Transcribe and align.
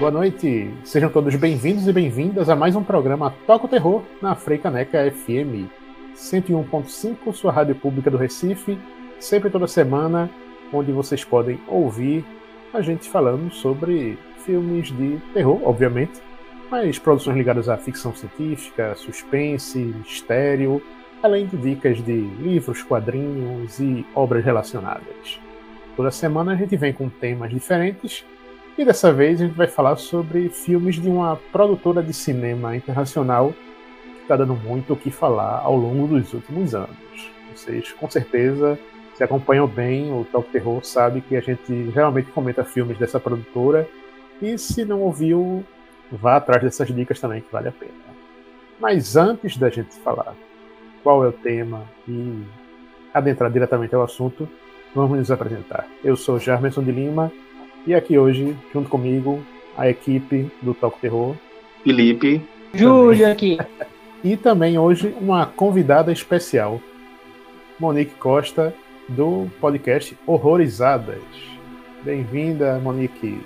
Boa 0.00 0.10
noite, 0.10 0.72
sejam 0.82 1.10
todos 1.10 1.34
bem-vindos 1.34 1.86
e 1.86 1.92
bem-vindas 1.92 2.48
a 2.48 2.56
mais 2.56 2.74
um 2.74 2.82
programa 2.82 3.34
Toca 3.46 3.66
o 3.66 3.68
Terror 3.68 4.02
na 4.22 4.34
Freicaneca 4.34 5.10
FM 5.10 5.68
101.5, 6.16 7.34
sua 7.34 7.52
rádio 7.52 7.74
pública 7.74 8.10
do 8.10 8.16
Recife, 8.16 8.78
sempre 9.18 9.50
toda 9.50 9.66
semana, 9.66 10.30
onde 10.72 10.90
vocês 10.90 11.22
podem 11.22 11.60
ouvir 11.68 12.24
a 12.72 12.80
gente 12.80 13.10
falando 13.10 13.52
sobre 13.52 14.18
filmes 14.38 14.88
de 14.88 15.18
terror, 15.34 15.60
obviamente, 15.64 16.18
mas 16.70 16.98
produções 16.98 17.36
ligadas 17.36 17.68
à 17.68 17.76
ficção 17.76 18.14
científica, 18.14 18.94
suspense, 18.94 19.78
mistério, 19.78 20.82
além 21.22 21.46
de 21.46 21.58
dicas 21.58 22.02
de 22.02 22.22
livros, 22.40 22.82
quadrinhos 22.82 23.78
e 23.78 24.06
obras 24.14 24.42
relacionadas. 24.42 25.38
Toda 25.94 26.10
semana 26.10 26.52
a 26.52 26.56
gente 26.56 26.74
vem 26.74 26.94
com 26.94 27.10
temas 27.10 27.50
diferentes 27.50 28.24
e 28.78 28.84
dessa 28.84 29.12
vez 29.12 29.40
a 29.40 29.44
gente 29.44 29.56
vai 29.56 29.66
falar 29.66 29.96
sobre 29.96 30.48
filmes 30.48 30.96
de 30.96 31.08
uma 31.08 31.36
produtora 31.52 32.02
de 32.02 32.12
cinema 32.12 32.76
internacional 32.76 33.52
que 34.16 34.22
está 34.22 34.36
dando 34.36 34.54
muito 34.54 34.92
o 34.92 34.96
que 34.96 35.10
falar 35.10 35.60
ao 35.60 35.76
longo 35.76 36.06
dos 36.06 36.32
últimos 36.32 36.74
anos. 36.74 36.96
Vocês 37.54 37.92
com 37.92 38.08
certeza 38.08 38.78
se 39.14 39.24
acompanham 39.24 39.66
bem 39.66 40.10
o 40.12 40.24
Talk 40.24 40.50
Terror 40.50 40.82
sabe 40.82 41.20
que 41.20 41.36
a 41.36 41.40
gente 41.40 41.90
geralmente 41.90 42.30
comenta 42.30 42.64
filmes 42.64 42.96
dessa 42.96 43.20
produtora 43.20 43.86
e 44.40 44.56
se 44.56 44.84
não 44.84 45.02
ouviu, 45.02 45.62
vá 46.10 46.36
atrás 46.36 46.62
dessas 46.62 46.88
dicas 46.88 47.20
também 47.20 47.42
que 47.42 47.52
vale 47.52 47.68
a 47.68 47.72
pena. 47.72 47.92
Mas 48.80 49.16
antes 49.16 49.58
da 49.58 49.68
gente 49.68 49.94
falar 49.96 50.34
qual 51.02 51.22
é 51.24 51.28
o 51.28 51.32
tema 51.32 51.84
e 52.08 52.42
adentrar 53.12 53.50
diretamente 53.50 53.94
ao 53.94 54.02
assunto, 54.02 54.48
vamos 54.94 55.18
nos 55.18 55.30
apresentar. 55.30 55.86
Eu 56.02 56.16
sou 56.16 56.38
Jarmerson 56.38 56.82
de 56.82 56.92
Lima 56.92 57.30
e 57.86 57.94
aqui 57.94 58.18
hoje, 58.18 58.56
junto 58.72 58.88
comigo, 58.88 59.42
a 59.76 59.88
equipe 59.88 60.50
do 60.60 60.74
Toco 60.74 60.98
Terror. 61.00 61.34
Felipe. 61.82 62.42
Júlio 62.74 63.30
aqui. 63.30 63.58
E 64.22 64.36
também 64.36 64.78
hoje 64.78 65.14
uma 65.18 65.46
convidada 65.46 66.12
especial, 66.12 66.78
Monique 67.78 68.14
Costa, 68.16 68.74
do 69.08 69.46
podcast 69.58 70.14
Horrorizadas. 70.26 71.22
Bem-vinda, 72.02 72.78
Monique. 72.80 73.40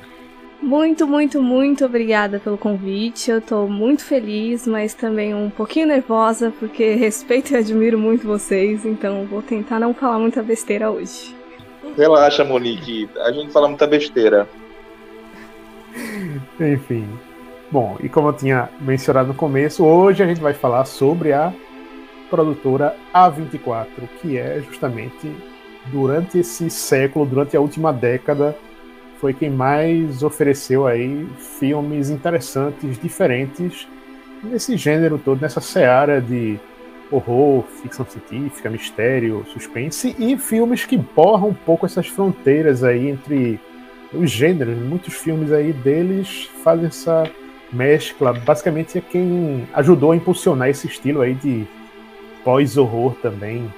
Muito, 0.61 1.07
muito, 1.07 1.41
muito 1.41 1.85
obrigada 1.85 2.41
pelo 2.41 2.59
convite. 2.59 3.31
Eu 3.31 3.41
tô 3.41 3.69
muito 3.69 4.05
feliz, 4.05 4.67
mas 4.67 4.95
também 4.95 5.33
um 5.33 5.49
pouquinho 5.49 5.87
nervosa, 5.87 6.53
porque 6.59 6.95
respeito 6.99 7.53
e 7.53 7.57
admiro 7.57 7.99
muito 7.99 8.27
vocês, 8.27 8.85
então 8.85 9.27
vou 9.27 9.43
tentar 9.43 9.79
não 9.79 9.95
falar 9.95 10.19
muita 10.19 10.43
besteira 10.43 10.91
hoje. 10.91 11.37
Relaxa, 11.97 12.45
Monique. 12.45 13.09
A 13.19 13.33
gente 13.33 13.53
fala 13.53 13.69
muita 13.69 13.87
besteira. 13.87 14.49
Enfim. 16.59 17.09
Bom, 17.71 17.97
e 18.01 18.09
como 18.09 18.29
eu 18.29 18.33
tinha 18.33 18.69
mencionado 18.81 19.29
no 19.29 19.35
começo, 19.35 19.85
hoje 19.85 20.23
a 20.23 20.27
gente 20.27 20.41
vai 20.41 20.55
falar 20.55 20.85
sobre 20.85 21.33
a 21.33 21.53
produtora 22.31 22.97
A24, 23.13 23.87
que 24.21 24.39
é 24.39 24.61
justamente 24.61 25.31
durante 25.87 26.39
esse 26.39 26.71
século, 26.71 27.27
durante 27.27 27.57
a 27.57 27.61
última 27.61 27.93
década, 27.93 28.57
foi 29.21 29.33
quem 29.33 29.51
mais 29.51 30.23
ofereceu 30.23 30.87
aí 30.87 31.27
filmes 31.59 32.11
interessantes, 32.11 32.99
diferentes 32.99 33.87
nesse 34.43 34.77
gênero 34.77 35.19
todo, 35.19 35.41
nessa 35.41 35.61
seara 35.61 36.21
de 36.21 36.59
horror, 37.15 37.65
ficção 37.83 38.07
científica, 38.07 38.71
mistério, 38.71 39.45
suspense 39.53 40.15
e 40.19 40.37
filmes 40.37 40.85
que 40.85 40.97
borram 40.97 41.49
um 41.49 41.55
pouco 41.55 41.87
essas 41.87 42.07
fronteiras 42.07 42.83
aí 42.83 43.09
entre 43.09 43.61
os 44.13 44.31
gêneros. 44.31 44.77
Muitos 44.79 45.15
filmes 45.15 45.53
aí 45.53 45.73
deles 45.73 46.49
fazem 46.63 46.87
essa 46.87 47.31
mescla. 47.73 48.33
Basicamente 48.33 48.99
é 48.99 49.01
quem 49.01 49.67
ajudou 49.75 50.13
a 50.13 50.17
impulsionar 50.17 50.69
esse 50.69 50.87
estilo 50.87 51.21
aí 51.21 51.35
de 51.35 51.67
pós-horror 52.45 53.15
também. 53.23 53.73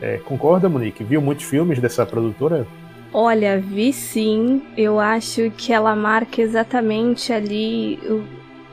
É, 0.00 0.18
concorda, 0.18 0.68
Monique? 0.68 1.04
Viu 1.04 1.20
muitos 1.20 1.44
filmes 1.44 1.78
dessa 1.78 2.04
produtora? 2.04 2.66
Olha, 3.12 3.60
vi 3.60 3.92
sim. 3.92 4.62
Eu 4.76 4.98
acho 4.98 5.50
que 5.52 5.72
ela 5.72 5.94
marca 5.94 6.42
exatamente 6.42 7.32
ali 7.32 7.98
o, 8.04 8.24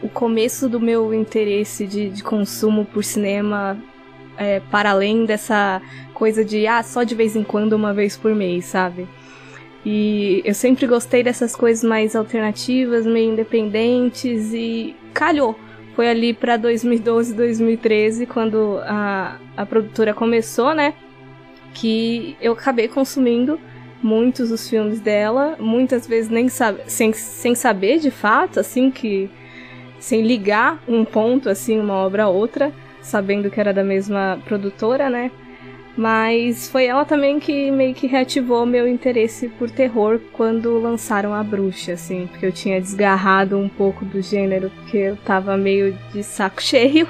o 0.06 0.10
começo 0.10 0.68
do 0.68 0.80
meu 0.80 1.14
interesse 1.14 1.86
de, 1.86 2.10
de 2.10 2.24
consumo 2.24 2.86
por 2.86 3.04
cinema 3.04 3.78
é, 4.42 4.60
para 4.60 4.90
além 4.90 5.26
dessa 5.26 5.82
coisa 6.14 6.44
de, 6.44 6.66
ah, 6.66 6.82
só 6.82 7.04
de 7.04 7.14
vez 7.14 7.36
em 7.36 7.44
quando, 7.44 7.74
uma 7.74 7.94
vez 7.94 8.18
por 8.18 8.34
mês, 8.34 8.66
sabe? 8.66 9.08
E 9.86 10.42
eu 10.44 10.54
sempre 10.54 10.88
gostei 10.88 11.24
dessas 11.24 11.56
coisas 11.56 11.84
mais 11.84 12.16
alternativas, 12.16 13.06
meio 13.06 13.34
independentes 13.34 14.52
e 14.54 14.96
calhou. 15.14 15.58
Foi 15.96 16.10
ali 16.10 16.34
para 16.34 16.58
2012, 16.58 17.34
2013, 17.34 18.26
quando 18.26 18.80
a, 18.84 19.38
a 19.56 19.66
produtora 19.66 20.14
começou, 20.14 20.74
né? 20.74 20.94
Que 21.74 22.36
eu 22.42 22.54
acabei 22.54 22.88
consumindo 22.88 23.60
muitos 24.02 24.50
dos 24.50 24.68
filmes 24.68 25.00
dela, 25.00 25.56
muitas 25.60 26.08
vezes 26.08 26.30
nem 26.32 26.50
sabe, 26.50 26.82
sem, 26.88 27.14
sem 27.14 27.54
saber 27.54 28.00
de 28.00 28.10
fato, 28.10 28.60
assim, 28.60 28.90
que 28.90 29.30
sem 30.00 30.24
ligar 30.24 30.82
um 30.88 31.06
ponto, 31.06 31.48
assim, 31.48 31.80
uma 31.80 31.94
obra 31.94 32.24
a 32.24 32.30
outra 32.30 32.74
sabendo 33.02 33.50
que 33.50 33.60
era 33.60 33.74
da 33.74 33.84
mesma 33.84 34.40
produtora, 34.46 35.10
né? 35.10 35.32
Mas 35.98 36.70
foi 36.70 36.86
ela 36.86 37.04
também 37.04 37.40
que 37.40 37.70
meio 37.70 37.94
que 37.94 38.08
reativou 38.08 38.66
meu 38.66 38.88
interesse 38.88 39.50
por 39.50 39.70
terror 39.70 40.20
quando 40.32 40.80
lançaram 40.80 41.34
A 41.34 41.44
Bruxa, 41.44 41.94
assim, 41.94 42.28
porque 42.28 42.46
eu 42.46 42.52
tinha 42.52 42.80
desgarrado 42.80 43.58
um 43.58 43.68
pouco 43.68 44.06
do 44.06 44.22
gênero, 44.22 44.70
porque 44.70 44.98
eu 44.98 45.18
tava 45.18 45.58
meio 45.58 45.98
de 46.14 46.24
saco 46.24 46.62
cheio. 46.64 47.08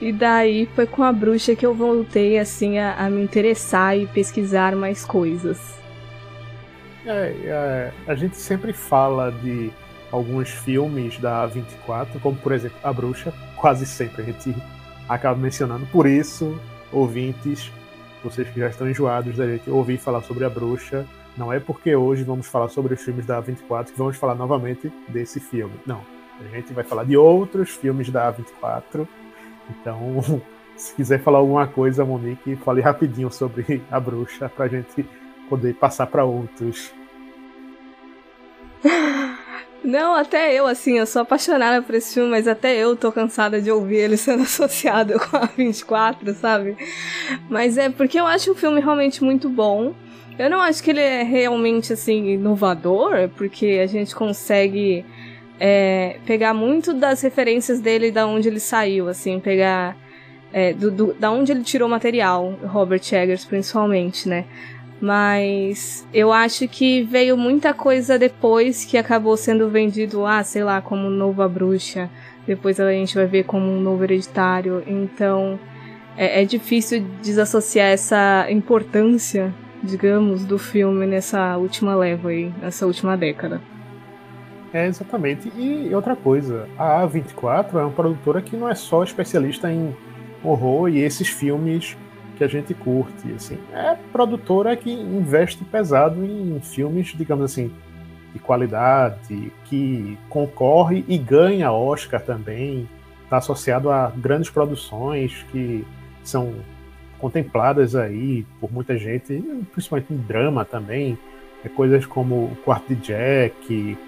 E 0.00 0.12
daí 0.12 0.68
foi 0.76 0.86
com 0.86 1.02
A 1.02 1.12
Bruxa 1.12 1.56
que 1.56 1.66
eu 1.66 1.74
voltei, 1.74 2.38
assim, 2.38 2.78
a, 2.78 2.94
a 2.94 3.10
me 3.10 3.20
interessar 3.20 3.98
e 3.98 4.06
pesquisar 4.06 4.76
mais 4.76 5.04
coisas. 5.04 5.58
É, 7.04 7.34
é, 7.44 7.92
a 8.06 8.14
gente 8.14 8.36
sempre 8.36 8.72
fala 8.72 9.32
de 9.32 9.72
alguns 10.12 10.50
filmes 10.50 11.18
da 11.18 11.46
24, 11.46 12.20
como 12.20 12.36
por 12.36 12.52
exemplo 12.52 12.78
A 12.82 12.92
Bruxa, 12.92 13.32
quase 13.56 13.86
sempre 13.86 14.22
a 14.22 14.24
gente 14.24 14.54
acaba 15.08 15.38
mencionando. 15.38 15.86
Por 15.86 16.06
isso, 16.06 16.58
ouvintes, 16.92 17.72
vocês 18.22 18.48
que 18.48 18.60
já 18.60 18.68
estão 18.68 18.88
enjoados 18.88 19.36
da 19.36 19.46
gente 19.46 19.70
ouvir 19.70 19.98
falar 19.98 20.22
sobre 20.22 20.44
a 20.44 20.50
bruxa, 20.50 21.06
não 21.36 21.52
é 21.52 21.60
porque 21.60 21.94
hoje 21.94 22.24
vamos 22.24 22.46
falar 22.46 22.68
sobre 22.68 22.94
os 22.94 23.00
filmes 23.00 23.24
da 23.24 23.40
A24 23.42 23.86
que 23.86 23.98
vamos 23.98 24.16
falar 24.16 24.34
novamente 24.34 24.92
desse 25.08 25.38
filme. 25.38 25.74
Não. 25.86 26.00
A 26.40 26.56
gente 26.56 26.72
vai 26.72 26.84
falar 26.84 27.04
de 27.04 27.16
outros 27.16 27.70
filmes 27.70 28.10
da 28.10 28.32
A24. 28.32 29.06
Então, 29.70 30.42
se 30.76 30.94
quiser 30.94 31.20
falar 31.20 31.38
alguma 31.38 31.66
coisa, 31.66 32.04
Monique, 32.04 32.56
fale 32.56 32.80
rapidinho 32.80 33.30
sobre 33.30 33.82
a 33.90 33.98
bruxa 33.98 34.48
pra 34.48 34.68
gente 34.68 35.04
poder 35.48 35.74
passar 35.74 36.06
para 36.06 36.24
outros. 36.24 36.92
Não, 39.88 40.14
até 40.14 40.52
eu, 40.52 40.66
assim, 40.66 40.98
eu 40.98 41.06
sou 41.06 41.22
apaixonada 41.22 41.80
por 41.80 41.94
esse 41.94 42.12
filme, 42.12 42.28
mas 42.28 42.46
até 42.46 42.76
eu 42.76 42.94
tô 42.94 43.10
cansada 43.10 43.58
de 43.58 43.70
ouvir 43.70 43.96
ele 43.96 44.18
sendo 44.20 44.42
associado 44.42 45.18
com 45.18 45.38
a 45.38 45.46
24, 45.46 46.34
sabe? 46.34 46.76
Mas 47.48 47.78
é 47.78 47.88
porque 47.88 48.20
eu 48.20 48.26
acho 48.26 48.52
o 48.52 48.54
filme 48.54 48.82
realmente 48.82 49.24
muito 49.24 49.48
bom. 49.48 49.94
Eu 50.38 50.50
não 50.50 50.60
acho 50.60 50.82
que 50.82 50.90
ele 50.90 51.00
é 51.00 51.22
realmente, 51.22 51.94
assim, 51.94 52.32
inovador, 52.32 53.30
porque 53.34 53.80
a 53.82 53.86
gente 53.86 54.14
consegue 54.14 55.06
é, 55.58 56.18
pegar 56.26 56.52
muito 56.52 56.92
das 56.92 57.22
referências 57.22 57.80
dele 57.80 58.10
da 58.10 58.26
onde 58.26 58.46
ele 58.46 58.60
saiu, 58.60 59.08
assim, 59.08 59.40
pegar. 59.40 59.96
É, 60.52 60.74
do, 60.74 60.90
do, 60.90 61.14
da 61.14 61.30
onde 61.30 61.50
ele 61.50 61.62
tirou 61.62 61.88
material, 61.88 62.58
Robert 62.62 63.02
Eggers 63.10 63.44
principalmente, 63.46 64.28
né? 64.28 64.44
Mas 65.00 66.06
eu 66.12 66.32
acho 66.32 66.66
que 66.66 67.02
veio 67.04 67.36
muita 67.36 67.72
coisa 67.72 68.18
depois 68.18 68.84
que 68.84 68.96
acabou 68.98 69.36
sendo 69.36 69.68
vendido, 69.68 70.26
ah, 70.26 70.42
sei 70.42 70.64
lá, 70.64 70.80
como 70.80 71.08
Nova 71.08 71.48
Bruxa. 71.48 72.10
Depois 72.46 72.80
a 72.80 72.90
gente 72.90 73.14
vai 73.14 73.26
ver 73.26 73.44
como 73.44 73.64
um 73.64 73.80
novo 73.80 74.02
hereditário. 74.02 74.82
Então 74.86 75.58
é, 76.16 76.42
é 76.42 76.44
difícil 76.44 77.06
desassociar 77.22 77.88
essa 77.90 78.46
importância, 78.50 79.54
digamos, 79.82 80.44
do 80.44 80.58
filme 80.58 81.06
nessa 81.06 81.56
última 81.56 81.94
leva 81.94 82.30
aí, 82.30 82.52
nessa 82.60 82.84
última 82.84 83.16
década. 83.16 83.60
É, 84.72 84.86
exatamente. 84.86 85.50
E 85.56 85.94
outra 85.94 86.16
coisa, 86.16 86.68
a 86.76 87.06
A24 87.06 87.74
é 87.74 87.82
uma 87.82 87.90
produtora 87.90 88.42
que 88.42 88.56
não 88.56 88.68
é 88.68 88.74
só 88.74 89.02
especialista 89.04 89.72
em 89.72 89.96
horror 90.42 90.88
e 90.88 90.98
esses 90.98 91.28
filmes 91.28 91.96
que 92.38 92.44
a 92.44 92.48
gente 92.48 92.72
curte. 92.72 93.30
Assim. 93.34 93.58
É 93.74 93.96
produtora 94.12 94.74
que 94.76 94.90
investe 94.90 95.64
pesado 95.64 96.24
em 96.24 96.58
filmes, 96.60 97.08
digamos 97.08 97.44
assim, 97.44 97.70
de 98.32 98.38
qualidade, 98.38 99.52
que 99.64 100.16
concorre 100.28 101.04
e 101.08 101.18
ganha 101.18 101.72
Oscar 101.72 102.22
também. 102.22 102.88
Está 103.24 103.38
associado 103.38 103.90
a 103.90 104.10
grandes 104.16 104.48
produções 104.48 105.44
que 105.50 105.84
são 106.22 106.54
contempladas 107.18 107.94
aí 107.94 108.46
por 108.60 108.72
muita 108.72 108.96
gente, 108.96 109.38
principalmente 109.72 110.12
em 110.12 110.16
drama 110.16 110.64
também. 110.64 111.18
É 111.64 111.68
coisas 111.68 112.06
como 112.06 112.56
Quarto 112.64 112.94
de 112.94 113.02
Jack, 113.02 113.98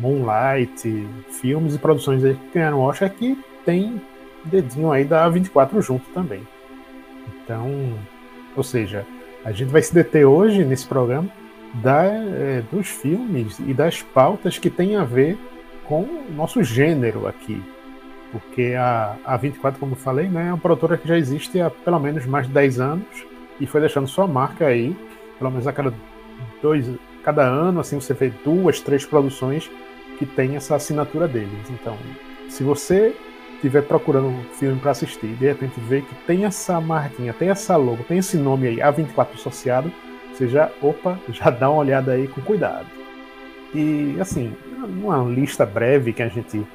Moonlight, 0.00 1.06
filmes 1.40 1.74
e 1.74 1.78
produções 1.78 2.24
aí 2.24 2.34
que 2.34 2.54
ganharam 2.54 2.80
Oscar 2.80 3.10
que 3.10 3.36
tem 3.64 4.00
dedinho 4.44 4.92
aí 4.92 5.04
da 5.04 5.28
24 5.28 5.82
junto 5.82 6.08
também. 6.12 6.40
Então, 7.50 7.98
ou 8.56 8.62
seja, 8.62 9.04
a 9.44 9.50
gente 9.50 9.72
vai 9.72 9.82
se 9.82 9.92
deter 9.92 10.24
hoje 10.24 10.64
nesse 10.64 10.86
programa 10.86 11.28
da, 11.74 12.04
é, 12.04 12.62
dos 12.70 12.86
filmes 12.86 13.58
e 13.58 13.74
das 13.74 14.02
pautas 14.02 14.56
que 14.56 14.70
tem 14.70 14.94
a 14.94 15.02
ver 15.02 15.36
com 15.84 16.02
o 16.02 16.32
nosso 16.32 16.62
gênero 16.62 17.26
aqui. 17.26 17.60
Porque 18.30 18.74
a, 18.78 19.16
a 19.24 19.36
24, 19.36 19.80
como 19.80 19.94
eu 19.94 19.96
falei, 19.96 20.28
né, 20.28 20.46
é 20.46 20.52
uma 20.52 20.58
produtora 20.58 20.96
que 20.96 21.08
já 21.08 21.18
existe 21.18 21.60
há 21.60 21.68
pelo 21.68 21.98
menos 21.98 22.24
mais 22.24 22.46
de 22.46 22.52
10 22.52 22.78
anos 22.78 23.26
e 23.58 23.66
foi 23.66 23.80
deixando 23.80 24.06
sua 24.06 24.28
marca 24.28 24.66
aí, 24.66 24.96
pelo 25.36 25.50
menos 25.50 25.66
a 25.66 25.72
cada 25.72 25.92
dois, 26.62 26.88
cada 27.24 27.42
ano, 27.42 27.80
assim, 27.80 28.00
você 28.00 28.14
vê 28.14 28.30
duas, 28.44 28.80
três 28.80 29.04
produções 29.04 29.68
que 30.20 30.24
tem 30.24 30.54
essa 30.54 30.76
assinatura 30.76 31.26
deles. 31.26 31.68
Então, 31.68 31.96
se 32.48 32.62
você 32.62 33.12
estiver 33.60 33.82
procurando 33.82 34.28
um 34.28 34.42
filme 34.54 34.80
para 34.80 34.90
assistir 34.92 35.34
de 35.34 35.46
repente 35.46 35.78
ver 35.80 36.02
que 36.02 36.14
tem 36.26 36.46
essa 36.46 36.80
marquinha, 36.80 37.34
tem 37.34 37.50
essa 37.50 37.76
logo, 37.76 38.02
tem 38.04 38.18
esse 38.18 38.36
nome 38.38 38.66
aí, 38.66 38.76
A24 38.76 39.34
associado, 39.34 39.92
você 40.32 40.48
já, 40.48 40.70
opa, 40.80 41.18
já 41.28 41.50
dá 41.50 41.68
uma 41.70 41.80
olhada 41.80 42.12
aí 42.12 42.26
com 42.26 42.40
cuidado. 42.40 42.86
E 43.74 44.16
assim, 44.18 44.52
numa 44.66 45.22
lista 45.24 45.64
breve 45.64 46.12
que 46.12 46.22
a 46.22 46.28
gente 46.28 46.66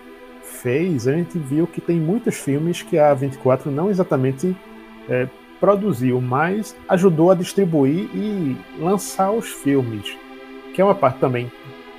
fez, 0.44 1.08
a 1.08 1.14
gente 1.14 1.38
viu 1.38 1.68
que 1.68 1.82
tem 1.82 2.00
muitos 2.00 2.36
filmes 2.36 2.82
que 2.82 2.98
a 2.98 3.14
A24 3.16 3.66
não 3.66 3.90
exatamente 3.90 4.56
é, 5.10 5.28
produziu, 5.60 6.22
mas 6.22 6.76
ajudou 6.88 7.32
a 7.32 7.36
distribuir 7.36 8.10
e 8.14 8.56
lançar 8.80 9.32
os 9.32 9.50
filmes, 9.50 10.16
que 10.74 10.82
é 10.82 10.86
uma 10.86 10.96
parte 10.96 11.20
também 11.20 11.52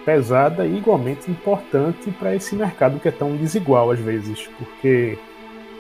pesada 0.06 0.64
e 0.64 0.78
igualmente 0.78 1.28
importante 1.28 2.12
para 2.12 2.34
esse 2.34 2.54
mercado 2.54 3.00
que 3.00 3.08
é 3.08 3.10
tão 3.10 3.36
desigual 3.36 3.90
às 3.90 3.98
vezes, 3.98 4.48
porque 4.56 5.18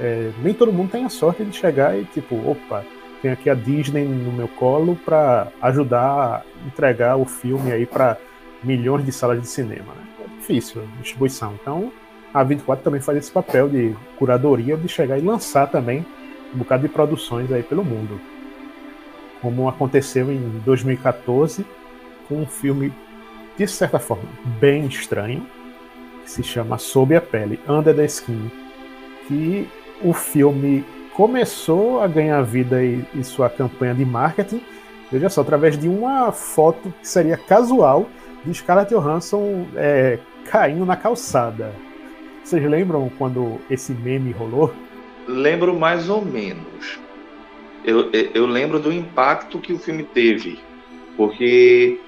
é, 0.00 0.32
nem 0.42 0.52
todo 0.52 0.72
mundo 0.72 0.90
tem 0.90 1.04
a 1.04 1.08
sorte 1.08 1.44
de 1.44 1.56
chegar 1.56 1.96
e 1.96 2.04
tipo, 2.06 2.34
opa, 2.34 2.84
tem 3.22 3.30
aqui 3.30 3.48
a 3.48 3.54
Disney 3.54 4.04
no 4.04 4.32
meu 4.32 4.48
colo 4.48 4.96
para 4.96 5.46
ajudar 5.62 6.02
a 6.02 6.42
entregar 6.66 7.16
o 7.16 7.24
filme 7.24 7.70
aí 7.70 7.86
para 7.86 8.18
milhões 8.64 9.04
de 9.06 9.12
salas 9.12 9.40
de 9.40 9.46
cinema. 9.46 9.94
Né? 9.94 10.02
É 10.24 10.40
difícil 10.40 10.82
a 10.82 11.00
distribuição. 11.00 11.54
Então 11.62 11.92
a 12.34 12.42
24 12.42 12.82
também 12.82 13.00
faz 13.00 13.16
esse 13.18 13.30
papel 13.30 13.68
de 13.68 13.94
curadoria, 14.18 14.76
de 14.76 14.88
chegar 14.88 15.18
e 15.18 15.22
lançar 15.22 15.70
também 15.70 16.04
um 16.52 16.58
bocado 16.58 16.82
de 16.82 16.88
produções 16.88 17.50
aí 17.52 17.62
pelo 17.62 17.84
mundo. 17.84 18.20
Como 19.40 19.68
aconteceu 19.68 20.32
em 20.32 20.60
2014 20.64 21.64
com 22.28 22.42
um 22.42 22.46
filme 22.46 22.92
de 23.64 23.72
certa 23.72 23.98
forma, 23.98 24.28
bem 24.60 24.86
estranho, 24.86 25.46
que 26.22 26.30
se 26.30 26.42
chama 26.42 26.78
Sob 26.78 27.14
a 27.14 27.20
Pele, 27.20 27.58
Under 27.68 27.94
the 27.94 28.04
Skin, 28.04 28.50
que 29.26 29.68
o 30.02 30.12
filme 30.12 30.84
começou 31.14 32.02
a 32.02 32.06
ganhar 32.06 32.42
vida 32.42 32.84
e, 32.84 33.04
e 33.14 33.24
sua 33.24 33.48
campanha 33.48 33.94
de 33.94 34.04
marketing, 34.04 34.60
veja 35.10 35.28
só, 35.30 35.40
através 35.40 35.78
de 35.78 35.88
uma 35.88 36.30
foto 36.32 36.92
que 37.00 37.08
seria 37.08 37.36
casual 37.36 38.08
de 38.44 38.52
Scarlett 38.52 38.94
Johansson 38.94 39.66
é, 39.74 40.18
caindo 40.50 40.84
na 40.84 40.96
calçada. 40.96 41.72
Vocês 42.44 42.62
lembram 42.64 43.10
quando 43.16 43.58
esse 43.70 43.92
meme 43.92 44.30
rolou? 44.30 44.72
Lembro 45.26 45.76
mais 45.76 46.08
ou 46.08 46.24
menos. 46.24 47.00
Eu, 47.84 48.10
eu 48.12 48.46
lembro 48.46 48.78
do 48.78 48.92
impacto 48.92 49.58
que 49.58 49.72
o 49.72 49.78
filme 49.78 50.04
teve, 50.04 50.58
porque 51.16 51.98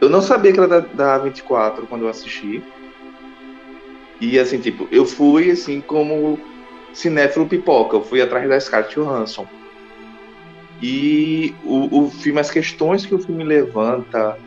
eu 0.00 0.08
não 0.08 0.22
sabia 0.22 0.52
que 0.52 0.58
era 0.58 0.66
da, 0.66 0.80
da 0.80 1.18
24 1.18 1.86
quando 1.86 2.02
eu 2.02 2.08
assisti. 2.08 2.62
E 4.20 4.38
assim, 4.38 4.58
tipo, 4.58 4.88
eu 4.90 5.04
fui 5.04 5.50
assim 5.50 5.80
como 5.80 6.38
cinéfilo 6.92 7.46
pipoca, 7.46 7.96
eu 7.96 8.02
fui 8.02 8.20
atrás 8.20 8.48
da 8.48 8.58
Scarlett 8.58 8.94
Johansson. 8.94 9.46
E 10.82 11.54
o, 11.64 12.04
o 12.04 12.10
filme, 12.10 12.40
as 12.40 12.50
questões 12.50 13.04
que 13.04 13.14
o 13.14 13.18
filme 13.18 13.44
levanta, 13.44 14.38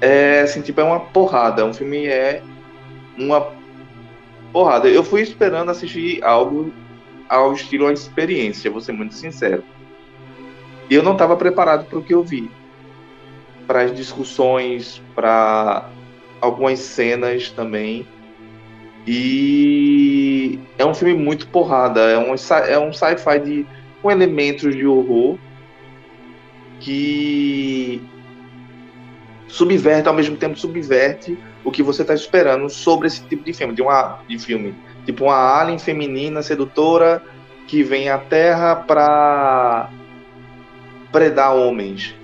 é 0.00 0.40
assim, 0.40 0.60
tipo, 0.60 0.80
é 0.80 0.84
uma 0.84 1.00
porrada. 1.00 1.64
Um 1.64 1.72
filme 1.72 2.06
é 2.06 2.42
uma 3.16 3.50
porrada. 4.52 4.88
Eu 4.88 5.02
fui 5.02 5.22
esperando 5.22 5.70
assistir 5.70 6.22
algo 6.22 6.72
ao 7.28 7.52
estilo 7.52 7.86
a 7.86 7.92
experiência, 7.92 8.70
vou 8.70 8.80
ser 8.80 8.92
muito 8.92 9.14
sincero. 9.14 9.64
E 10.90 10.94
eu 10.94 11.02
não 11.02 11.12
estava 11.12 11.36
preparado 11.36 11.86
para 11.86 11.98
o 11.98 12.02
que 12.02 12.14
eu 12.14 12.22
vi 12.22 12.50
para 13.68 13.82
as 13.82 13.94
discussões, 13.94 15.02
para 15.14 15.90
algumas 16.40 16.78
cenas 16.80 17.50
também. 17.50 18.06
E 19.06 20.58
é 20.78 20.84
um 20.84 20.94
filme 20.94 21.14
muito 21.14 21.46
porrada, 21.48 22.00
é 22.00 22.18
um, 22.18 22.34
é 22.66 22.78
um 22.78 22.92
sci-fi 22.92 23.38
de, 23.38 23.66
com 24.00 24.10
elementos 24.10 24.74
de 24.74 24.86
horror 24.86 25.38
que 26.80 28.02
subverte, 29.48 30.08
ao 30.08 30.14
mesmo 30.14 30.36
tempo 30.36 30.58
subverte 30.58 31.38
o 31.62 31.70
que 31.70 31.82
você 31.82 32.02
está 32.02 32.14
esperando 32.14 32.70
sobre 32.70 33.08
esse 33.08 33.22
tipo 33.24 33.44
de 33.44 33.52
filme, 33.52 33.74
de, 33.74 33.82
uma, 33.82 34.20
de 34.26 34.38
filme. 34.38 34.74
Tipo 35.04 35.24
uma 35.24 35.60
alien 35.60 35.78
feminina 35.78 36.42
sedutora 36.42 37.22
que 37.66 37.82
vem 37.82 38.08
à 38.08 38.18
Terra 38.18 38.76
para 38.76 39.90
predar 41.12 41.54
homens, 41.54 42.14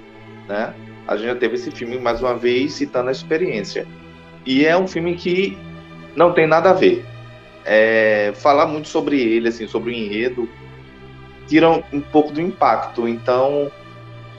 né? 0.48 0.74
A 1.06 1.17
gente 1.17 1.27
já 1.27 1.34
teve 1.34 1.55
esse 1.55 1.70
filme 1.70 1.99
mais 1.99 2.20
uma 2.20 2.34
vez 2.34 2.73
citando 2.73 3.08
a 3.08 3.13
experiência. 3.13 3.87
E 4.46 4.65
é 4.65 4.77
um 4.77 4.87
filme 4.87 5.15
que 5.15 5.56
não 6.17 6.32
tem 6.32 6.46
nada 6.46 6.70
a 6.70 6.73
ver. 6.73 7.05
É, 7.65 8.32
falar 8.37 8.67
muito 8.67 8.89
sobre 8.89 9.20
ele, 9.20 9.49
assim, 9.49 9.67
sobre 9.67 9.91
o 9.91 9.94
enredo, 9.94 10.49
tira 11.46 11.70
um, 11.70 11.82
um 11.93 12.01
pouco 12.01 12.32
do 12.32 12.41
impacto. 12.41 13.08
Então, 13.08 13.70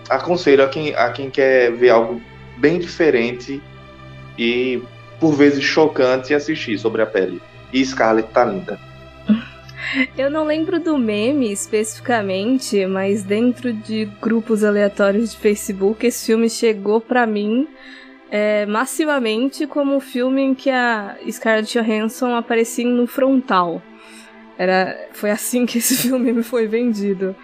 aconselho 0.09 0.63
a 0.63 0.67
quem, 0.67 0.95
a 0.95 1.09
quem 1.11 1.29
quer 1.29 1.71
ver 1.71 1.89
algo 1.89 2.21
bem 2.57 2.79
diferente 2.79 3.61
e 4.37 4.81
por 5.19 5.33
vezes 5.33 5.63
chocante 5.63 6.33
assistir 6.33 6.77
sobre 6.77 7.01
a 7.01 7.05
pele. 7.05 7.41
E 7.73 7.83
Scarlett 7.83 8.29
tá 8.29 8.45
linda. 8.45 8.79
Eu 10.17 10.29
não 10.29 10.45
lembro 10.45 10.79
do 10.79 10.97
meme 10.97 11.51
especificamente, 11.51 12.85
mas 12.85 13.23
dentro 13.23 13.71
de 13.73 14.05
grupos 14.21 14.63
aleatórios 14.63 15.31
de 15.31 15.37
Facebook, 15.37 16.05
esse 16.05 16.25
filme 16.27 16.49
chegou 16.49 16.99
para 16.99 17.25
mim 17.25 17.67
é, 18.29 18.65
massivamente 18.65 19.67
como 19.67 19.95
um 19.95 19.99
filme 19.99 20.41
em 20.41 20.55
que 20.55 20.69
a 20.69 21.15
Scarlett 21.29 21.79
Johansson 21.79 22.35
aparecia 22.35 22.85
no 22.85 23.07
frontal. 23.07 23.81
Era, 24.57 25.09
foi 25.11 25.31
assim 25.31 25.65
que 25.65 25.79
esse 25.79 25.95
filme 26.07 26.31
me 26.31 26.43
foi 26.43 26.67
vendido. 26.67 27.35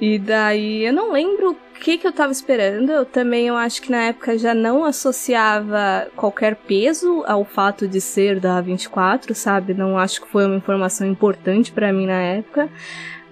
E 0.00 0.18
daí 0.18 0.84
eu 0.84 0.92
não 0.92 1.12
lembro 1.12 1.52
o 1.52 1.56
que, 1.80 1.98
que 1.98 2.06
eu 2.06 2.12
tava 2.12 2.32
esperando. 2.32 2.90
Eu 2.90 3.04
também 3.04 3.48
eu 3.48 3.56
acho 3.56 3.82
que 3.82 3.90
na 3.90 4.04
época 4.04 4.38
já 4.38 4.54
não 4.54 4.84
associava 4.84 6.08
qualquer 6.16 6.56
peso 6.56 7.24
ao 7.26 7.44
fato 7.44 7.88
de 7.88 8.00
ser 8.00 8.38
da 8.38 8.60
24, 8.60 9.34
sabe? 9.34 9.74
Não 9.74 9.98
acho 9.98 10.20
que 10.20 10.28
foi 10.28 10.46
uma 10.46 10.56
informação 10.56 11.06
importante 11.06 11.72
para 11.72 11.92
mim 11.92 12.06
na 12.06 12.20
época. 12.20 12.70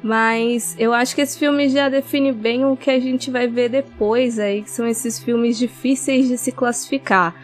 Mas 0.02 0.74
eu 0.78 0.92
acho 0.92 1.14
que 1.14 1.20
esse 1.20 1.38
filme 1.38 1.68
já 1.68 1.88
define 1.88 2.32
bem 2.32 2.64
o 2.64 2.76
que 2.76 2.90
a 2.90 2.98
gente 2.98 3.30
vai 3.30 3.46
ver 3.46 3.68
depois 3.68 4.36
aí, 4.36 4.62
que 4.62 4.70
são 4.70 4.86
esses 4.86 5.20
filmes 5.20 5.56
difíceis 5.56 6.26
de 6.26 6.36
se 6.36 6.50
classificar. 6.50 7.34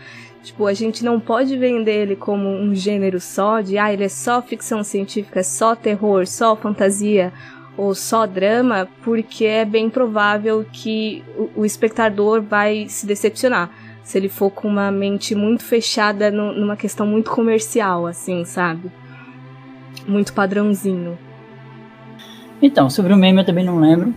Tipo, 0.49 0.67
a 0.67 0.73
gente 0.73 1.05
não 1.05 1.21
pode 1.21 1.59
vender 1.59 1.93
ele 1.93 2.17
como 2.17 2.49
um 2.49 2.75
gênero 2.75 3.21
só, 3.21 3.61
de 3.61 3.77
ah, 3.77 3.93
ele 3.93 4.05
é 4.05 4.09
só 4.09 4.41
ficção 4.41 4.83
científica, 4.83 5.43
só 5.43 5.77
terror, 5.77 6.27
só 6.27 6.57
fantasia 6.57 7.31
ou 7.77 7.95
só 7.95 8.25
drama, 8.27 8.89
porque 9.05 9.45
é 9.45 9.63
bem 9.67 9.91
provável 9.91 10.65
que 10.73 11.23
o, 11.37 11.61
o 11.61 11.65
espectador 11.67 12.41
vai 12.41 12.87
se 12.89 13.07
decepcionar 13.07 13.71
se 14.03 14.17
ele 14.17 14.31
for 14.31 14.51
com 14.51 14.67
uma 14.67 14.91
mente 14.91 15.35
muito 15.35 15.63
fechada 15.63 16.31
no, 16.31 16.55
numa 16.55 16.77
questão 16.77 17.07
muito 17.07 17.31
comercial, 17.31 18.07
assim, 18.07 18.43
sabe? 18.47 18.91
Muito 20.07 20.33
padrãozinho. 20.33 21.19
Então, 22.63 22.89
sobre 22.89 23.13
o 23.13 23.19
meme 23.19 23.41
eu 23.43 23.45
também 23.45 23.67
não 23.67 23.79
lembro. 23.79 24.15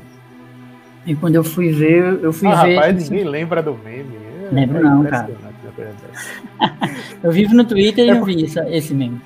E 1.06 1.14
quando 1.14 1.36
eu 1.36 1.44
fui 1.44 1.74
ver, 1.74 2.24
eu 2.24 2.32
fui 2.32 2.48
ah, 2.48 2.64
ver. 2.64 2.76
Rapaz, 2.76 3.10
ninguém 3.10 3.28
lembra 3.28 3.62
do 3.62 3.78
meme. 3.84 4.16
É, 4.16 4.54
lembro 4.54 4.78
é 4.78 4.82
não, 4.82 5.04
cara. 5.04 5.30
Eu 7.24 7.32
vivo 7.32 7.54
no 7.54 7.66
Twitter 7.66 8.06
e 8.06 8.10
é 8.10 8.14
não 8.14 8.24
vi 8.24 8.46
essa, 8.46 8.70
esse 8.70 8.94
meme. 8.94 9.22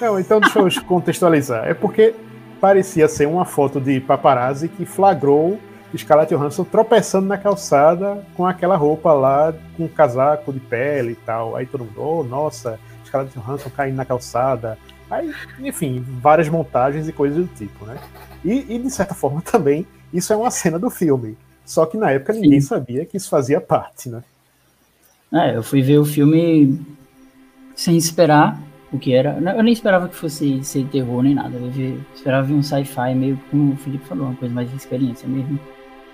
Não, 0.00 0.18
então 0.18 0.40
deixa 0.40 0.58
eu 0.58 0.84
contextualizar. 0.84 1.68
É 1.68 1.74
porque 1.74 2.14
parecia 2.60 3.08
ser 3.08 3.26
uma 3.26 3.44
foto 3.44 3.80
de 3.80 4.00
paparazzi 4.00 4.68
que 4.68 4.84
flagrou 4.84 5.58
Scarlett 5.96 6.34
Johansson 6.34 6.64
tropeçando 6.64 7.26
na 7.26 7.36
calçada 7.36 8.24
com 8.34 8.46
aquela 8.46 8.76
roupa 8.76 9.12
lá, 9.12 9.52
com 9.76 9.84
um 9.84 9.88
casaco 9.88 10.52
de 10.52 10.60
pele 10.60 11.12
e 11.12 11.16
tal. 11.16 11.56
Aí 11.56 11.66
todo 11.66 11.84
mundo, 11.84 12.00
oh, 12.00 12.24
nossa, 12.24 12.78
Scarlett 13.04 13.38
Johansson 13.38 13.70
caindo 13.70 13.96
na 13.96 14.04
calçada. 14.04 14.78
Aí, 15.10 15.32
enfim, 15.60 16.04
várias 16.20 16.48
montagens 16.48 17.08
e 17.08 17.12
coisas 17.12 17.38
do 17.38 17.54
tipo, 17.54 17.84
né? 17.84 17.98
E, 18.44 18.74
e 18.74 18.78
de 18.78 18.90
certa 18.90 19.14
forma 19.14 19.42
também, 19.42 19.86
isso 20.12 20.32
é 20.32 20.36
uma 20.36 20.50
cena 20.50 20.78
do 20.78 20.88
filme. 20.88 21.36
Só 21.64 21.84
que 21.86 21.96
na 21.96 22.10
época 22.10 22.32
ninguém 22.32 22.60
Sim. 22.60 22.68
sabia 22.68 23.04
que 23.04 23.16
isso 23.16 23.28
fazia 23.28 23.60
parte, 23.60 24.08
né? 24.08 24.22
É, 25.32 25.56
eu 25.56 25.62
fui 25.62 25.80
ver 25.80 25.98
o 25.98 26.04
filme 26.04 26.78
sem 27.74 27.96
esperar 27.96 28.60
o 28.92 28.98
que 28.98 29.14
era. 29.14 29.38
Eu 29.56 29.62
nem 29.62 29.72
esperava 29.72 30.06
que 30.06 30.14
fosse 30.14 30.62
ser 30.62 30.84
terror 30.86 31.22
nem 31.22 31.34
nada. 31.34 31.56
Eu 31.56 31.98
esperava 32.14 32.46
ver 32.46 32.54
um 32.54 32.62
sci-fi 32.62 33.14
meio 33.14 33.40
como 33.50 33.72
o 33.72 33.76
Felipe 33.76 34.06
falou, 34.06 34.26
uma 34.26 34.34
coisa 34.36 34.54
mais 34.54 34.68
de 34.70 34.76
experiência 34.76 35.26
mesmo. 35.26 35.58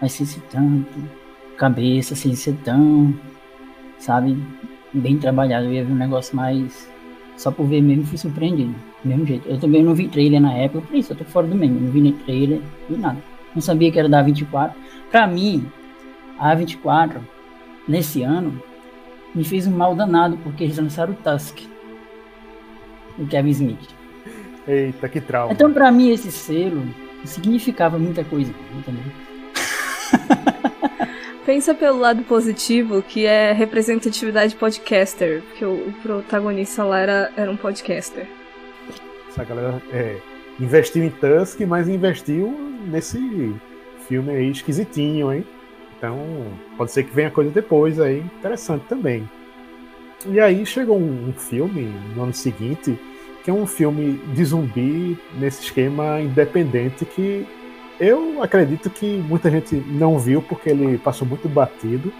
Mas 0.00 0.12
sem 0.12 0.24
ser 0.24 0.40
tanto 0.50 0.86
cabeça, 1.56 2.14
sem 2.14 2.36
ser 2.36 2.54
tão, 2.64 3.12
sabe, 3.98 4.40
bem 4.92 5.18
trabalhado. 5.18 5.66
Eu 5.66 5.72
ia 5.72 5.84
ver 5.84 5.92
um 5.92 5.96
negócio 5.96 6.36
mais. 6.36 6.88
Só 7.36 7.50
por 7.50 7.66
ver 7.66 7.80
mesmo 7.80 8.06
fui 8.06 8.18
surpreendido. 8.18 8.74
Do 9.02 9.08
mesmo 9.08 9.26
jeito. 9.26 9.48
Eu 9.48 9.58
também 9.58 9.82
não 9.82 9.94
vi 9.94 10.06
trailer 10.06 10.40
na 10.40 10.52
época, 10.52 10.86
por 10.86 10.96
isso 10.96 11.12
eu 11.12 11.16
tô 11.16 11.24
fora 11.24 11.46
do 11.46 11.56
meme. 11.56 11.80
Não 11.80 11.90
vi 11.90 12.00
nem 12.00 12.12
trailer, 12.12 12.60
nem 12.88 13.00
nada. 13.00 13.18
Não 13.52 13.60
sabia 13.60 13.90
que 13.90 13.98
era 13.98 14.08
da 14.08 14.22
24. 14.22 14.78
Pra 15.10 15.26
mim, 15.26 15.66
a 16.38 16.54
24, 16.54 17.20
nesse 17.88 18.22
ano, 18.22 18.62
me 19.34 19.44
fez 19.44 19.66
um 19.66 19.70
mal 19.70 19.94
danado, 19.94 20.36
porque 20.38 20.64
eles 20.64 20.78
lançaram 20.78 21.12
o 21.12 21.16
Tusk 21.16 21.58
do 23.16 23.26
Kevin 23.26 23.50
Smith. 23.50 23.88
Eita, 24.66 25.08
que 25.08 25.20
trauma. 25.20 25.52
Então, 25.52 25.72
para 25.72 25.90
mim, 25.90 26.10
esse 26.10 26.30
selo 26.30 26.82
significava 27.24 27.98
muita 27.98 28.24
coisa, 28.24 28.52
entendeu? 28.72 29.02
Pensa 31.44 31.74
pelo 31.74 31.98
lado 31.98 32.22
positivo, 32.24 33.02
que 33.02 33.24
é 33.24 33.52
representatividade 33.52 34.54
podcaster, 34.54 35.42
porque 35.42 35.64
o, 35.64 35.88
o 35.88 35.92
protagonista 36.02 36.84
lá 36.84 37.00
era, 37.00 37.32
era 37.36 37.50
um 37.50 37.56
podcaster. 37.56 38.28
Essa 39.30 39.44
galera 39.44 39.82
é, 39.90 40.18
investiu 40.60 41.04
em 41.04 41.10
Tusk, 41.10 41.60
mas 41.60 41.88
investiu 41.88 42.50
nesse 42.86 43.54
filme 44.06 44.30
aí 44.30 44.50
esquisitinho, 44.50 45.32
hein? 45.32 45.46
Então, 45.98 46.16
pode 46.76 46.92
ser 46.92 47.02
que 47.02 47.14
venha 47.14 47.30
coisa 47.30 47.50
depois 47.50 48.00
aí, 48.00 48.20
interessante 48.20 48.84
também. 48.88 49.28
E 50.26 50.40
aí 50.40 50.64
chegou 50.64 50.96
um, 50.96 51.28
um 51.28 51.32
filme 51.32 51.92
no 52.14 52.22
ano 52.22 52.32
seguinte 52.32 52.98
que 53.44 53.50
é 53.50 53.54
um 53.54 53.66
filme 53.66 54.20
de 54.34 54.44
zumbi 54.44 55.18
nesse 55.38 55.62
esquema 55.62 56.20
independente 56.20 57.04
que 57.04 57.46
eu 57.98 58.42
acredito 58.42 58.90
que 58.90 59.06
muita 59.26 59.50
gente 59.50 59.74
não 59.74 60.18
viu 60.18 60.42
porque 60.42 60.70
ele 60.70 60.98
passou 60.98 61.26
muito 61.26 61.48
batido, 61.48 62.12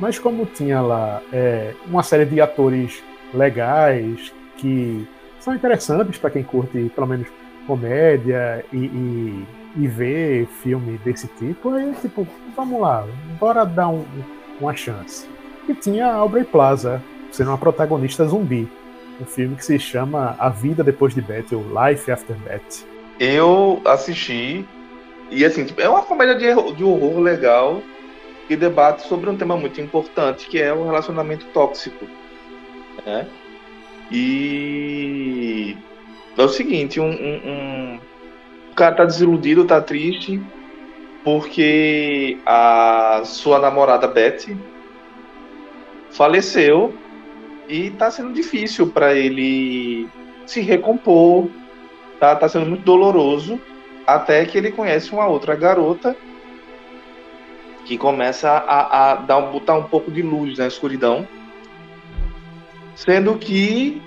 mas 0.00 0.18
como 0.18 0.44
tinha 0.44 0.80
lá 0.80 1.22
é, 1.32 1.72
uma 1.86 2.02
série 2.02 2.24
de 2.24 2.40
atores 2.40 3.02
legais 3.32 4.32
que 4.56 5.06
são 5.40 5.54
interessantes 5.54 6.18
para 6.18 6.30
quem 6.30 6.42
curte 6.42 6.90
pelo 6.94 7.06
menos 7.06 7.28
comédia 7.66 8.64
e, 8.72 8.76
e, 8.76 9.46
e 9.76 9.86
ver 9.86 10.46
filme 10.62 10.98
desse 10.98 11.26
tipo, 11.28 11.72
aí 11.74 11.92
tipo, 12.00 12.26
vamos 12.54 12.80
lá, 12.80 13.06
bora 13.40 13.64
dar 13.64 13.88
um, 13.88 14.04
uma 14.60 14.74
chance. 14.74 15.26
E 15.68 15.74
tinha 15.74 16.12
Aubrey 16.12 16.44
Plaza 16.44 17.02
sendo 17.30 17.50
uma 17.50 17.58
protagonista 17.58 18.26
zumbi 18.26 18.68
um 19.20 19.26
filme 19.26 19.56
que 19.56 19.64
se 19.64 19.78
chama 19.78 20.34
A 20.38 20.48
Vida 20.48 20.82
Depois 20.82 21.14
de 21.14 21.22
Beth, 21.22 21.46
ou 21.52 21.62
Life 21.62 22.10
After 22.10 22.36
Beth. 22.38 22.86
Eu 23.18 23.80
assisti, 23.84 24.66
e 25.30 25.44
assim, 25.44 25.64
tipo, 25.64 25.80
é 25.80 25.88
uma 25.88 26.02
comédia 26.02 26.34
de, 26.34 26.74
de 26.74 26.84
horror 26.84 27.20
legal 27.20 27.82
que 28.48 28.56
debate 28.56 29.06
sobre 29.06 29.30
um 29.30 29.36
tema 29.36 29.56
muito 29.56 29.80
importante, 29.80 30.48
que 30.48 30.60
é 30.60 30.72
o 30.72 30.84
relacionamento 30.84 31.46
tóxico. 31.46 32.06
Né? 33.06 33.26
E 34.10 35.76
é 36.36 36.42
o 36.42 36.48
seguinte, 36.48 36.98
um, 36.98 37.10
um... 37.10 38.00
o 38.72 38.74
cara 38.74 38.94
tá 38.94 39.04
desiludido, 39.04 39.66
tá 39.66 39.82
triste, 39.82 40.42
porque 41.22 42.38
a 42.46 43.20
sua 43.24 43.58
namorada 43.58 44.08
Beth 44.08 44.56
faleceu 46.10 46.94
e 47.68 47.90
tá 47.90 48.10
sendo 48.10 48.32
difícil 48.32 48.86
para 48.88 49.14
ele 49.14 50.08
se 50.46 50.62
recompor, 50.62 51.48
tá? 52.18 52.34
Tá 52.34 52.48
sendo 52.48 52.64
muito 52.64 52.82
doloroso, 52.82 53.60
até 54.06 54.44
que 54.46 54.56
ele 54.56 54.72
conhece 54.72 55.12
uma 55.12 55.26
outra 55.26 55.54
garota 55.54 56.16
que 57.84 57.98
começa 57.98 58.48
a, 58.48 59.12
a 59.12 59.14
dar, 59.16 59.40
botar 59.42 59.74
um 59.74 59.84
pouco 59.84 60.10
de 60.10 60.22
luz 60.22 60.56
na 60.56 60.66
escuridão, 60.66 61.28
sendo 62.94 63.36
que 63.36 64.00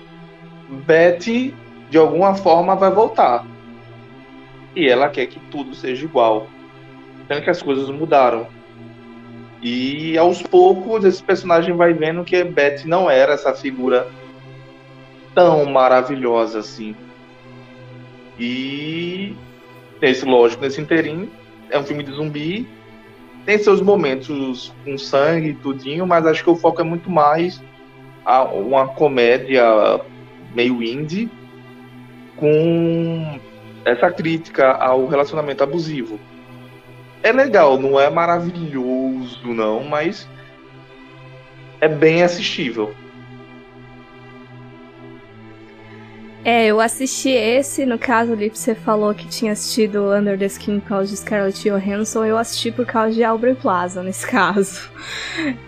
Betty 0.68 1.54
de 1.88 1.98
alguma 1.98 2.34
forma 2.34 2.74
vai 2.74 2.90
voltar 2.90 3.46
e 4.76 4.86
ela 4.86 5.08
quer 5.08 5.26
que 5.26 5.40
tudo 5.50 5.74
seja 5.74 6.04
igual, 6.04 6.48
sendo 7.26 7.42
que 7.42 7.50
as 7.50 7.62
coisas 7.62 7.88
mudaram. 7.88 8.46
E 9.62 10.16
aos 10.18 10.42
poucos 10.42 11.02
esse 11.02 11.22
personagem 11.22 11.74
vai 11.74 11.94
vendo 11.94 12.22
que 12.22 12.44
Beth 12.44 12.84
não 12.84 13.10
era 13.10 13.32
essa 13.32 13.54
figura 13.54 14.06
tão 15.34 15.64
maravilhosa 15.64 16.58
assim. 16.58 16.94
E 18.38 19.34
nesse 20.00 20.26
lógico, 20.26 20.62
nesse 20.62 20.78
inteirinho, 20.78 21.30
é 21.70 21.78
um 21.78 21.84
filme 21.84 22.02
de 22.02 22.12
zumbi, 22.12 22.68
tem 23.46 23.56
seus 23.58 23.80
momentos 23.80 24.74
com 24.84 24.98
sangue 24.98 25.48
e 25.48 25.54
tudinho, 25.54 26.06
mas 26.06 26.26
acho 26.26 26.44
que 26.44 26.50
o 26.50 26.56
foco 26.56 26.82
é 26.82 26.84
muito 26.84 27.10
mais 27.10 27.62
a 28.26 28.44
uma 28.44 28.88
comédia 28.88 29.64
meio 30.54 30.82
indie 30.82 31.30
com 32.36 33.40
essa 33.86 34.10
crítica 34.10 34.72
ao 34.72 35.06
relacionamento 35.06 35.62
abusivo 35.62 36.18
é 37.22 37.32
legal, 37.32 37.78
não 37.78 37.98
é 37.98 38.10
maravilhoso, 38.10 39.46
não, 39.54 39.84
mas 39.84 40.28
é 41.80 41.88
bem 41.88 42.22
assistível. 42.22 42.92
É, 46.48 46.66
eu 46.66 46.80
assisti 46.80 47.30
esse, 47.30 47.84
no 47.84 47.98
caso 47.98 48.32
ali, 48.32 48.48
você 48.48 48.72
falou 48.72 49.12
que 49.12 49.26
tinha 49.26 49.50
assistido 49.50 50.14
Under 50.14 50.38
the 50.38 50.46
Skin 50.46 50.78
por 50.78 50.90
causa 50.90 51.10
de 51.10 51.16
Scarlett 51.16 51.68
Johansson, 51.68 52.24
eu 52.24 52.38
assisti 52.38 52.70
por 52.70 52.86
causa 52.86 53.12
de 53.16 53.24
Aubrey 53.24 53.56
Plaza, 53.56 54.00
nesse 54.00 54.24
caso. 54.30 54.88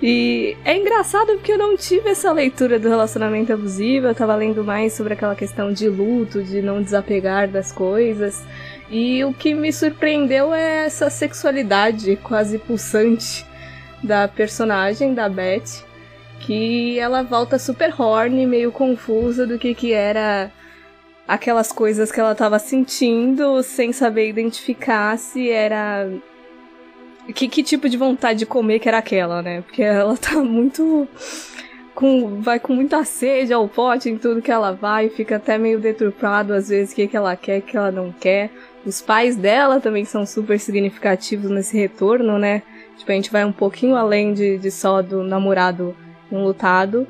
E 0.00 0.56
é 0.64 0.76
engraçado 0.76 1.32
porque 1.32 1.50
eu 1.50 1.58
não 1.58 1.76
tive 1.76 2.10
essa 2.10 2.30
leitura 2.30 2.78
do 2.78 2.88
relacionamento 2.88 3.52
abusivo, 3.52 4.06
eu 4.06 4.14
tava 4.14 4.36
lendo 4.36 4.62
mais 4.62 4.92
sobre 4.92 5.14
aquela 5.14 5.34
questão 5.34 5.72
de 5.72 5.88
luto, 5.88 6.44
de 6.44 6.62
não 6.62 6.80
desapegar 6.80 7.48
das 7.48 7.72
coisas. 7.72 8.46
E 8.88 9.24
o 9.24 9.34
que 9.34 9.54
me 9.54 9.72
surpreendeu 9.72 10.54
é 10.54 10.86
essa 10.86 11.10
sexualidade 11.10 12.14
quase 12.22 12.56
pulsante 12.56 13.44
da 14.00 14.28
personagem, 14.28 15.12
da 15.12 15.28
Beth, 15.28 15.84
que 16.38 17.00
ela 17.00 17.24
volta 17.24 17.58
super 17.58 17.92
horny, 18.00 18.46
meio 18.46 18.70
confusa 18.70 19.44
do 19.44 19.58
que 19.58 19.74
que 19.74 19.92
era 19.92 20.52
aquelas 21.28 21.70
coisas 21.70 22.10
que 22.10 22.18
ela 22.18 22.32
estava 22.32 22.58
sentindo, 22.58 23.62
sem 23.62 23.92
saber 23.92 24.30
identificar 24.30 25.18
se 25.18 25.50
era 25.50 26.10
que, 27.34 27.46
que 27.46 27.62
tipo 27.62 27.88
de 27.88 27.98
vontade 27.98 28.38
de 28.38 28.46
comer 28.46 28.78
que 28.78 28.88
era 28.88 28.98
aquela, 28.98 29.42
né? 29.42 29.60
Porque 29.60 29.82
ela 29.82 30.16
tá 30.16 30.42
muito 30.42 31.06
com, 31.94 32.40
vai 32.40 32.58
com 32.58 32.72
muita 32.72 33.04
sede 33.04 33.52
ao 33.52 33.68
pote 33.68 34.08
em 34.08 34.16
tudo 34.16 34.40
que 34.40 34.50
ela 34.50 34.72
vai, 34.72 35.10
fica 35.10 35.36
até 35.36 35.58
meio 35.58 35.78
deturpado 35.78 36.54
às 36.54 36.70
vezes 36.70 36.92
o 36.92 36.96
que, 36.96 37.06
que 37.06 37.16
ela 37.16 37.36
quer, 37.36 37.58
o 37.58 37.62
que 37.62 37.76
ela 37.76 37.92
não 37.92 38.10
quer. 38.10 38.50
Os 38.86 39.02
pais 39.02 39.36
dela 39.36 39.80
também 39.80 40.06
são 40.06 40.24
super 40.24 40.58
significativos 40.58 41.50
nesse 41.50 41.76
retorno, 41.76 42.38
né? 42.38 42.62
Tipo, 42.96 43.12
a 43.12 43.14
gente 43.14 43.30
vai 43.30 43.44
um 43.44 43.52
pouquinho 43.52 43.96
além 43.96 44.32
de, 44.32 44.56
de 44.56 44.70
só 44.70 45.02
do 45.02 45.22
namorado 45.22 45.94
enlutado. 46.32 47.06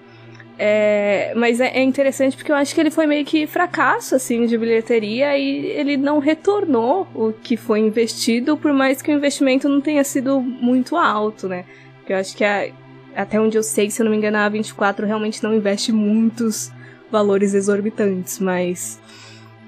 É, 0.60 1.32
mas 1.36 1.60
é, 1.60 1.68
é, 1.68 1.82
interessante 1.82 2.36
porque 2.36 2.50
eu 2.50 2.56
acho 2.56 2.74
que 2.74 2.80
ele 2.80 2.90
foi 2.90 3.06
meio 3.06 3.24
que 3.24 3.46
fracasso, 3.46 4.16
assim, 4.16 4.44
de 4.44 4.58
bilheteria 4.58 5.38
e 5.38 5.66
ele 5.66 5.96
não 5.96 6.18
retornou 6.18 7.06
o 7.14 7.32
que 7.32 7.56
foi 7.56 7.78
investido, 7.78 8.56
por 8.56 8.72
mais 8.72 9.00
que 9.00 9.12
o 9.12 9.14
investimento 9.14 9.68
não 9.68 9.80
tenha 9.80 10.02
sido 10.02 10.40
muito 10.40 10.96
alto, 10.96 11.48
né? 11.48 11.64
Porque 11.98 12.12
eu 12.12 12.16
acho 12.16 12.36
que 12.36 12.44
a, 12.44 12.68
até 13.14 13.40
onde 13.40 13.56
eu 13.56 13.62
sei, 13.62 13.88
se 13.88 14.02
eu 14.02 14.04
não 14.04 14.10
me 14.10 14.16
engano, 14.16 14.36
a 14.36 14.50
A24 14.50 15.04
realmente 15.04 15.42
não 15.44 15.54
investe 15.54 15.92
muitos 15.92 16.72
valores 17.10 17.54
exorbitantes, 17.54 18.38
mas. 18.38 19.00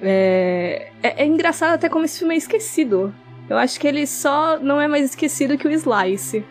É, 0.03 0.91
é, 1.03 1.23
é, 1.23 1.27
engraçado 1.27 1.75
até 1.75 1.89
como 1.89 2.05
esse 2.05 2.19
filme 2.19 2.35
é 2.35 2.39
esquecido. 2.39 3.15
Eu 3.49 3.59
acho 3.59 3.79
que 3.79 3.87
ele 3.87 4.07
só 4.07 4.59
não 4.59 4.81
é 4.81 4.89
mais 4.89 5.05
esquecido 5.05 5.59
que 5.59 5.69
o 5.69 5.71
Slice. 5.71 6.45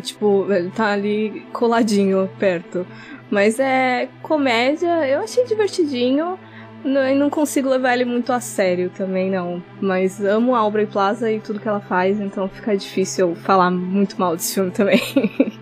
Tipo, 0.00 0.46
ele 0.50 0.70
tá 0.70 0.92
ali 0.92 1.46
coladinho 1.52 2.28
perto. 2.38 2.86
Mas 3.30 3.58
é 3.58 4.08
comédia, 4.22 5.06
eu 5.06 5.20
achei 5.20 5.44
divertidinho. 5.44 6.38
Não, 6.84 7.14
não 7.14 7.30
consigo 7.30 7.68
levar 7.68 7.94
ele 7.94 8.04
muito 8.04 8.32
a 8.32 8.40
sério 8.40 8.90
também, 8.90 9.30
não. 9.30 9.62
Mas 9.80 10.24
amo 10.24 10.54
a 10.54 10.60
Aubrey 10.60 10.86
Plaza 10.86 11.30
e 11.30 11.40
tudo 11.40 11.60
que 11.60 11.68
ela 11.68 11.80
faz, 11.80 12.20
então 12.20 12.48
fica 12.48 12.76
difícil 12.76 13.34
falar 13.34 13.70
muito 13.70 14.18
mal 14.18 14.36
desse 14.36 14.54
filme 14.54 14.70
também. 14.70 15.00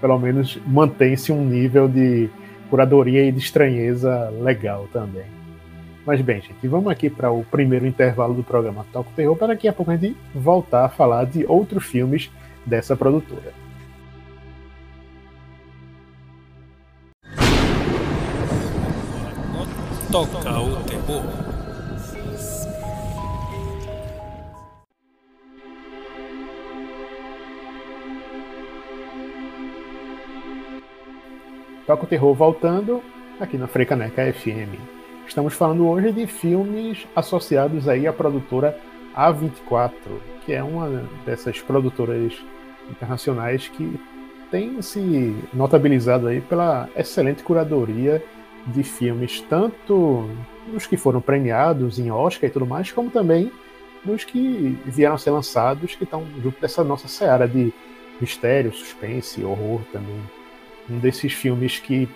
Pelo 0.00 0.18
menos 0.18 0.58
mantém-se 0.66 1.32
um 1.32 1.44
nível 1.44 1.88
de 1.88 2.28
curadoria 2.68 3.24
e 3.24 3.32
de 3.32 3.38
estranheza 3.38 4.30
legal 4.40 4.86
também. 4.92 5.24
Mas 6.06 6.20
bem, 6.20 6.42
gente, 6.42 6.68
vamos 6.68 6.92
aqui 6.92 7.08
para 7.08 7.30
o 7.30 7.42
primeiro 7.44 7.86
intervalo 7.86 8.34
do 8.34 8.44
programa 8.44 8.84
Toco 8.92 9.10
Terror, 9.16 9.34
para 9.36 9.48
daqui 9.48 9.66
a 9.66 9.72
pouco 9.72 9.90
a 9.90 9.96
gente 9.96 10.14
voltar 10.34 10.84
a 10.84 10.88
falar 10.88 11.24
de 11.24 11.46
outros 11.46 11.86
filmes 11.86 12.30
dessa 12.66 12.96
produtora. 12.96 13.52
Toca 20.10 20.60
o 20.60 20.76
terror. 20.84 21.54
Toca 31.86 32.04
o 32.04 32.06
terror 32.06 32.34
voltando 32.34 33.02
aqui 33.40 33.58
na 33.58 33.66
Frecaneca 33.66 34.32
FM. 34.32 34.78
Estamos 35.26 35.54
falando 35.54 35.86
hoje 35.88 36.12
de 36.12 36.26
filmes 36.26 37.06
associados 37.16 37.88
aí 37.88 38.06
à 38.06 38.12
produtora 38.12 38.78
A24, 39.16 39.90
que 40.44 40.52
é 40.52 40.62
uma 40.62 41.04
dessas 41.24 41.60
produtoras 41.60 42.34
internacionais 42.90 43.68
que 43.68 43.98
tem 44.50 44.80
se 44.82 45.34
notabilizado 45.52 46.28
aí 46.28 46.40
pela 46.40 46.88
excelente 46.94 47.42
curadoria 47.42 48.22
de 48.66 48.82
filmes, 48.82 49.40
tanto 49.42 50.28
os 50.74 50.86
que 50.86 50.96
foram 50.96 51.20
premiados 51.20 51.98
em 51.98 52.10
Oscar 52.10 52.48
e 52.48 52.52
tudo 52.52 52.66
mais, 52.66 52.90
como 52.92 53.10
também 53.10 53.50
nos 54.04 54.24
que 54.24 54.78
vieram 54.84 55.14
a 55.14 55.18
ser 55.18 55.30
lançados, 55.30 55.94
que 55.94 56.04
estão 56.04 56.26
junto 56.42 56.60
dessa 56.60 56.84
nossa 56.84 57.08
seara 57.08 57.48
de 57.48 57.72
mistério, 58.20 58.72
suspense, 58.72 59.42
horror 59.42 59.80
também. 59.92 60.20
Um 60.88 60.98
desses 60.98 61.32
filmes 61.32 61.78
que 61.78 62.08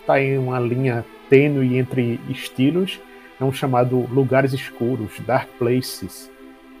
está 0.00 0.20
em 0.20 0.38
uma 0.38 0.58
linha 0.60 1.04
tênue 1.28 1.76
entre 1.76 2.20
estilos 2.28 3.00
é 3.40 3.44
um 3.44 3.52
chamado 3.52 4.08
Lugares 4.12 4.52
Escuros, 4.52 5.18
Dark 5.26 5.48
Places, 5.58 6.30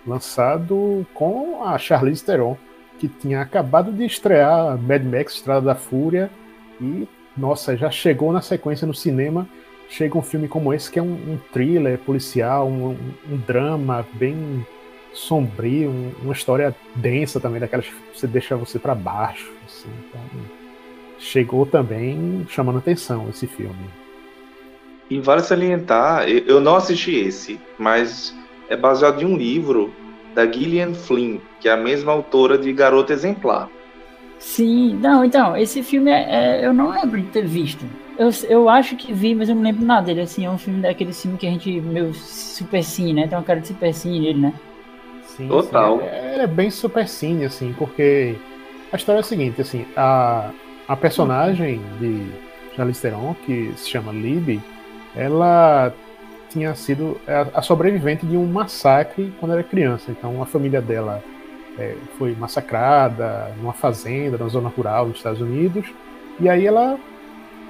lançado 0.06 1.06
com 1.14 1.64
a 1.64 1.78
Charlize 1.78 2.24
Theron, 2.24 2.56
que 2.98 3.08
tinha 3.08 3.40
acabado 3.40 3.92
de 3.92 4.04
estrear 4.04 4.78
Mad 4.78 5.02
Max 5.04 5.34
Estrada 5.34 5.66
da 5.66 5.74
Fúria 5.74 6.30
e 6.80 7.06
nossa, 7.36 7.76
já 7.76 7.90
chegou 7.90 8.32
na 8.32 8.42
sequência 8.42 8.86
no 8.86 8.94
cinema, 8.94 9.48
chega 9.88 10.18
um 10.18 10.22
filme 10.22 10.48
como 10.48 10.72
esse 10.72 10.90
que 10.90 10.98
é 10.98 11.02
um, 11.02 11.12
um 11.12 11.38
thriller 11.52 11.98
policial, 11.98 12.68
um, 12.68 12.96
um, 13.30 13.36
drama 13.46 14.06
bem 14.14 14.66
sombrio, 15.14 15.90
um, 15.90 16.12
uma 16.22 16.32
história 16.32 16.74
densa 16.94 17.40
também, 17.40 17.60
daquelas 17.60 17.86
que 17.86 17.94
você 18.14 18.26
deixa 18.26 18.56
você 18.56 18.78
para 18.78 18.94
baixo. 18.94 19.50
Assim, 19.66 19.88
então, 20.08 20.20
chegou 21.18 21.64
também 21.64 22.46
chamando 22.48 22.78
atenção 22.78 23.28
esse 23.30 23.46
filme. 23.46 23.90
E 25.08 25.20
vale 25.20 25.42
salientar, 25.42 26.28
eu 26.28 26.60
não 26.60 26.76
assisti 26.76 27.14
esse, 27.14 27.60
mas 27.78 28.34
é 28.68 28.76
baseado 28.76 29.22
em 29.22 29.26
um 29.26 29.36
livro 29.36 29.92
da 30.34 30.50
Gillian 30.50 30.94
Flynn, 30.94 31.38
que 31.60 31.68
é 31.68 31.72
a 31.72 31.76
mesma 31.76 32.12
autora 32.12 32.56
de 32.56 32.72
Garota 32.72 33.12
Exemplar. 33.12 33.68
Sim, 34.38 34.98
não, 35.00 35.24
então, 35.24 35.56
esse 35.56 35.82
filme 35.82 36.10
é, 36.10 36.60
é, 36.60 36.66
eu 36.66 36.72
não 36.72 36.90
lembro 36.90 37.20
de 37.20 37.28
ter 37.28 37.46
visto. 37.46 37.84
Eu, 38.18 38.28
eu 38.48 38.68
acho 38.68 38.96
que 38.96 39.12
vi, 39.12 39.34
mas 39.34 39.48
eu 39.48 39.54
não 39.54 39.62
lembro 39.62 39.84
nada 39.84 40.06
dele. 40.06 40.22
Assim, 40.22 40.44
é 40.44 40.50
um 40.50 40.58
filme 40.58 40.82
daquele 40.82 41.12
filme 41.12 41.38
que 41.38 41.46
a 41.46 41.50
gente, 41.50 41.80
meu, 41.80 42.12
super 42.12 42.82
cine, 42.82 43.14
né? 43.14 43.28
Tem 43.28 43.38
uma 43.38 43.44
cara 43.44 43.60
de 43.60 43.68
super 43.68 43.94
cine 43.94 44.20
nele, 44.20 44.40
né? 44.40 44.54
Sim, 45.24 45.48
Total. 45.48 45.98
Sim. 45.98 46.04
É, 46.04 46.42
é, 46.42 46.46
bem 46.46 46.70
super 46.70 47.08
cine, 47.08 47.44
assim, 47.44 47.74
porque 47.78 48.36
a 48.92 48.96
história 48.96 49.20
é 49.20 49.20
a 49.20 49.24
seguinte, 49.24 49.60
assim, 49.60 49.86
a, 49.96 50.50
a 50.88 50.96
personagem 50.96 51.80
de 52.00 52.26
Charlize 52.76 53.00
Theron, 53.00 53.34
que 53.46 53.72
se 53.76 53.88
chama 53.88 54.12
Libby, 54.12 54.60
ela 55.16 55.94
tinha 56.52 56.74
sido 56.74 57.20
a 57.54 57.62
sobrevivente 57.62 58.26
de 58.26 58.36
um 58.36 58.46
massacre 58.46 59.32
quando 59.40 59.52
era 59.52 59.62
criança. 59.62 60.10
Então, 60.10 60.42
a 60.42 60.46
família 60.46 60.80
dela 60.80 61.22
é, 61.78 61.94
foi 62.18 62.34
massacrada 62.34 63.52
numa 63.58 63.72
fazenda, 63.72 64.36
na 64.36 64.48
zona 64.48 64.68
rural 64.68 65.06
dos 65.06 65.16
Estados 65.16 65.40
Unidos. 65.40 65.86
E 66.38 66.48
aí 66.48 66.66
ela 66.66 66.98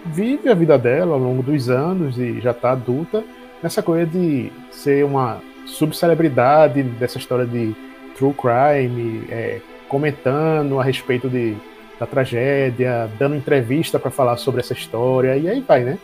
vive 0.07 0.49
a 0.49 0.55
vida 0.55 0.77
dela 0.77 1.15
ao 1.15 1.19
longo 1.19 1.43
dos 1.43 1.71
anos 1.71 2.19
e 2.19 2.41
já 2.41 2.51
está 2.51 2.73
adulta 2.73 3.23
nessa 3.63 3.83
coisa 3.83 4.05
de 4.07 4.51
ser 4.71 5.05
uma 5.05 5.41
subcelebridade 5.65 6.83
dessa 6.83 7.19
história 7.19 7.47
de 7.47 7.75
true 8.17 8.35
crime, 8.35 9.25
é, 9.31 9.61
comentando 9.89 10.81
a 10.81 10.85
respeito 10.85 11.29
de, 11.29 11.57
da 11.99 12.07
tragédia, 12.07 13.09
dando 13.19 13.37
entrevista 13.37 13.99
para 13.99 14.11
falar 14.11 14.37
sobre 14.37 14.61
essa 14.61 14.73
história, 14.73 15.37
e 15.37 15.49
aí 15.49 15.61
vai, 15.61 15.85
né? 15.85 15.99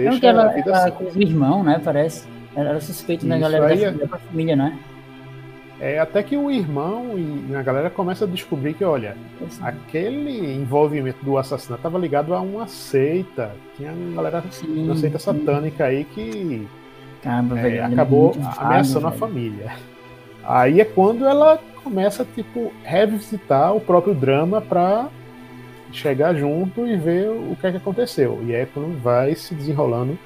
Deixa 0.00 0.12
Não, 0.12 0.20
que 0.20 0.26
ela, 0.26 0.44
a 0.44 0.48
vida 0.48 0.70
ela, 0.70 0.78
assim. 0.78 0.90
com 0.90 1.04
o 1.04 1.22
irmão, 1.22 1.62
né? 1.62 1.80
Parece. 1.82 2.26
Ela 2.54 2.70
era 2.70 2.80
suspeita 2.80 3.26
da 3.26 3.38
galera 3.38 3.66
aí, 3.66 3.78
da, 3.78 3.86
família, 3.86 4.06
da 4.06 4.18
família, 4.18 4.56
né? 4.56 4.78
É, 5.80 5.98
até 5.98 6.22
que 6.22 6.36
o 6.36 6.50
irmão 6.50 7.14
e 7.16 7.54
a 7.54 7.62
galera 7.62 7.88
começa 7.88 8.26
a 8.26 8.28
descobrir 8.28 8.74
que, 8.74 8.84
olha, 8.84 9.16
aquele 9.62 10.54
envolvimento 10.54 11.24
do 11.24 11.38
assassinato 11.38 11.80
estava 11.80 11.98
ligado 11.98 12.34
a 12.34 12.40
uma 12.40 12.66
seita. 12.66 13.52
Tinha 13.76 13.92
uma 13.92 14.16
galera, 14.16 14.44
sim, 14.50 14.84
uma 14.84 14.96
seita 14.96 15.18
satânica 15.18 15.86
aí 15.86 16.04
que 16.04 16.68
Caramba, 17.22 17.58
é, 17.58 17.62
velho, 17.62 17.84
acabou 17.84 18.36
ameaçando 18.58 19.06
a 19.06 19.12
família. 19.12 19.72
Aí 20.44 20.80
é 20.80 20.84
quando 20.84 21.24
ela 21.24 21.58
começa, 21.82 22.26
tipo, 22.34 22.72
revisitar 22.82 23.74
o 23.74 23.80
próprio 23.80 24.14
drama 24.14 24.60
pra 24.60 25.08
chegar 25.92 26.34
junto 26.34 26.86
e 26.86 26.96
ver 26.96 27.28
o 27.28 27.56
que 27.60 27.66
é 27.66 27.70
que 27.70 27.76
aconteceu. 27.76 28.40
E 28.46 28.52
é 28.52 28.66
quando 28.66 29.00
vai 29.02 29.34
se 29.34 29.54
desenrolando 29.54 30.18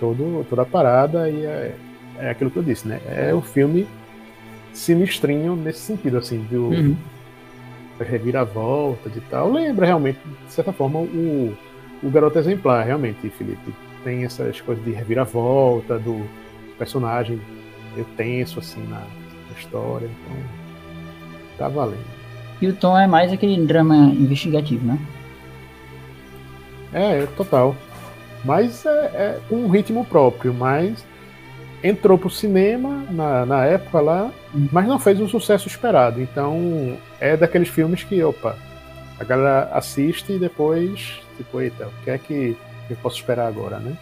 todo, 0.00 0.44
toda 0.48 0.62
a 0.62 0.66
parada 0.66 1.28
e 1.30 1.44
é, 1.44 1.74
é 2.18 2.30
aquilo 2.30 2.50
que 2.50 2.56
eu 2.56 2.62
disse, 2.62 2.88
né? 2.88 3.00
É 3.06 3.32
o 3.32 3.40
filme 3.40 3.86
sinistrinho 4.72 5.54
nesse 5.54 5.80
sentido, 5.80 6.18
assim, 6.18 6.46
do 6.50 6.68
uhum. 6.68 6.96
reviravolta 8.00 9.08
de 9.10 9.20
tal. 9.22 9.52
Lembra 9.52 9.86
realmente, 9.86 10.18
de 10.46 10.52
certa 10.52 10.72
forma, 10.72 10.98
o, 10.98 11.56
o 12.02 12.10
garoto 12.10 12.38
exemplar, 12.38 12.84
realmente, 12.84 13.28
Felipe. 13.30 13.74
Tem 14.02 14.24
essas 14.24 14.60
coisas 14.60 14.84
de 14.84 14.90
reviravolta, 14.90 15.98
do 15.98 16.26
personagem 16.78 17.40
meio 17.94 18.06
tenso, 18.16 18.58
assim, 18.58 18.82
na, 18.88 19.00
na 19.00 19.58
história. 19.58 20.06
Então, 20.06 20.36
tá 21.58 21.68
valendo. 21.68 22.21
E 22.62 22.68
o 22.68 22.72
tom 22.72 22.96
é 22.96 23.08
mais 23.08 23.32
aquele 23.32 23.60
drama 23.66 23.96
investigativo, 23.96 24.86
né? 24.86 24.98
É, 26.92 27.26
total. 27.36 27.74
Mas 28.44 28.86
é, 28.86 28.90
é 28.90 29.40
um 29.50 29.68
ritmo 29.68 30.04
próprio, 30.04 30.54
mas 30.54 31.04
entrou 31.82 32.16
pro 32.16 32.30
cinema 32.30 33.04
na, 33.10 33.44
na 33.44 33.64
época 33.64 34.00
lá, 34.00 34.30
mas 34.70 34.86
não 34.86 35.00
fez 35.00 35.20
o 35.20 35.28
sucesso 35.28 35.66
esperado. 35.66 36.22
Então 36.22 36.96
é 37.18 37.36
daqueles 37.36 37.68
filmes 37.68 38.04
que, 38.04 38.22
opa, 38.22 38.56
a 39.18 39.24
galera 39.24 39.68
assiste 39.72 40.32
e 40.32 40.38
depois, 40.38 41.20
tipo, 41.36 41.60
eita, 41.60 41.88
o 41.88 42.04
que 42.04 42.10
é 42.10 42.18
que 42.18 42.56
eu 42.88 42.96
posso 43.02 43.16
esperar 43.16 43.48
agora, 43.48 43.78
né? 43.78 43.96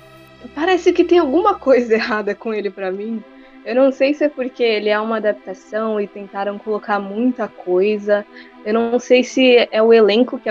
Parece 0.55 0.93
que 0.93 1.05
tem 1.05 1.19
alguma 1.19 1.55
coisa 1.55 1.95
errada 1.95 2.35
com 2.35 2.53
ele 2.53 2.69
para 2.69 2.93
mim. 2.93 3.23
Eu 3.65 3.75
não 3.75 3.93
sei 3.93 4.15
se 4.15 4.25
é 4.25 4.29
porque 4.29 4.63
ele 4.63 4.89
é 4.89 4.99
uma 4.99 5.19
adaptação 5.19 6.01
e 6.01 6.07
tentaram 6.07 6.59
colocar 6.59 6.99
muita 6.99 7.47
coisa. 7.47 8.25
Eu 8.65 8.73
não 8.73 8.99
sei 8.99 9.23
se 9.23 9.69
é 9.71 9.83
o 9.83 9.93
elenco 9.93 10.39
que, 10.39 10.49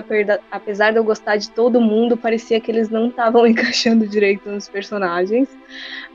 apesar 0.51 0.91
de 0.91 0.97
eu 0.97 1.03
gostar 1.03 1.37
de 1.37 1.49
todo 1.49 1.81
mundo, 1.81 2.15
parecia 2.15 2.59
que 2.61 2.69
eles 2.71 2.89
não 2.89 3.07
estavam 3.07 3.45
encaixando 3.47 4.07
direito 4.07 4.49
nos 4.49 4.69
personagens. 4.69 5.49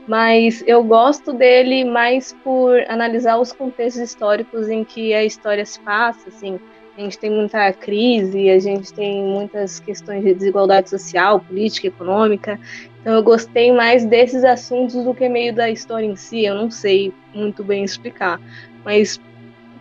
Mas 0.07 0.63
eu 0.65 0.83
gosto 0.83 1.33
dele 1.33 1.83
mais 1.83 2.31
por 2.43 2.79
analisar 2.87 3.37
os 3.37 3.51
contextos 3.51 4.01
históricos 4.01 4.69
em 4.69 4.83
que 4.83 5.13
a 5.13 5.23
história 5.23 5.65
se 5.65 5.79
passa, 5.81 6.29
assim. 6.29 6.59
A 6.97 7.01
gente 7.01 7.19
tem 7.19 7.29
muita 7.29 7.73
crise, 7.73 8.49
a 8.49 8.57
gente 8.57 8.93
tem 8.93 9.21
muitas 9.21 9.81
questões 9.81 10.23
de 10.23 10.33
desigualdade 10.33 10.89
social, 10.89 11.41
política, 11.41 11.87
econômica. 11.87 12.57
Eu 13.05 13.21
gostei 13.21 13.71
mais 13.71 14.03
desses 14.03 14.43
assuntos 14.43 15.03
do 15.03 15.13
que 15.13 15.29
meio 15.29 15.53
da 15.53 15.69
história 15.69 16.05
em 16.05 16.15
si. 16.15 16.43
Eu 16.43 16.55
não 16.55 16.71
sei 16.71 17.13
muito 17.33 17.63
bem 17.63 17.83
explicar, 17.83 18.41
mas 18.83 19.21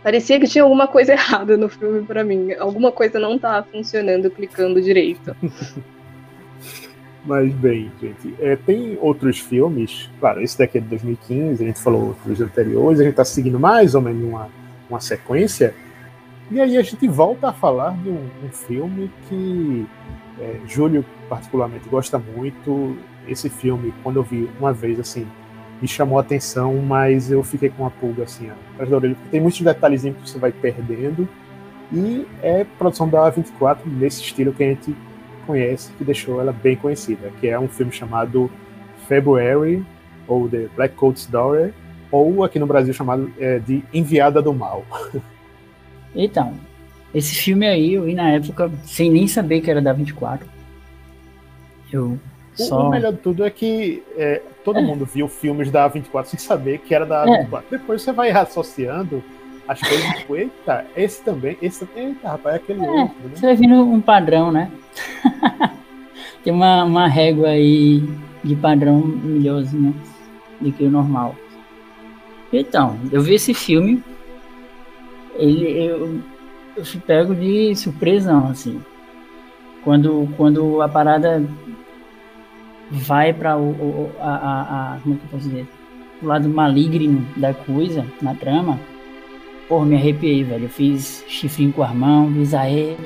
parecia 0.03 0.39
que 0.39 0.47
tinha 0.47 0.63
alguma 0.63 0.87
coisa 0.87 1.13
errada 1.17 1.57
no 1.57 1.71
filme 1.71 2.03
para 2.03 2.23
mim. 2.23 2.53
Alguma 2.53 2.93
coisa 2.93 3.19
não 3.19 3.37
estava 3.37 3.67
funcionando, 3.67 4.31
clicando 4.31 4.81
direito. 4.81 5.35
Mas 7.27 7.51
bem, 7.55 7.91
gente, 7.99 8.35
é, 8.39 8.55
tem 8.55 8.99
outros 9.01 9.39
filmes, 9.39 10.11
claro, 10.21 10.43
esse 10.43 10.59
daqui 10.59 10.77
é 10.77 10.81
de 10.83 10.89
2015, 10.89 11.65
a 11.65 11.67
gente 11.67 11.81
falou 11.81 12.15
dos 12.23 12.39
anteriores, 12.39 13.01
a 13.01 13.03
gente 13.03 13.13
está 13.13 13.25
seguindo 13.25 13.59
mais 13.59 13.95
ou 13.95 14.03
menos 14.03 14.23
uma, 14.23 14.51
uma 14.91 15.01
sequência, 15.01 15.75
E 16.51 16.61
aí 16.61 16.77
a 16.77 16.83
gente 16.83 17.09
volta 17.09 17.49
a 17.49 17.53
falar 17.55 17.97
de 18.03 18.11
um, 18.11 18.29
um 18.45 18.51
filme 18.51 19.11
que 19.27 19.87
é, 20.39 20.61
Júlio 20.67 21.03
particularmente 21.27 21.89
gosta 21.89 22.19
muito. 22.19 22.97
Esse 23.29 23.49
filme, 23.49 23.93
quando 24.03 24.17
eu 24.17 24.23
vi 24.23 24.49
uma 24.59 24.73
vez, 24.73 24.99
assim, 25.01 25.27
me 25.81 25.89
chamou 25.89 26.19
a 26.19 26.21
atenção, 26.21 26.77
mas 26.77 27.31
eu 27.31 27.43
fiquei 27.43 27.69
com 27.69 27.83
uma 27.83 27.91
pulga 27.91 28.25
assim 28.25 28.51
atrás 28.73 28.89
da 28.89 28.97
orelha, 28.97 29.15
porque 29.15 29.31
tem 29.31 29.41
muitos 29.41 29.61
detalhezinhos 29.61 30.17
que 30.19 30.31
você 30.31 30.39
vai 30.39 30.53
perdendo. 30.53 31.29
E 31.93 32.27
é 32.43 32.65
produção 32.79 33.09
da 33.09 33.31
A24 33.31 33.79
nesse 33.87 34.23
estilo 34.23 34.53
que 34.53 34.65
a 34.65 34.69
gente 34.69 34.97
conhece, 35.47 35.93
que 35.93 36.05
deixou 36.05 36.41
ela 36.41 36.53
bem 36.53 36.77
conhecida, 36.77 37.31
que 37.41 37.49
é 37.49 37.59
um 37.59 37.69
filme 37.69 37.93
chamado 37.93 38.51
February, 39.07 39.85
ou 40.27 40.49
The 40.49 40.69
Black 40.75 40.95
Coat's 40.95 41.27
Daughter, 41.27 41.73
ou 42.11 42.43
aqui 42.43 42.59
no 42.59 42.67
Brasil 42.67 42.95
chamado 42.95 43.31
é, 43.39 43.59
de 43.59 43.85
Enviada 43.93 44.41
do 44.41 44.53
Mal. 44.53 44.85
Então, 46.17 46.55
esse 47.13 47.35
filme 47.35 47.67
aí 47.67 47.95
eu 47.95 48.05
vi 48.05 48.15
na 48.15 48.31
época 48.31 48.71
sem 48.85 49.11
nem 49.11 49.27
saber 49.27 49.61
que 49.61 49.69
era 49.69 49.83
da 49.83 49.93
24. 49.93 50.49
Eu 51.93 52.21
só... 52.55 52.87
O 52.87 52.90
melhor 52.90 53.12
de 53.12 53.19
tudo 53.19 53.45
é 53.45 53.51
que 53.51 54.03
é, 54.17 54.43
todo 54.64 54.79
é. 54.79 54.83
mundo 54.83 55.05
viu 55.05 55.29
filmes 55.29 55.71
da 55.71 55.88
A24 55.88 56.25
sem 56.27 56.38
saber 56.38 56.79
que 56.79 56.95
era 56.95 57.05
da 57.05 57.27
A24. 57.27 57.59
É. 57.59 57.62
Depois 57.71 58.03
você 58.03 58.12
vai 58.12 58.31
associando 58.31 59.23
as 59.67 59.81
coisas, 59.81 60.19
tipo, 60.19 60.37
eita, 60.37 60.85
esse 60.97 61.23
também, 61.23 61.57
esse 61.61 61.88
eita, 61.97 62.29
rapaz, 62.29 62.57
é 62.57 62.59
aquele 62.59 62.81
outro. 62.81 63.17
Né? 63.25 63.31
Você 63.35 63.47
vai 63.47 63.57
vendo 63.57 63.81
um 63.83 64.01
padrão, 64.01 64.53
né? 64.53 64.71
Tem 66.45 66.53
uma, 66.53 66.85
uma 66.85 67.09
régua 67.09 67.49
aí 67.49 68.03
de 68.43 68.55
padrão 68.55 69.01
melhorzinho 69.01 69.95
do 70.61 70.71
que 70.71 70.85
o 70.85 70.90
normal. 70.90 71.35
Então, 72.53 72.99
eu 73.11 73.23
vi 73.23 73.35
esse 73.35 73.55
filme, 73.55 74.05
ele, 75.35 75.87
eu, 75.87 76.21
eu 76.77 76.85
pego 77.07 77.35
de 77.35 77.75
surpresão, 77.75 78.49
assim. 78.49 78.81
Quando, 79.83 80.29
quando 80.37 80.81
a 80.81 80.88
parada 80.88 81.43
vai 82.90 83.33
para 83.33 83.57
o, 83.57 83.70
o, 83.70 84.12
a, 84.20 84.31
a, 84.31 84.94
a, 84.94 84.99
como 85.01 85.14
é 85.14 85.18
que 85.18 85.25
eu 85.25 85.31
posso 85.31 85.49
dizer? 85.49 85.66
O 86.23 86.27
lado 86.27 86.49
maligno 86.49 87.27
da 87.37 87.53
coisa, 87.53 88.07
na 88.23 88.35
trama, 88.35 88.79
porra, 89.68 89.87
me 89.87 89.97
arrepiei, 89.97 90.44
velho. 90.44 90.64
Eu 90.64 90.68
fiz 90.68 91.25
chifrinho 91.29 91.73
com 91.73 91.83
a 91.83 91.92
mão, 91.92 92.33
fiz 92.33 92.55
aê. 92.55 92.97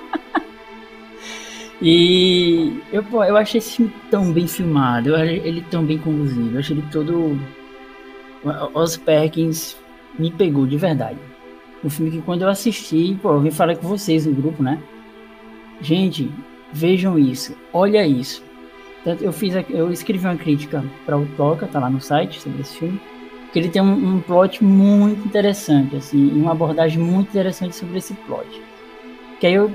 e 1.80 2.80
eu, 2.92 3.02
pô, 3.04 3.24
eu 3.24 3.36
achei 3.36 3.58
esse 3.58 3.76
filme 3.76 3.92
tão 4.10 4.32
bem 4.32 4.46
filmado, 4.46 5.10
eu 5.10 5.16
achei 5.16 5.38
ele 5.44 5.64
tão 5.70 5.84
bem 5.84 5.98
conduzido, 5.98 6.54
eu 6.54 6.58
achei 6.58 6.76
ele 6.76 6.86
todo. 6.90 7.38
Os 8.74 8.96
Perkins 8.96 9.76
me 10.18 10.30
pegou 10.30 10.66
de 10.66 10.76
verdade. 10.76 11.18
Um 11.84 11.90
filme 11.90 12.10
que 12.10 12.22
quando 12.22 12.42
eu 12.42 12.48
assisti, 12.48 13.16
pô, 13.22 13.32
eu 13.32 13.40
vim 13.40 13.50
falar 13.50 13.76
com 13.76 13.86
vocês 13.86 14.26
no 14.26 14.34
grupo, 14.34 14.62
né? 14.62 14.80
Gente, 15.80 16.30
vejam 16.72 17.18
isso, 17.18 17.56
olha 17.72 18.06
isso. 18.06 18.42
Eu 19.20 19.32
fiz, 19.32 19.54
eu 19.70 19.90
escrevi 19.90 20.26
uma 20.26 20.36
crítica 20.36 20.84
para 21.06 21.16
o 21.16 21.24
Toca, 21.36 21.66
tá 21.66 21.78
lá 21.78 21.88
no 21.88 22.00
site 22.00 22.40
sobre 22.40 22.60
esse 22.60 22.78
filme, 22.78 23.00
porque 23.44 23.58
ele 23.58 23.70
tem 23.70 23.80
um, 23.80 24.16
um 24.16 24.20
plot 24.20 24.62
muito 24.62 25.26
interessante, 25.26 25.96
assim, 25.96 26.30
uma 26.32 26.52
abordagem 26.52 26.98
muito 26.98 27.28
interessante 27.30 27.74
sobre 27.74 27.98
esse 27.98 28.12
plot. 28.12 28.62
Que 29.40 29.46
aí 29.46 29.54
eu, 29.54 29.70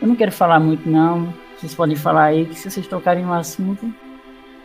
eu 0.00 0.06
não 0.06 0.14
quero 0.14 0.30
falar 0.30 0.60
muito 0.60 0.88
não, 0.88 1.34
vocês 1.58 1.74
podem 1.74 1.96
falar 1.96 2.24
aí 2.24 2.46
que 2.46 2.54
se 2.54 2.70
vocês 2.70 2.86
tocarem 2.86 3.24
no 3.24 3.32
assunto, 3.32 3.92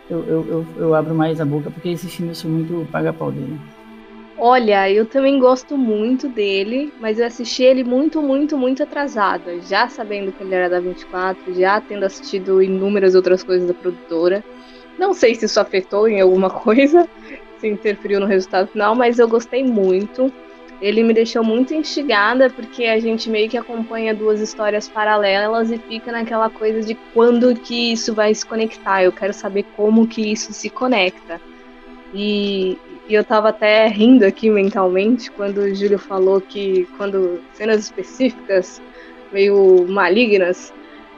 eu, 0.07 0.23
eu, 0.25 0.47
eu, 0.47 0.67
eu 0.77 0.95
abro 0.95 1.15
mais 1.15 1.41
a 1.41 1.45
boca, 1.45 1.71
porque 1.71 1.89
esse 1.89 2.07
filme 2.07 2.31
eu 2.31 2.35
sou 2.35 2.51
muito 2.51 2.87
paga-pau 2.91 3.31
dele. 3.31 3.59
Olha, 4.35 4.89
eu 4.91 5.05
também 5.05 5.37
gosto 5.39 5.77
muito 5.77 6.27
dele, 6.27 6.91
mas 6.99 7.19
eu 7.19 7.25
assisti 7.25 7.63
ele 7.63 7.83
muito, 7.83 8.21
muito, 8.21 8.57
muito 8.57 8.81
atrasada, 8.81 9.61
já 9.61 9.87
sabendo 9.87 10.31
que 10.31 10.43
ele 10.43 10.55
era 10.55 10.69
da 10.69 10.79
24, 10.79 11.53
já 11.53 11.79
tendo 11.79 12.03
assistido 12.03 12.61
inúmeras 12.61 13.13
outras 13.13 13.43
coisas 13.43 13.67
da 13.67 13.73
produtora. 13.75 14.43
Não 14.97 15.13
sei 15.13 15.35
se 15.35 15.45
isso 15.45 15.59
afetou 15.59 16.07
em 16.07 16.19
alguma 16.19 16.49
coisa, 16.51 17.07
se 17.59 17.67
interferiu 17.67 18.19
no 18.19 18.25
resultado 18.25 18.67
final, 18.67 18.95
mas 18.95 19.19
eu 19.19 19.27
gostei 19.27 19.63
muito. 19.63 20.33
Ele 20.81 21.03
me 21.03 21.13
deixou 21.13 21.43
muito 21.43 21.73
instigada 21.73 22.49
porque 22.49 22.85
a 22.85 22.99
gente 22.99 23.29
meio 23.29 23.49
que 23.49 23.57
acompanha 23.57 24.13
duas 24.13 24.41
histórias 24.41 24.89
paralelas 24.89 25.71
e 25.71 25.77
fica 25.77 26.11
naquela 26.11 26.49
coisa 26.49 26.81
de 26.81 26.95
quando 27.13 27.55
que 27.55 27.93
isso 27.93 28.13
vai 28.13 28.33
se 28.33 28.45
conectar. 28.45 29.03
Eu 29.03 29.13
quero 29.13 29.31
saber 29.31 29.63
como 29.77 30.07
que 30.07 30.33
isso 30.33 30.51
se 30.51 30.69
conecta. 30.69 31.39
E, 32.13 32.77
e 33.07 33.13
eu 33.13 33.23
tava 33.23 33.49
até 33.49 33.87
rindo 33.87 34.25
aqui 34.25 34.49
mentalmente 34.49 35.29
quando 35.31 35.57
o 35.59 35.75
Júlio 35.75 35.99
falou 35.99 36.39
que 36.39 36.87
quando 36.97 37.41
cenas 37.53 37.83
específicas 37.83 38.81
meio 39.31 39.85
malignas, 39.89 40.73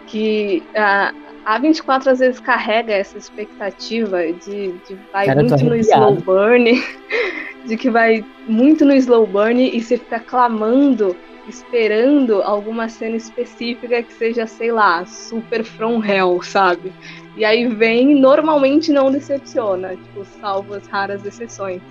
que 0.08 0.64
a, 0.76 1.14
a 1.46 1.60
24 1.60 2.10
às 2.10 2.20
vezes 2.20 2.40
carrega 2.40 2.94
essa 2.94 3.18
expectativa 3.18 4.24
de, 4.34 4.72
de 4.88 4.98
vai 5.12 5.26
Cara, 5.26 5.44
muito 5.44 5.64
no 5.64 5.76
slow 5.76 6.16
burn, 6.16 6.84
de 7.68 7.78
que 7.78 7.90
vai 7.90 8.26
muito 8.48 8.86
no 8.86 8.94
slow 8.94 9.28
burn 9.28 9.62
e 9.62 9.82
você 9.82 9.98
fica 9.98 10.20
clamando, 10.20 11.16
esperando 11.48 12.42
alguma 12.42 12.88
cena 12.90 13.16
específica 13.16 14.02
que 14.02 14.14
seja, 14.14 14.48
sei 14.48 14.72
lá, 14.72 15.06
super 15.06 15.64
from 15.64 16.04
hell, 16.04 16.42
sabe? 16.42 16.92
E 17.36 17.44
aí 17.44 17.68
vem, 17.68 18.16
normalmente 18.16 18.92
não 18.92 19.12
decepciona, 19.12 19.96
tipo, 19.96 20.24
salvo 20.40 20.74
as 20.74 20.88
raras 20.88 21.26
exceções. 21.26 21.82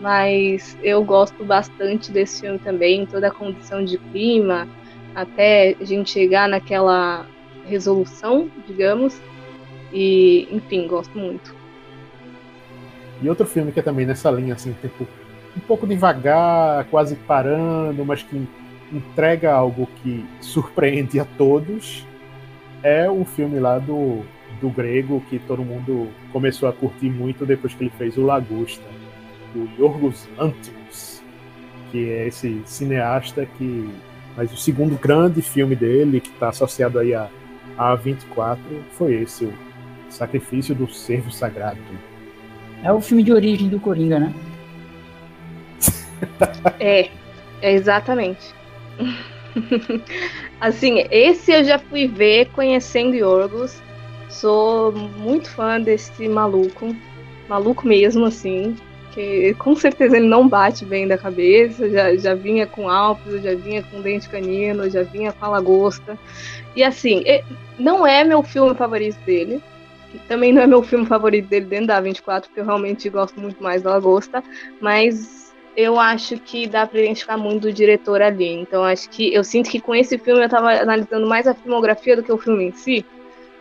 Mas 0.00 0.76
eu 0.82 1.04
gosto 1.04 1.44
bastante 1.44 2.10
desse 2.10 2.40
filme 2.40 2.58
também, 2.58 3.06
toda 3.06 3.28
a 3.28 3.30
condição 3.30 3.84
de 3.84 3.98
clima, 3.98 4.66
até 5.14 5.76
a 5.80 5.84
gente 5.84 6.10
chegar 6.10 6.48
naquela 6.48 7.26
resolução, 7.66 8.50
digamos. 8.66 9.20
E, 9.92 10.48
enfim, 10.50 10.88
gosto 10.88 11.16
muito. 11.16 11.54
E 13.22 13.28
outro 13.28 13.46
filme 13.46 13.70
que 13.70 13.80
é 13.80 13.82
também 13.82 14.06
nessa 14.06 14.30
linha, 14.30 14.54
assim, 14.54 14.74
tipo, 14.80 15.06
um 15.56 15.60
pouco 15.60 15.86
devagar, 15.86 16.84
quase 16.86 17.14
parando, 17.14 18.04
mas 18.04 18.22
que 18.22 18.48
entrega 18.92 19.52
algo 19.52 19.88
que 20.02 20.24
surpreende 20.40 21.20
a 21.20 21.24
todos, 21.24 22.06
é 22.82 23.08
o 23.08 23.24
filme 23.24 23.60
lá 23.60 23.78
do 23.78 24.24
do 24.60 24.68
grego 24.68 25.22
que 25.28 25.38
todo 25.38 25.62
mundo 25.62 26.08
começou 26.32 26.68
a 26.68 26.72
curtir 26.72 27.10
muito 27.10 27.46
depois 27.46 27.74
que 27.74 27.84
ele 27.84 27.92
fez 27.96 28.16
o 28.16 28.22
Lagosta, 28.22 28.84
do 29.54 29.68
Yorgos 29.80 30.28
Lanthimos, 30.36 31.22
que 31.90 32.10
é 32.10 32.28
esse 32.28 32.62
cineasta 32.64 33.46
que 33.58 33.88
mas 34.36 34.52
o 34.52 34.56
segundo 34.56 34.96
grande 34.96 35.42
filme 35.42 35.74
dele 35.74 36.20
que 36.20 36.28
está 36.28 36.50
associado 36.50 36.98
aí 36.98 37.12
a 37.12 37.28
a 37.80 37.94
24 37.94 38.60
foi 38.92 39.14
esse, 39.22 39.46
o 39.46 39.54
Sacrifício 40.10 40.74
do 40.74 40.86
Servo 40.86 41.30
Sagrado. 41.30 41.78
É 42.82 42.92
o 42.92 43.00
filme 43.00 43.22
de 43.22 43.32
origem 43.32 43.68
do 43.68 43.80
Coringa, 43.80 44.18
né? 44.18 44.34
é, 46.78 47.08
é 47.62 47.72
exatamente. 47.72 48.54
assim, 50.60 51.06
esse 51.10 51.52
eu 51.52 51.64
já 51.64 51.78
fui 51.78 52.06
ver 52.06 52.50
conhecendo 52.50 53.14
Yorgos 53.14 53.80
Sou 54.30 54.92
muito 54.92 55.50
fã 55.50 55.80
desse 55.80 56.28
maluco. 56.28 56.94
Maluco 57.48 57.86
mesmo, 57.86 58.24
assim. 58.24 58.76
Que 59.12 59.54
com 59.54 59.74
certeza 59.74 60.16
ele 60.16 60.28
não 60.28 60.48
bate 60.48 60.84
bem 60.84 61.06
da 61.06 61.18
cabeça. 61.18 61.90
Já, 61.90 62.16
já 62.16 62.34
vinha 62.34 62.66
com 62.66 62.88
Alpes, 62.88 63.42
já 63.42 63.54
vinha 63.54 63.82
com 63.82 64.00
Dente 64.00 64.28
Canino, 64.28 64.88
já 64.88 65.02
vinha 65.02 65.32
com 65.32 65.44
a 65.44 65.48
Lagosta. 65.48 66.16
E 66.76 66.84
assim, 66.84 67.24
não 67.78 68.06
é 68.06 68.22
meu 68.22 68.42
filme 68.42 68.74
favorito 68.74 69.18
dele. 69.26 69.60
Também 70.28 70.52
não 70.52 70.62
é 70.62 70.66
meu 70.66 70.82
filme 70.82 71.06
favorito 71.06 71.48
dele 71.48 71.66
dentro 71.66 71.88
da 71.88 72.00
24, 72.00 72.48
porque 72.48 72.60
eu 72.60 72.64
realmente 72.64 73.08
gosto 73.10 73.40
muito 73.40 73.60
mais 73.62 73.82
da 73.82 73.90
Lagosta. 73.90 74.44
Mas 74.80 75.52
eu 75.76 75.98
acho 75.98 76.38
que 76.38 76.68
dá 76.68 76.86
pra 76.86 77.00
identificar 77.00 77.36
muito 77.36 77.62
do 77.62 77.72
diretor 77.72 78.22
ali. 78.22 78.48
Então 78.48 78.84
acho 78.84 79.10
que 79.10 79.34
eu 79.34 79.42
sinto 79.42 79.68
que 79.68 79.80
com 79.80 79.92
esse 79.92 80.16
filme 80.18 80.44
eu 80.44 80.48
tava 80.48 80.70
analisando 80.70 81.26
mais 81.26 81.48
a 81.48 81.54
filmografia 81.54 82.14
do 82.14 82.22
que 82.22 82.32
o 82.32 82.38
filme 82.38 82.66
em 82.66 82.72
si. 82.72 83.04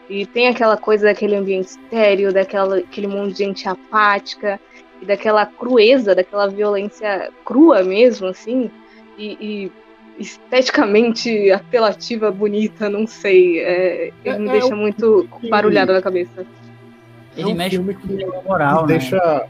E 0.09 0.25
tem 0.25 0.47
aquela 0.47 0.75
coisa 0.75 1.05
daquele 1.05 1.35
ambiente 1.35 1.67
estéreo, 1.67 2.33
daquela, 2.33 2.79
aquele 2.79 3.07
monte 3.07 3.33
de 3.33 3.43
gente 3.43 3.69
apática, 3.69 4.59
e 5.01 5.05
daquela 5.05 5.45
crueza, 5.45 6.15
daquela 6.15 6.47
violência 6.47 7.29
crua 7.45 7.83
mesmo, 7.83 8.27
assim, 8.27 8.69
e, 9.17 9.37
e 9.39 9.71
esteticamente 10.19 11.51
apelativa, 11.51 12.31
bonita, 12.31 12.89
não 12.89 13.07
sei. 13.07 13.59
É, 13.59 14.11
ele 14.25 14.35
é, 14.35 14.39
me 14.39 14.49
é 14.49 14.51
deixa 14.53 14.73
um 14.73 14.77
muito 14.77 15.29
barulhado 15.49 15.93
na 15.93 16.01
cabeça. 16.01 16.41
É 17.37 17.41
ele 17.41 17.51
um 17.51 17.55
mexe 17.55 17.75
filme 17.77 17.93
que 17.95 18.25
moral, 18.45 18.85
lhe, 18.85 18.93
né? 18.93 18.99
deixa, 18.99 19.47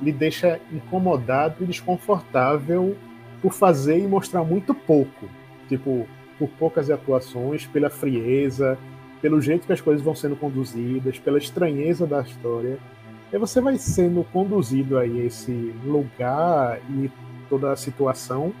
lhe 0.00 0.12
deixa 0.12 0.60
incomodado 0.72 1.62
e 1.62 1.66
desconfortável 1.66 2.96
por 3.42 3.52
fazer 3.52 3.98
e 3.98 4.06
mostrar 4.06 4.42
muito 4.44 4.74
pouco. 4.74 5.28
Tipo, 5.68 6.08
por 6.38 6.48
poucas 6.58 6.90
atuações, 6.90 7.66
pela 7.66 7.90
frieza, 7.90 8.78
pelo 9.20 9.40
jeito 9.40 9.66
que 9.66 9.72
as 9.72 9.80
coisas 9.80 10.02
vão 10.02 10.14
sendo 10.14 10.36
conduzidas, 10.36 11.18
pela 11.18 11.38
estranheza 11.38 12.06
da 12.06 12.20
história. 12.20 12.78
E 13.32 13.38
você 13.38 13.60
vai 13.60 13.76
sendo 13.78 14.24
conduzido 14.24 14.98
a 14.98 15.06
esse 15.06 15.74
lugar 15.84 16.80
e 16.90 17.10
toda 17.48 17.72
a 17.72 17.76
situação 17.76 18.52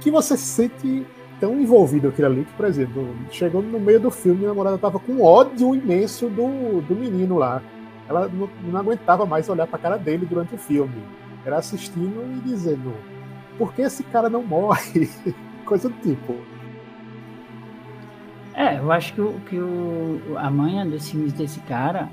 que 0.00 0.10
você 0.10 0.36
se 0.36 0.44
sente 0.44 1.06
tão 1.38 1.58
envolvido 1.60 2.08
aquilo 2.08 2.26
ali 2.26 2.44
que, 2.44 2.52
por 2.52 2.66
exemplo, 2.66 3.08
chegou 3.30 3.62
no 3.62 3.80
meio 3.80 4.00
do 4.00 4.10
filme, 4.10 4.44
a 4.44 4.48
namorada 4.48 4.78
tava 4.78 4.98
com 4.98 5.22
ódio 5.22 5.74
imenso 5.74 6.28
do, 6.28 6.80
do 6.82 6.94
menino 6.94 7.38
lá. 7.38 7.62
Ela 8.08 8.28
não, 8.28 8.48
não 8.62 8.80
aguentava 8.80 9.24
mais 9.24 9.48
olhar 9.48 9.66
pra 9.66 9.78
cara 9.78 9.96
dele 9.96 10.26
durante 10.26 10.54
o 10.54 10.58
filme. 10.58 11.02
Era 11.44 11.58
assistindo 11.58 12.22
e 12.36 12.40
dizendo: 12.40 12.92
por 13.56 13.74
que 13.74 13.82
esse 13.82 14.02
cara 14.04 14.28
não 14.28 14.42
morre? 14.42 15.10
Coisa 15.64 15.88
do 15.88 15.94
tipo. 16.00 16.34
É, 18.60 18.78
eu 18.78 18.92
acho 18.92 19.14
que, 19.14 19.20
o, 19.22 19.40
que 19.48 19.56
o, 19.56 20.20
a 20.36 20.50
manha 20.50 20.84
dos 20.84 21.10
filmes 21.10 21.32
desse 21.32 21.60
cara, 21.60 22.10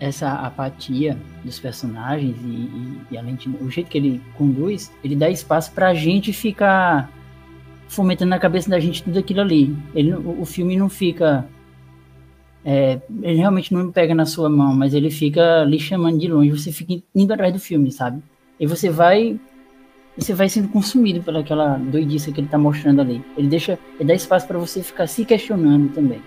essa 0.00 0.32
apatia 0.32 1.18
dos 1.44 1.60
personagens 1.60 2.34
e, 2.42 2.48
e, 2.48 3.00
e 3.10 3.18
além 3.18 3.34
de, 3.34 3.50
o 3.50 3.70
jeito 3.70 3.90
que 3.90 3.98
ele 3.98 4.22
conduz, 4.38 4.90
ele 5.04 5.14
dá 5.14 5.28
espaço 5.28 5.70
pra 5.72 5.92
gente 5.92 6.32
ficar 6.32 7.12
fomentando 7.86 8.30
na 8.30 8.38
cabeça 8.38 8.70
da 8.70 8.80
gente 8.80 9.02
tudo 9.02 9.18
aquilo 9.18 9.42
ali. 9.42 9.76
Ele, 9.94 10.14
o, 10.14 10.40
o 10.40 10.46
filme 10.46 10.74
não 10.74 10.88
fica. 10.88 11.46
É, 12.64 12.98
ele 13.22 13.36
realmente 13.36 13.74
não 13.74 13.92
pega 13.92 14.14
na 14.14 14.24
sua 14.24 14.48
mão, 14.48 14.74
mas 14.74 14.94
ele 14.94 15.10
fica 15.10 15.64
lhe 15.64 15.78
chamando 15.78 16.18
de 16.18 16.28
longe. 16.28 16.50
Você 16.50 16.72
fica 16.72 16.94
indo 17.14 17.30
atrás 17.30 17.52
do 17.52 17.58
filme, 17.60 17.92
sabe? 17.92 18.22
E 18.58 18.66
você 18.66 18.88
vai 18.88 19.38
você 20.16 20.34
vai 20.34 20.48
sendo 20.48 20.68
consumido 20.68 21.22
pelaquela 21.22 21.76
doidice 21.78 22.32
que 22.32 22.40
ele 22.40 22.46
está 22.46 22.58
mostrando 22.58 23.00
ali. 23.00 23.24
Ele 23.36 23.48
deixa, 23.48 23.78
ele 23.98 24.08
dá 24.08 24.14
espaço 24.14 24.46
para 24.46 24.58
você 24.58 24.82
ficar 24.82 25.06
se 25.06 25.24
questionando 25.24 25.92
também. 25.92 26.20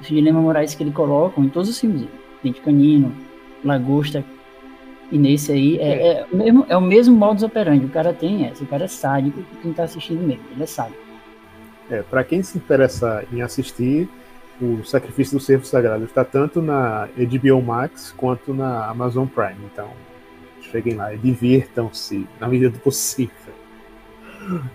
Os 0.00 0.06
dilemas 0.06 0.42
morais 0.42 0.74
que 0.74 0.82
ele 0.82 0.92
coloca 0.92 1.40
em 1.40 1.48
todos 1.48 1.68
os 1.68 1.78
filmes, 1.78 2.06
Dente 2.42 2.60
Canino, 2.60 3.12
Lagosta, 3.64 4.24
e 5.10 5.18
nesse 5.18 5.52
aí 5.52 5.78
é, 5.78 5.88
é. 5.88 6.12
é, 6.20 6.26
o 6.30 6.36
mesmo, 6.36 6.66
é 6.68 6.76
o 6.76 6.80
mesmo 6.80 7.16
modus 7.16 7.42
operandi. 7.42 7.84
O 7.84 7.90
cara 7.90 8.12
tem 8.12 8.46
essa, 8.46 8.62
o 8.62 8.66
cara 8.66 8.84
é 8.84 8.88
sádico, 8.88 9.42
quem 9.60 9.70
está 9.70 9.84
assistindo 9.84 10.22
mesmo, 10.22 10.44
ele 10.52 10.62
é 10.62 10.66
sádico. 10.66 11.02
É, 11.90 12.02
para 12.02 12.22
quem 12.22 12.42
se 12.42 12.58
interessa 12.58 13.24
em 13.32 13.40
assistir, 13.40 14.08
o 14.60 14.84
Sacrifício 14.84 15.38
do 15.38 15.42
Servo 15.42 15.64
Sagrado 15.64 16.04
está 16.04 16.24
tanto 16.24 16.60
na 16.60 17.08
HBO 17.16 17.62
Max 17.62 18.12
quanto 18.16 18.52
na 18.52 18.86
Amazon 18.86 19.26
Prime. 19.26 19.56
Então, 19.72 19.88
cheguem 20.70 20.94
lá 20.94 21.12
e 21.14 21.18
divirtam-se 21.18 22.26
na 22.40 22.48
medida 22.48 22.70
do 22.70 22.78
possível. 22.78 23.54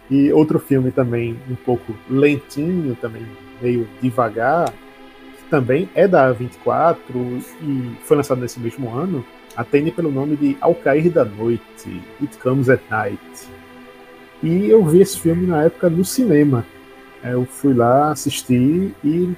E 0.09 0.31
outro 0.31 0.59
filme 0.59 0.91
também 0.91 1.37
um 1.49 1.55
pouco 1.55 1.95
lentinho, 2.09 2.95
também 2.95 3.25
meio 3.61 3.87
devagar, 4.01 4.71
que 4.71 5.49
também 5.49 5.89
é 5.95 6.07
da 6.07 6.31
24 6.31 7.17
e 7.61 7.97
foi 8.03 8.17
lançado 8.17 8.41
nesse 8.41 8.59
mesmo 8.59 8.93
ano, 8.93 9.25
atende 9.55 9.91
pelo 9.91 10.11
nome 10.11 10.35
de 10.35 10.57
Ao 10.61 10.75
Cair 10.75 11.09
da 11.09 11.25
Noite, 11.25 12.01
It 12.21 12.37
Comes 12.37 12.69
at 12.69 12.81
Night. 12.89 13.47
E 14.41 14.69
eu 14.69 14.83
vi 14.85 15.01
esse 15.01 15.19
filme 15.19 15.47
na 15.47 15.63
época 15.63 15.89
no 15.89 16.03
cinema. 16.03 16.65
Eu 17.23 17.45
fui 17.45 17.73
lá 17.73 18.11
assistir 18.11 18.93
e 19.03 19.33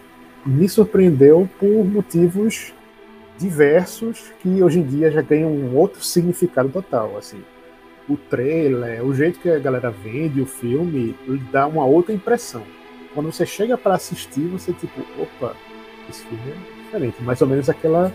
me 0.46 0.68
surpreendeu 0.68 1.48
por 1.60 1.86
motivos 1.86 2.74
diversos 3.38 4.32
que 4.40 4.62
hoje 4.64 4.80
em 4.80 4.84
dia 4.84 5.12
já 5.12 5.22
ganham 5.22 5.52
um 5.52 5.76
outro 5.76 6.04
significado 6.04 6.70
total, 6.70 7.18
assim. 7.18 7.44
O 8.08 8.16
trailer, 8.16 9.04
o 9.04 9.14
jeito 9.14 9.40
que 9.40 9.50
a 9.50 9.60
galera 9.60 9.90
vende 9.90 10.40
o 10.42 10.46
filme, 10.46 11.16
dá 11.52 11.68
uma 11.68 11.86
outra 11.86 12.14
impressão. 12.14 12.64
Quando 13.14 13.32
você 13.32 13.46
chega 13.46 13.78
para 13.78 13.96
assistir, 13.96 14.48
você 14.48 14.74
tipo, 14.74 15.02
opa, 15.20 15.56
esse 16.10 16.24
filme 16.24 16.52
é 16.52 16.84
diferente. 16.84 17.24
Mais 17.24 17.42
ou 17.42 17.48
menos 17.48 17.70
aquela 17.70 18.12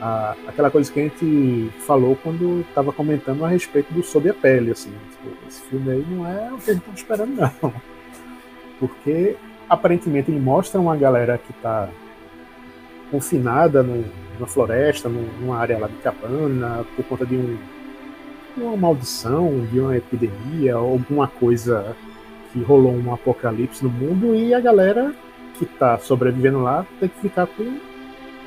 a, 0.00 0.34
aquela 0.46 0.70
coisa 0.70 0.92
que 0.92 1.00
a 1.00 1.02
gente 1.04 1.70
falou 1.86 2.16
quando 2.16 2.60
estava 2.68 2.92
comentando 2.92 3.44
a 3.44 3.48
respeito 3.48 3.92
do 3.92 4.02
Sob 4.02 4.28
a 4.28 4.34
Pele, 4.34 4.72
assim. 4.72 4.92
Tipo, 5.10 5.48
esse 5.48 5.62
filme 5.62 5.92
aí 5.92 6.06
não 6.10 6.26
é 6.26 6.52
o 6.52 6.58
que 6.58 6.70
a 6.70 6.74
gente 6.74 6.82
estava 6.82 6.96
esperando, 6.96 7.34
não. 7.34 7.74
Porque 8.78 9.36
aparentemente 9.68 10.30
ele 10.30 10.40
mostra 10.40 10.80
uma 10.80 10.96
galera 10.96 11.38
que 11.38 11.52
está 11.52 11.88
confinada 13.10 13.82
no, 13.82 14.04
numa 14.38 14.46
floresta, 14.46 15.08
numa 15.08 15.58
área 15.58 15.78
lá 15.78 15.86
de 15.86 15.96
cabana, 15.96 16.84
por 16.96 17.04
conta 17.06 17.26
de 17.26 17.36
um, 17.36 17.56
uma 18.56 18.76
maldição, 18.76 19.66
de 19.72 19.80
uma 19.80 19.96
epidemia, 19.96 20.74
alguma 20.74 21.26
coisa 21.26 21.96
que 22.52 22.62
rolou 22.62 22.94
um 22.94 23.12
apocalipse 23.12 23.82
no 23.82 23.90
mundo 23.90 24.34
e 24.34 24.54
a 24.54 24.60
galera 24.60 25.14
que 25.54 25.64
está 25.64 25.98
sobrevivendo 25.98 26.62
lá 26.62 26.86
tem 27.00 27.08
que 27.08 27.20
ficar 27.20 27.46
com 27.46 27.78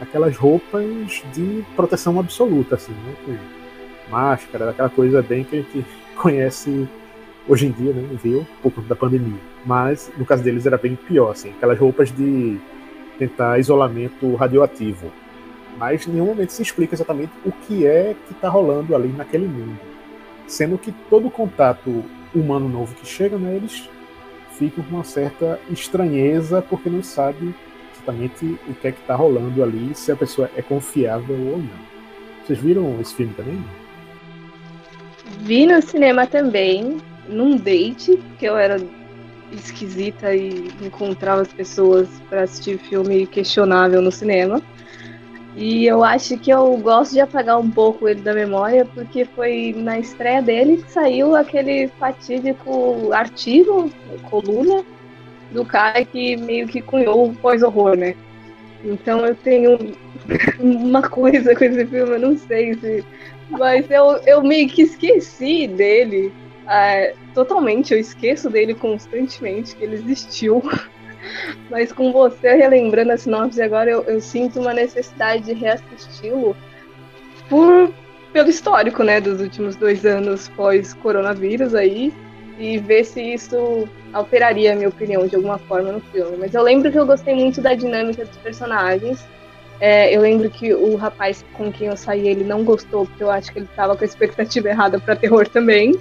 aquelas 0.02 0.36
roupas 0.38 1.24
de 1.34 1.64
proteção 1.76 2.20
absoluta, 2.20 2.76
assim, 2.76 2.94
né? 2.94 3.16
Com 3.26 4.12
máscara, 4.12 4.70
aquela 4.70 4.90
coisa 4.90 5.22
bem 5.22 5.44
que 5.44 5.58
a 5.58 5.62
gente 5.62 5.86
conhece 6.16 6.88
hoje 7.48 7.68
em 7.68 7.72
dia, 7.72 7.94
né? 7.94 8.18
Viu? 8.22 8.46
Por 8.62 8.72
conta 8.72 8.88
da 8.88 8.96
pandemia. 8.96 9.40
Mas 9.66 10.12
no 10.18 10.26
caso 10.26 10.44
deles 10.44 10.66
era 10.66 10.78
bem 10.78 10.96
pior, 10.96 11.32
assim, 11.32 11.50
aquelas 11.52 11.80
roupas 11.80 12.12
de 12.12 12.58
tentar 13.18 13.60
isolamento 13.60 14.36
radioativo 14.36 15.12
mas 15.78 16.08
em 16.08 16.12
nenhum 16.12 16.28
momento 16.28 16.52
se 16.52 16.62
explica 16.62 16.96
exatamente 16.96 17.32
o 17.46 17.52
que 17.52 17.86
é 17.86 18.16
que 18.26 18.34
está 18.34 18.50
rolando 18.50 18.96
ali 18.96 19.10
naquele 19.10 19.48
mundo. 19.48 19.80
Sendo 20.48 20.78
que 20.78 20.92
todo 21.10 21.30
contato 21.30 22.04
humano 22.34 22.68
novo 22.68 22.96
que 22.96 23.06
chega, 23.06 23.38
né, 23.38 23.56
eles 23.56 23.90
ficam 24.58 24.84
com 24.84 24.96
uma 24.96 25.04
certa 25.04 25.60
estranheza 25.70 26.62
porque 26.62 26.90
não 26.90 27.04
sabe 27.04 27.54
exatamente 27.94 28.46
o 28.68 28.74
que 28.74 28.88
é 28.88 28.92
que 28.92 29.00
está 29.00 29.16
rolando 29.16 29.62
ali, 29.64 29.94
se 29.94 30.12
a 30.12 30.16
pessoa 30.16 30.50
é 30.56 30.62
confiável 30.62 31.36
ou 31.36 31.58
não. 31.58 31.88
Vocês 32.46 32.60
viram 32.60 33.00
esse 33.02 33.14
filme 33.14 33.34
também? 33.34 33.64
Vi 35.42 35.66
no 35.66 35.82
cinema 35.82 36.26
também, 36.26 36.98
num 37.28 37.58
date, 37.58 38.18
que 38.40 38.46
eu 38.46 38.58
era 38.58 38.82
esquisita 39.52 40.34
e 40.34 40.70
encontrava 40.82 41.42
as 41.42 41.54
pessoas 41.54 42.08
para 42.30 42.44
assistir 42.44 42.78
filme 42.78 43.28
questionável 43.28 44.02
no 44.02 44.12
cinema. 44.12 44.62
E 45.58 45.88
eu 45.88 46.04
acho 46.04 46.38
que 46.38 46.52
eu 46.52 46.78
gosto 46.78 47.14
de 47.14 47.20
apagar 47.20 47.60
um 47.60 47.72
pouco 47.72 48.08
ele 48.08 48.22
da 48.22 48.32
memória, 48.32 48.86
porque 48.86 49.26
foi 49.26 49.74
na 49.76 49.98
estreia 49.98 50.40
dele 50.40 50.84
que 50.84 50.92
saiu 50.92 51.36
aquele 51.36 51.88
fatídico 52.00 53.12
artigo, 53.12 53.92
coluna, 54.30 54.86
do 55.52 55.66
cara 55.66 56.06
que 56.06 56.38
meio 56.38 56.68
que 56.68 56.80
cunhou 56.80 57.30
o 57.30 57.36
pós-horror, 57.36 57.98
né? 57.98 58.16
Então 58.84 59.26
eu 59.26 59.34
tenho 59.34 59.80
uma 60.60 61.02
coisa 61.02 61.56
com 61.56 61.64
esse 61.64 61.88
filme, 61.88 62.12
eu 62.14 62.20
não 62.20 62.38
sei 62.38 62.76
se. 62.76 63.04
Mas 63.50 63.90
eu, 63.90 64.18
eu 64.28 64.44
meio 64.44 64.70
que 64.70 64.84
esqueci 64.84 65.68
dele. 65.68 66.32
É, 66.70 67.16
totalmente, 67.34 67.94
eu 67.94 68.00
esqueço 68.00 68.48
dele 68.48 68.76
constantemente, 68.76 69.76
que 69.76 69.84
ele 69.84 69.96
existiu. 69.96 70.62
Mas 71.70 71.92
com 71.92 72.12
você 72.12 72.56
relembrando 72.56 73.12
a 73.12 73.18
sinopse 73.18 73.62
agora, 73.62 73.90
eu, 73.90 74.04
eu 74.04 74.22
sinto 74.22 74.60
uma 74.60 74.74
necessidade 74.74 75.46
de 75.46 75.54
reassisti-lo 75.54 76.56
por 77.50 77.92
pelo 78.34 78.50
histórico, 78.50 79.04
né, 79.04 79.20
dos 79.20 79.42
últimos 79.42 79.76
dois 79.76 80.06
anos 80.06 80.48
pós-coronavírus 80.50 81.74
aí, 81.74 82.14
e 82.60 82.78
ver 82.78 83.04
se 83.04 83.22
isso 83.22 83.88
alteraria 84.14 84.74
a 84.74 84.76
minha 84.76 84.90
opinião 84.90 85.28
de 85.28 85.36
alguma 85.36 85.58
forma 85.58 85.92
no 85.92 86.02
filme. 86.02 86.38
Mas 86.38 86.54
eu 86.54 86.62
lembro 86.62 86.92
que 86.92 87.00
eu 87.00 87.06
gostei 87.06 87.36
muito 87.36 87.62
da 87.62 87.74
dinâmica 87.74 88.26
dos 88.26 88.38
personagens. 88.38 89.26
É, 89.80 90.16
eu 90.16 90.22
lembro 90.22 90.50
que 90.50 90.74
o 90.74 90.96
rapaz 90.96 91.46
com 91.54 91.72
quem 91.72 91.88
eu 91.88 91.98
saí, 91.98 92.28
ele 92.28 92.44
não 92.44 92.64
gostou, 92.64 93.06
porque 93.06 93.24
eu 93.24 93.30
acho 93.30 93.52
que 93.52 93.60
ele 93.60 93.68
estava 93.70 93.96
com 93.96 94.04
a 94.04 94.08
expectativa 94.08 94.70
errada 94.70 95.00
para 95.00 95.16
terror 95.16 95.48
também. 95.48 95.98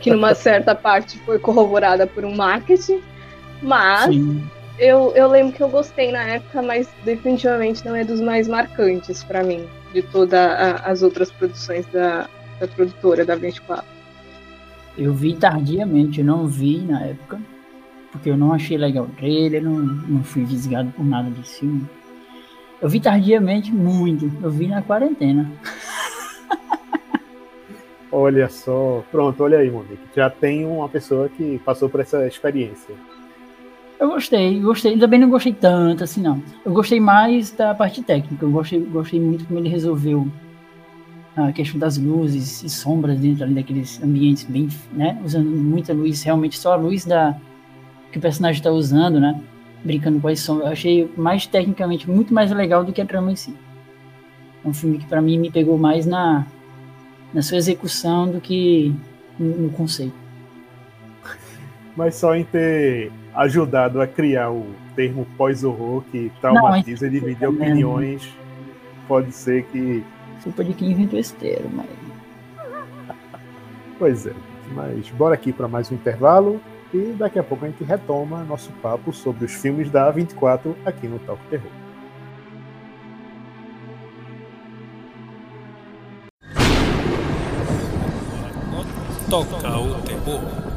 que 0.00 0.10
numa 0.10 0.34
certa 0.34 0.74
parte 0.74 1.18
foi 1.20 1.38
corroborada 1.38 2.06
por 2.06 2.24
um 2.24 2.34
marketing. 2.34 3.00
Mas 3.64 4.14
eu, 4.78 5.12
eu 5.14 5.28
lembro 5.28 5.54
que 5.54 5.62
eu 5.62 5.68
gostei 5.68 6.12
na 6.12 6.22
época, 6.22 6.60
mas 6.60 6.88
definitivamente 7.04 7.84
não 7.84 7.96
é 7.96 8.04
dos 8.04 8.20
mais 8.20 8.46
marcantes 8.46 9.24
para 9.24 9.42
mim, 9.42 9.66
de 9.92 10.02
todas 10.02 10.50
as 10.84 11.02
outras 11.02 11.30
produções 11.30 11.86
da, 11.86 12.28
da 12.60 12.68
produtora 12.68 13.24
da 13.24 13.34
24. 13.36 13.84
Eu 14.98 15.12
vi 15.12 15.34
tardiamente, 15.34 16.20
eu 16.20 16.26
não 16.26 16.46
vi 16.46 16.78
na 16.78 17.06
época, 17.06 17.40
porque 18.12 18.30
eu 18.30 18.36
não 18.36 18.52
achei 18.52 18.76
legal 18.76 19.04
o 19.04 19.16
trailer, 19.16 19.62
não, 19.62 19.78
não 19.78 20.22
fui 20.22 20.44
visgado 20.44 20.90
por 20.92 21.04
nada 21.04 21.30
desse 21.30 21.60
filme. 21.60 21.88
Eu 22.82 22.88
vi 22.88 23.00
tardiamente 23.00 23.72
muito, 23.72 24.30
eu 24.42 24.50
vi 24.50 24.68
na 24.68 24.82
quarentena. 24.82 25.50
olha 28.12 28.48
só, 28.48 29.02
pronto, 29.10 29.42
olha 29.42 29.58
aí, 29.58 29.70
Monique. 29.70 29.98
Já 30.14 30.28
tem 30.28 30.66
uma 30.66 30.88
pessoa 30.88 31.28
que 31.28 31.58
passou 31.64 31.88
por 31.88 32.00
essa 32.00 32.26
experiência. 32.26 32.94
Eu 33.98 34.08
gostei, 34.08 34.60
gostei. 34.60 34.98
Também 34.98 35.20
não 35.20 35.30
gostei 35.30 35.52
tanto, 35.52 36.04
assim, 36.04 36.20
não. 36.20 36.42
Eu 36.64 36.72
gostei 36.72 37.00
mais 37.00 37.50
da 37.52 37.74
parte 37.74 38.02
técnica. 38.02 38.44
Eu 38.44 38.50
gostei, 38.50 38.80
gostei 38.80 39.20
muito 39.20 39.46
como 39.46 39.58
ele 39.60 39.68
resolveu 39.68 40.28
a 41.36 41.52
questão 41.52 41.78
das 41.78 41.98
luzes 41.98 42.62
e 42.62 42.68
sombras 42.68 43.18
dentro 43.18 43.44
ali 43.44 43.54
daqueles 43.54 44.02
ambientes 44.02 44.44
bem, 44.44 44.68
né? 44.92 45.20
Usando 45.24 45.48
muita 45.48 45.92
luz, 45.92 46.22
realmente 46.22 46.58
só 46.58 46.72
a 46.72 46.76
luz 46.76 47.04
da 47.04 47.36
que 48.12 48.18
o 48.18 48.20
personagem 48.20 48.60
está 48.60 48.70
usando, 48.70 49.18
né? 49.18 49.40
Brincando 49.84 50.20
com 50.20 50.28
as 50.28 50.40
sombras. 50.40 50.66
Eu 50.66 50.72
achei 50.72 51.10
mais 51.16 51.46
tecnicamente 51.46 52.08
muito 52.08 52.32
mais 52.32 52.50
legal 52.52 52.84
do 52.84 52.92
que 52.92 53.00
a 53.00 53.06
trama 53.06 53.32
em 53.32 53.36
si. 53.36 53.54
É 54.64 54.68
um 54.68 54.72
filme 54.72 54.98
que 54.98 55.06
para 55.06 55.20
mim 55.20 55.38
me 55.38 55.50
pegou 55.50 55.76
mais 55.76 56.06
na, 56.06 56.46
na 57.32 57.42
sua 57.42 57.58
execução 57.58 58.30
do 58.30 58.40
que 58.40 58.94
no, 59.38 59.62
no 59.62 59.70
conceito. 59.70 60.23
Mas 61.96 62.16
só 62.16 62.34
em 62.34 62.44
ter 62.44 63.12
ajudado 63.34 64.00
a 64.00 64.06
criar 64.06 64.50
o 64.50 64.66
termo 64.94 65.26
pós-horror 65.36 66.02
que 66.10 66.30
traumatiza 66.40 67.06
e 67.06 67.10
divide 67.10 67.46
opiniões. 67.46 68.28
Pode 69.06 69.32
ser 69.32 69.64
que. 69.64 70.04
Culpa 70.42 70.64
de 70.64 70.74
quem 70.74 70.90
inventou 70.90 71.18
esse 71.18 71.34
termo, 71.34 71.70
mas. 71.74 71.86
Pois 73.98 74.26
é. 74.26 74.32
Mas 74.74 75.08
bora 75.10 75.34
aqui 75.34 75.52
para 75.52 75.68
mais 75.68 75.90
um 75.90 75.94
intervalo 75.94 76.60
e 76.92 77.12
daqui 77.12 77.38
a 77.38 77.42
pouco 77.42 77.64
a 77.64 77.68
gente 77.68 77.84
retoma 77.84 78.44
nosso 78.44 78.70
papo 78.80 79.12
sobre 79.12 79.44
os 79.44 79.52
filmes 79.52 79.90
da 79.90 80.12
A24 80.12 80.74
aqui 80.84 81.06
no 81.06 81.18
Talk 81.20 81.42
Terror. 81.50 81.70
Toca 89.28 89.78
o 89.78 89.94
terror. 90.02 90.73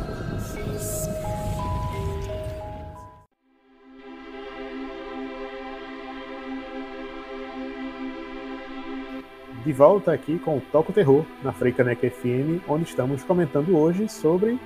De 9.67 9.73
volta 9.73 10.13
aqui 10.13 10.39
com 10.39 10.59
o 10.59 10.61
Toco 10.71 10.93
Terror 10.93 11.25
na 11.43 11.51
Freicaneca 11.51 12.09
FM, 12.09 12.63
onde 12.69 12.85
estamos 12.85 13.21
comentando 13.25 13.77
hoje 13.77 14.07
sobre 14.07 14.57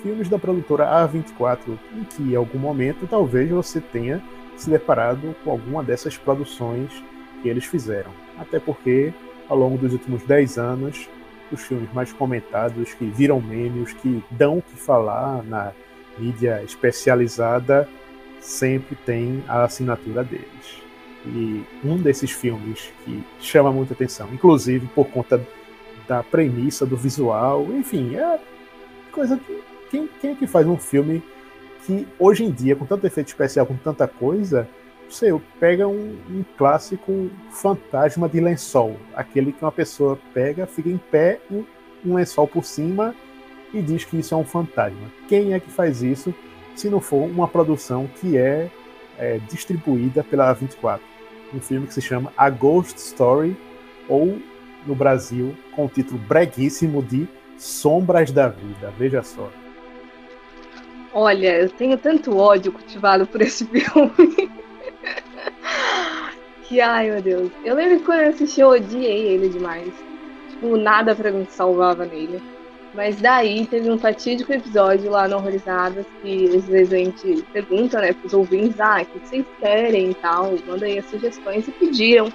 filmes 0.00 0.28
da 0.28 0.38
produtora 0.38 0.84
A24, 0.84 1.76
em 1.92 2.04
que 2.04 2.22
em 2.22 2.36
algum 2.36 2.60
momento 2.60 3.08
talvez 3.08 3.50
você 3.50 3.80
tenha 3.80 4.22
se 4.56 4.70
deparado 4.70 5.34
com 5.42 5.50
alguma 5.50 5.82
dessas 5.82 6.16
produções 6.16 6.92
que 7.42 7.48
eles 7.48 7.64
fizeram. 7.64 8.12
Até 8.38 8.60
porque, 8.60 9.12
ao 9.48 9.58
longo 9.58 9.76
dos 9.78 9.92
últimos 9.92 10.22
10 10.22 10.58
anos, 10.58 11.10
os 11.50 11.62
filmes 11.62 11.92
mais 11.92 12.12
comentados, 12.12 12.94
que 12.94 13.04
viram 13.04 13.40
memes, 13.40 13.94
que 13.94 14.22
dão 14.30 14.58
o 14.58 14.62
que 14.62 14.76
falar 14.76 15.42
na 15.42 15.72
mídia 16.16 16.62
especializada, 16.62 17.88
sempre 18.38 18.94
tem 18.94 19.42
a 19.48 19.64
assinatura 19.64 20.22
deles. 20.22 20.85
E 21.26 21.64
um 21.84 21.96
desses 21.96 22.30
filmes 22.30 22.92
que 23.04 23.22
chama 23.40 23.72
muita 23.72 23.94
atenção, 23.94 24.28
inclusive 24.32 24.86
por 24.94 25.06
conta 25.06 25.44
da 26.06 26.22
premissa, 26.22 26.86
do 26.86 26.96
visual, 26.96 27.66
enfim, 27.72 28.14
é 28.14 28.38
coisa 29.10 29.36
que. 29.36 29.62
Quem, 29.88 30.08
quem 30.20 30.32
é 30.32 30.34
que 30.34 30.48
faz 30.48 30.66
um 30.66 30.76
filme 30.76 31.22
que 31.84 32.06
hoje 32.18 32.44
em 32.44 32.50
dia, 32.50 32.74
com 32.74 32.84
tanto 32.84 33.06
efeito 33.06 33.28
especial, 33.28 33.64
com 33.64 33.76
tanta 33.76 34.08
coisa, 34.08 34.68
sei, 35.08 35.30
pega 35.60 35.86
um, 35.86 36.18
um, 36.28 36.44
clássico 36.56 37.30
fantasma 37.50 38.28
de 38.28 38.40
lençol, 38.40 38.96
aquele 39.14 39.52
que 39.52 39.62
uma 39.62 39.70
pessoa 39.70 40.18
pega, 40.34 40.66
fica 40.66 40.88
em 40.88 40.98
pé, 40.98 41.40
um, 41.50 41.64
um 42.04 42.14
lençol 42.14 42.48
por 42.48 42.64
cima 42.64 43.14
e 43.72 43.80
diz 43.80 44.04
que 44.04 44.18
isso 44.18 44.34
é 44.34 44.36
um 44.36 44.44
fantasma. 44.44 45.10
Quem 45.28 45.52
é 45.52 45.60
que 45.60 45.70
faz 45.70 46.02
isso 46.02 46.34
se 46.74 46.90
não 46.90 47.00
for 47.00 47.24
uma 47.24 47.48
produção 47.48 48.08
que 48.20 48.36
é, 48.36 48.68
é 49.18 49.38
distribuída 49.48 50.22
pela 50.22 50.54
A24? 50.54 51.00
Um 51.56 51.60
filme 51.60 51.86
que 51.86 51.94
se 51.94 52.02
chama 52.02 52.30
A 52.36 52.50
Ghost 52.50 52.98
Story, 52.98 53.56
ou 54.10 54.38
no 54.86 54.94
Brasil, 54.94 55.56
com 55.74 55.86
o 55.86 55.88
título 55.88 56.18
breguíssimo 56.18 57.02
de 57.02 57.26
Sombras 57.56 58.30
da 58.30 58.48
Vida. 58.48 58.92
Veja 58.98 59.22
só. 59.22 59.50
Olha, 61.14 61.60
eu 61.62 61.70
tenho 61.70 61.96
tanto 61.96 62.36
ódio 62.36 62.70
cultivado 62.72 63.26
por 63.26 63.40
esse 63.40 63.64
filme. 63.72 64.50
que, 66.64 66.78
ai 66.78 67.10
meu 67.10 67.22
Deus. 67.22 67.50
Eu 67.64 67.74
lembro 67.74 68.00
que 68.00 68.04
quando 68.04 68.20
eu 68.20 68.28
assisti, 68.28 68.60
eu 68.60 68.68
odiei 68.68 69.28
ele 69.28 69.48
demais. 69.48 69.94
Tipo, 70.50 70.76
nada 70.76 71.14
pra 71.14 71.32
mim 71.32 71.46
salvava 71.48 72.04
nele. 72.04 72.42
Mas 72.96 73.20
daí 73.20 73.66
teve 73.66 73.90
um 73.90 73.98
fatídico 73.98 74.54
episódio 74.54 75.10
lá 75.10 75.28
no 75.28 75.36
Horrorizadas 75.36 76.06
que 76.22 76.56
às 76.56 76.66
vezes 76.66 76.92
a 76.94 76.96
gente 76.96 77.42
pergunta, 77.52 78.00
né, 78.00 78.14
pros 78.14 78.32
ouvintes, 78.32 78.80
ah, 78.80 79.02
o 79.02 79.04
que 79.04 79.18
vocês 79.18 79.44
querem 79.60 80.10
e 80.12 80.14
tal, 80.14 80.54
manda 80.66 80.86
aí 80.86 80.98
as 80.98 81.04
sugestões 81.04 81.68
e 81.68 81.72
pediram 81.72 82.32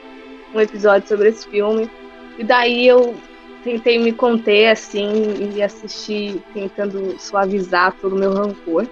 um 0.53 0.61
episódio 0.61 1.07
sobre 1.07 1.29
esse 1.29 1.47
filme. 1.47 1.89
E 2.37 2.43
daí 2.43 2.87
eu 2.87 3.15
tentei 3.63 3.97
me 3.97 4.11
conter 4.11 4.67
assim 4.67 5.51
e 5.55 5.63
assistir 5.63 6.39
tentando 6.53 7.19
suavizar 7.19 7.95
todo 7.99 8.15
o 8.15 8.19
meu 8.19 8.31
rancor. 8.31 8.85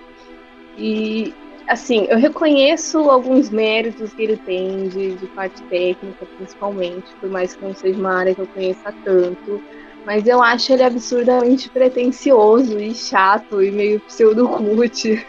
E 0.75 1.31
assim, 1.67 2.07
eu 2.09 2.17
reconheço 2.17 2.97
alguns 3.11 3.51
méritos 3.51 4.11
que 4.13 4.23
ele 4.23 4.37
tem 4.37 4.87
de, 4.87 5.13
de 5.13 5.27
parte 5.27 5.61
técnica, 5.63 6.25
principalmente, 6.35 7.13
por 7.19 7.29
mais 7.29 7.55
que 7.55 7.63
não 7.63 7.75
seja 7.75 7.99
uma 7.99 8.15
área 8.15 8.33
que 8.33 8.41
eu 8.41 8.47
conheça 8.47 8.91
tanto. 9.03 9.61
Mas 10.05 10.25
eu 10.27 10.41
acho 10.41 10.73
ele 10.73 10.83
absurdamente 10.83 11.69
pretencioso 11.69 12.79
e 12.79 12.93
chato 12.95 13.61
e 13.61 13.71
meio 13.71 13.99
pseudo-cult. 14.01 15.25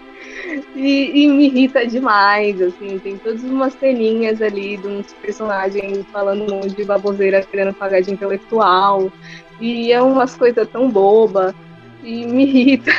E, 0.75 1.25
e, 1.25 1.29
me 1.29 1.47
irrita 1.47 1.87
demais, 1.87 2.61
assim, 2.61 2.99
tem 2.99 3.19
todas 3.19 3.43
umas 3.43 3.75
ceninhas 3.75 4.41
ali 4.41 4.77
de 4.77 4.87
uns 4.87 5.13
personagens 5.15 6.05
falando 6.13 6.45
um 6.45 6.57
monte 6.57 6.77
de 6.77 6.85
baboseira 6.85 7.43
querendo 7.43 7.75
pagar 7.75 8.01
de 8.01 8.13
intelectual. 8.13 9.13
E 9.61 9.93
é 9.93 10.01
umas 10.01 10.35
coisas 10.35 10.69
tão 10.69 10.91
boba 10.91 11.55
e 12.03 12.25
me 12.27 12.45
irrita. 12.45 12.93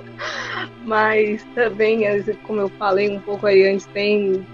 Mas 0.84 1.44
também, 1.54 2.02
como 2.44 2.60
eu 2.60 2.68
falei 2.70 3.10
um 3.10 3.20
pouco 3.20 3.46
aí 3.46 3.66
antes, 3.66 3.86
tem 3.86 4.46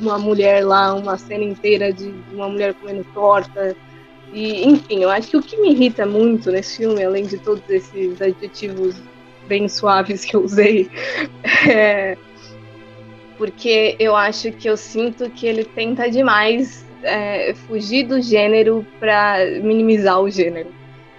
uma 0.00 0.18
mulher 0.18 0.64
lá, 0.64 0.94
uma 0.94 1.16
cena 1.16 1.44
inteira 1.44 1.92
de 1.92 2.12
uma 2.32 2.48
mulher 2.48 2.74
comendo 2.74 3.04
torta. 3.14 3.76
E, 4.34 4.66
enfim, 4.66 5.02
eu 5.02 5.10
acho 5.10 5.30
que 5.30 5.36
o 5.36 5.42
que 5.42 5.56
me 5.60 5.70
irrita 5.70 6.04
muito 6.04 6.50
nesse 6.50 6.78
filme, 6.78 7.02
além 7.02 7.24
de 7.24 7.38
todos 7.38 7.62
esses 7.70 8.20
adjetivos 8.20 8.96
bem 9.46 9.68
suaves 9.68 10.24
que 10.24 10.34
eu 10.34 10.42
usei, 10.42 10.90
é 11.70 12.18
porque 13.38 13.96
eu 13.98 14.14
acho 14.14 14.52
que 14.52 14.68
eu 14.68 14.76
sinto 14.76 15.28
que 15.30 15.46
ele 15.46 15.64
tenta 15.64 16.08
demais 16.10 16.84
é, 17.02 17.52
fugir 17.66 18.06
do 18.06 18.20
gênero 18.20 18.86
para 19.00 19.38
minimizar 19.60 20.20
o 20.20 20.30
gênero 20.30 20.70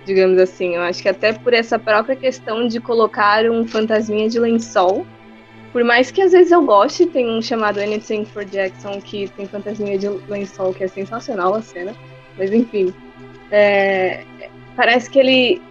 digamos 0.05 0.37
assim. 0.37 0.75
Eu 0.75 0.81
acho 0.83 1.01
que 1.01 1.09
até 1.09 1.33
por 1.33 1.53
essa 1.53 1.77
própria 1.77 2.15
questão 2.15 2.67
de 2.67 2.79
colocar 2.79 3.43
um 3.49 3.67
fantasminha 3.67 4.29
de 4.29 4.39
lençol. 4.39 5.05
Por 5.73 5.83
mais 5.83 6.09
que 6.09 6.21
às 6.21 6.31
vezes 6.31 6.51
eu 6.51 6.63
goste, 6.63 7.05
tem 7.05 7.29
um 7.29 7.41
chamado 7.41 7.79
Anything 7.79 8.23
for 8.23 8.45
Jackson 8.45 9.01
que 9.01 9.27
tem 9.29 9.45
fantasminha 9.45 9.97
de 9.97 10.07
lençol, 10.07 10.73
que 10.73 10.85
é 10.85 10.87
sensacional 10.87 11.53
a 11.53 11.61
cena. 11.61 11.93
Mas 12.37 12.53
enfim. 12.53 12.93
É, 13.51 14.23
parece 14.75 15.09
que 15.09 15.19
ele 15.19 15.61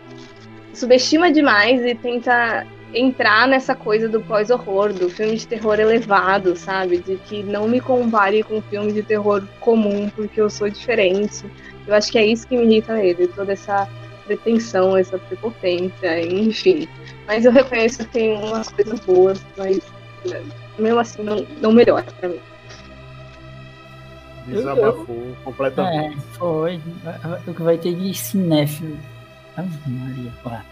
subestima 0.73 1.31
demais 1.31 1.85
e 1.85 1.95
tenta 1.95 2.67
entrar 2.95 3.49
nessa 3.49 3.75
coisa 3.75 4.09
do 4.09 4.21
pós-horror, 4.21 4.93
do 4.93 5.11
filme 5.11 5.37
de 5.37 5.47
terror 5.47 5.79
elevado, 5.81 6.57
sabe? 6.57 6.99
De 6.99 7.17
que 7.17 7.43
não 7.43 7.69
me 7.69 7.81
compare 7.81 8.43
com 8.43 8.63
filme 8.63 8.93
de 8.93 9.03
terror 9.03 9.43
comum, 9.61 10.09
porque 10.11 10.41
eu 10.41 10.49
sou 10.49 10.69
diferente. 10.69 11.45
Eu 11.87 11.95
acho 11.95 12.11
que 12.11 12.19
é 12.19 12.25
isso 12.25 12.47
que 12.47 12.57
me 12.57 12.65
irrita 12.65 12.95
nele, 12.95 13.27
toda 13.29 13.53
essa 13.53 13.89
pretensão, 14.27 14.97
essa 14.97 15.19
prepotência, 15.19 16.21
enfim. 16.25 16.89
Mas 17.27 17.45
eu 17.45 17.53
reconheço 17.53 17.99
que 17.99 18.07
tem 18.07 18.37
umas 18.37 18.69
coisas 18.69 19.01
boas, 19.01 19.45
mas 19.57 19.81
né, 20.25 20.43
mesmo 20.79 21.01
assim 21.01 21.23
não, 21.23 21.47
não 21.61 21.73
melhora 21.73 22.07
pra 22.21 22.29
mim. 22.29 22.41
Desabafou 24.47 25.37
completamente. 25.45 26.17
É, 26.17 26.21
foi. 26.39 26.81
O 27.47 27.55
que 27.55 27.63
vai 27.63 27.79
ter 27.79 27.95
de 27.95 28.15
cinéfilo. 28.15 28.97
Maria, 29.57 30.65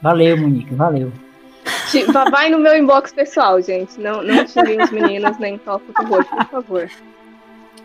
Valeu, 0.00 0.36
Monique, 0.38 0.74
valeu. 0.74 1.12
Vai 2.30 2.50
no 2.50 2.58
meu 2.58 2.76
inbox 2.76 3.12
pessoal, 3.12 3.60
gente. 3.60 4.00
Não, 4.00 4.22
não 4.22 4.44
tirem 4.44 4.80
os 4.80 4.90
meninos 4.90 5.38
nem 5.38 5.58
toca 5.58 5.84
o 5.88 5.94
terror, 5.94 6.24
por 6.24 6.46
favor. 6.46 6.90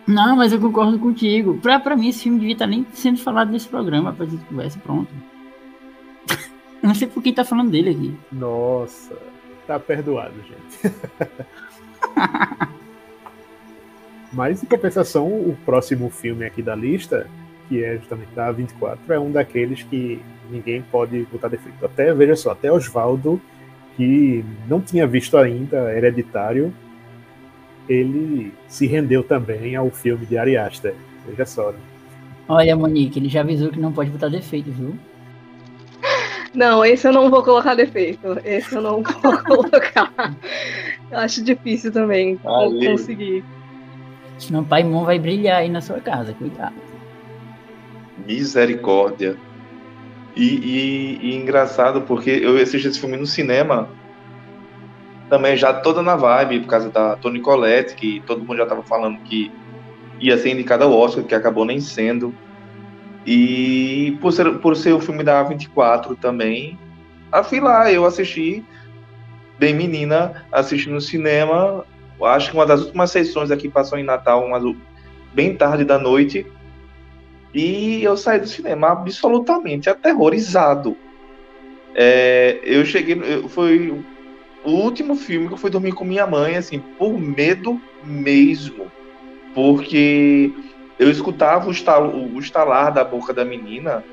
Não, 0.06 0.36
mas 0.36 0.52
eu 0.52 0.60
concordo 0.60 1.00
contigo. 1.00 1.58
Pra, 1.60 1.80
pra 1.80 1.96
mim, 1.96 2.10
esse 2.10 2.24
filme 2.24 2.40
devia 2.40 2.54
estar 2.54 2.68
nem 2.68 2.86
sendo 2.94 3.20
falado 3.20 3.52
nesse 3.52 3.68
programa, 3.68 4.14
pra 4.14 4.26
gente 4.26 4.44
conversa 4.46 4.80
pronto. 4.80 5.10
não 6.84 6.94
sei 6.94 7.08
por 7.08 7.24
que 7.24 7.32
tá 7.32 7.44
falando 7.46 7.72
dele 7.72 7.92
aqui. 7.92 8.18
Nossa, 8.32 9.18
tá 9.66 9.80
perdoado, 9.80 10.36
gente. 10.44 10.96
mas, 14.34 14.64
em 14.64 14.66
compensação, 14.66 15.28
o 15.28 15.58
próximo 15.66 16.10
filme 16.10 16.46
aqui 16.46 16.62
da 16.62 16.76
lista, 16.76 17.28
que 17.70 17.84
é 17.84 17.98
justamente 17.98 18.32
da 18.36 18.52
24, 18.52 19.14
é 19.14 19.20
um 19.20 19.32
daqueles 19.32 19.84
que 19.84 20.22
ninguém 20.50 20.82
pode 20.92 21.24
botar 21.32 21.48
defeito. 21.48 21.86
Até, 21.86 22.14
veja 22.14 22.36
só, 22.36 22.52
até 22.52 22.72
Oswaldo, 22.72 23.42
que 23.96 24.44
não 24.68 24.82
tinha 24.82 25.06
visto 25.06 25.38
ainda 25.38 25.96
Hereditário, 25.96 26.74
ele 27.88 28.54
se 28.68 28.88
rendeu 28.88 29.24
também 29.24 29.76
ao 29.76 29.90
filme 29.90 30.26
de 30.26 30.38
Ari 30.38 30.58
Aster. 30.58 30.96
Veja 31.28 31.46
só. 31.46 31.72
Né? 31.72 31.80
Olha, 32.48 32.76
Monique, 32.76 33.20
ele 33.20 33.30
já 33.30 33.42
avisou 33.42 33.70
que 33.70 33.80
não 33.80 33.92
pode 33.92 34.10
botar 34.10 34.30
defeito, 34.30 34.72
viu? 34.72 34.96
Não, 36.54 36.86
esse 36.86 37.08
eu 37.08 37.12
não 37.12 37.30
vou 37.30 37.42
colocar 37.44 37.74
defeito. 37.74 38.38
Esse 38.44 38.76
eu 38.76 38.82
não 38.82 39.02
vou 39.22 39.38
colocar. 39.44 40.36
Eu 41.10 41.18
acho 41.18 41.44
difícil 41.44 41.92
também 41.92 42.40
Ali. 42.46 42.88
conseguir. 42.88 43.44
Senão 44.48 44.64
pai 44.64 44.84
e 44.84 45.04
vai 45.06 45.20
brilhar 45.20 45.58
aí 45.58 45.70
na 45.70 45.82
sua 45.82 46.00
casa, 46.00 46.34
cuidado. 46.34 46.76
Misericórdia. 48.28 49.38
E, 50.36 50.44
e, 50.44 51.20
e, 51.22 51.36
engraçado 51.36 52.02
porque 52.02 52.30
eu 52.30 52.58
assisti 52.62 52.88
esse 52.88 53.00
filme 53.00 53.18
no 53.18 53.26
cinema 53.26 53.88
também 55.30 55.56
já 55.58 55.74
toda 55.74 56.02
na 56.02 56.16
vibe, 56.16 56.62
por 56.62 56.68
causa 56.68 56.90
da 56.90 57.16
Toni 57.16 57.40
Collette, 57.40 57.96
que 57.96 58.22
todo 58.26 58.42
mundo 58.44 58.58
já 58.58 58.64
estava 58.64 58.84
falando 58.84 59.20
que 59.22 59.52
ia 60.20 60.38
ser 60.38 60.52
indicada 60.52 60.86
ao 60.86 60.94
Oscar, 60.94 61.24
que 61.24 61.34
acabou 61.34 61.66
nem 61.66 61.80
sendo. 61.80 62.34
E 63.26 64.18
por 64.22 64.32
ser, 64.32 64.60
por 64.60 64.76
ser 64.76 64.94
o 64.94 65.00
filme 65.00 65.24
da 65.24 65.44
A24 65.44 66.16
também, 66.20 66.78
lá, 67.60 67.92
eu 67.92 68.06
assisti, 68.06 68.64
bem 69.58 69.74
menina, 69.74 70.46
assisti 70.52 70.90
no 70.90 71.02
cinema. 71.02 71.84
Acho 72.26 72.52
que 72.52 72.58
uma 72.58 72.66
das 72.66 72.82
últimas 72.82 73.12
sessões 73.12 73.52
aqui 73.52 73.70
passou 73.70 73.98
em 73.98 74.04
Natal, 74.04 74.48
mas 74.50 74.64
bem 75.34 75.56
tarde 75.56 75.84
da 75.84 75.98
noite. 75.98 76.46
E 77.54 78.04
eu 78.04 78.18
saí 78.18 78.40
do 78.40 78.48
cinema 78.48 78.90
absolutamente 78.90 79.90
aterrorizado. 79.90 80.98
É, 81.96 82.60
eu 82.64 82.84
cheguei, 82.84 83.16
foi 83.50 84.04
o 84.66 84.72
último 84.72 85.16
filme 85.16 85.48
que 85.48 85.54
eu 85.54 85.58
fui 85.58 85.70
dormir 85.70 85.92
com 85.92 86.04
minha 86.04 86.26
mãe, 86.26 86.56
assim, 86.56 86.80
por 86.80 87.20
medo 87.20 87.80
mesmo. 88.04 88.92
Porque 89.54 90.52
eu 90.98 91.10
escutava 91.10 91.68
o, 91.68 91.72
estal, 91.72 92.10
o 92.10 92.40
estalar 92.40 92.92
da 92.92 93.04
boca 93.04 93.34
da 93.34 93.46
menina 93.46 94.04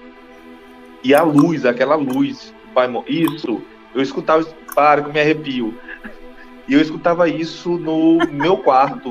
e 1.03 1.15
a 1.15 1.23
luz, 1.23 1.65
aquela 1.65 1.95
luz. 1.95 2.55
Pai, 2.75 2.89
isso, 3.09 3.63
eu 3.95 4.03
escutava, 4.03 4.45
para 4.75 5.03
que 5.03 5.09
eu 5.09 5.13
me 5.13 5.21
arrepio. 5.21 5.75
E 6.71 6.75
eu 6.75 6.81
escutava 6.81 7.29
isso 7.29 7.71
no 7.71 8.19
meu 8.31 8.59
quarto. 8.59 9.11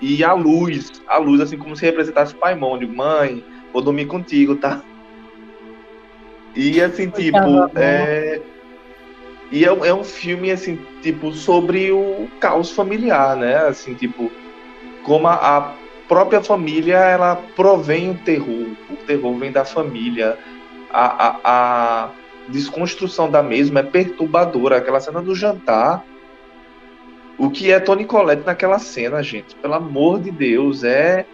E 0.00 0.24
a 0.24 0.32
luz, 0.32 0.90
a 1.06 1.18
luz, 1.18 1.40
assim 1.40 1.56
como 1.56 1.76
se 1.76 1.84
representasse 1.84 2.34
o 2.34 2.36
Paimon. 2.36 2.78
Digo, 2.78 2.96
mãe, 2.96 3.44
vou 3.72 3.80
dormir 3.80 4.06
contigo, 4.06 4.56
tá? 4.56 4.82
E 6.56 6.80
assim, 6.82 7.08
tipo, 7.08 7.38
é, 7.76 8.42
e 9.52 9.64
é, 9.64 9.68
é, 9.68 9.94
um 9.94 10.02
filme, 10.02 10.50
assim, 10.50 10.80
tipo, 11.00 11.32
sobre 11.32 11.92
o 11.92 12.28
caos 12.40 12.72
familiar, 12.72 13.36
né? 13.36 13.56
Assim, 13.58 13.94
tipo, 13.94 14.28
como 15.04 15.28
a, 15.28 15.34
a 15.34 15.72
própria 16.08 16.42
família, 16.42 16.96
ela 16.96 17.36
provém 17.54 18.10
o 18.10 18.18
terror. 18.18 18.66
O 18.90 18.96
terror 19.06 19.32
vem 19.38 19.52
da 19.52 19.64
família. 19.64 20.36
A, 20.90 21.28
a, 21.28 21.40
a 21.44 22.10
desconstrução 22.48 23.30
da 23.30 23.44
mesma 23.44 23.78
é 23.78 23.84
perturbadora. 23.84 24.78
Aquela 24.78 24.98
cena 24.98 25.22
do 25.22 25.36
jantar. 25.36 26.04
O 27.38 27.50
que 27.50 27.70
é 27.70 27.78
Tony 27.78 28.04
Collette 28.04 28.46
naquela 28.46 28.78
cena, 28.78 29.22
gente? 29.22 29.54
Pelo 29.56 29.74
amor 29.74 30.20
de 30.20 30.30
Deus, 30.30 30.84
é, 30.84 31.26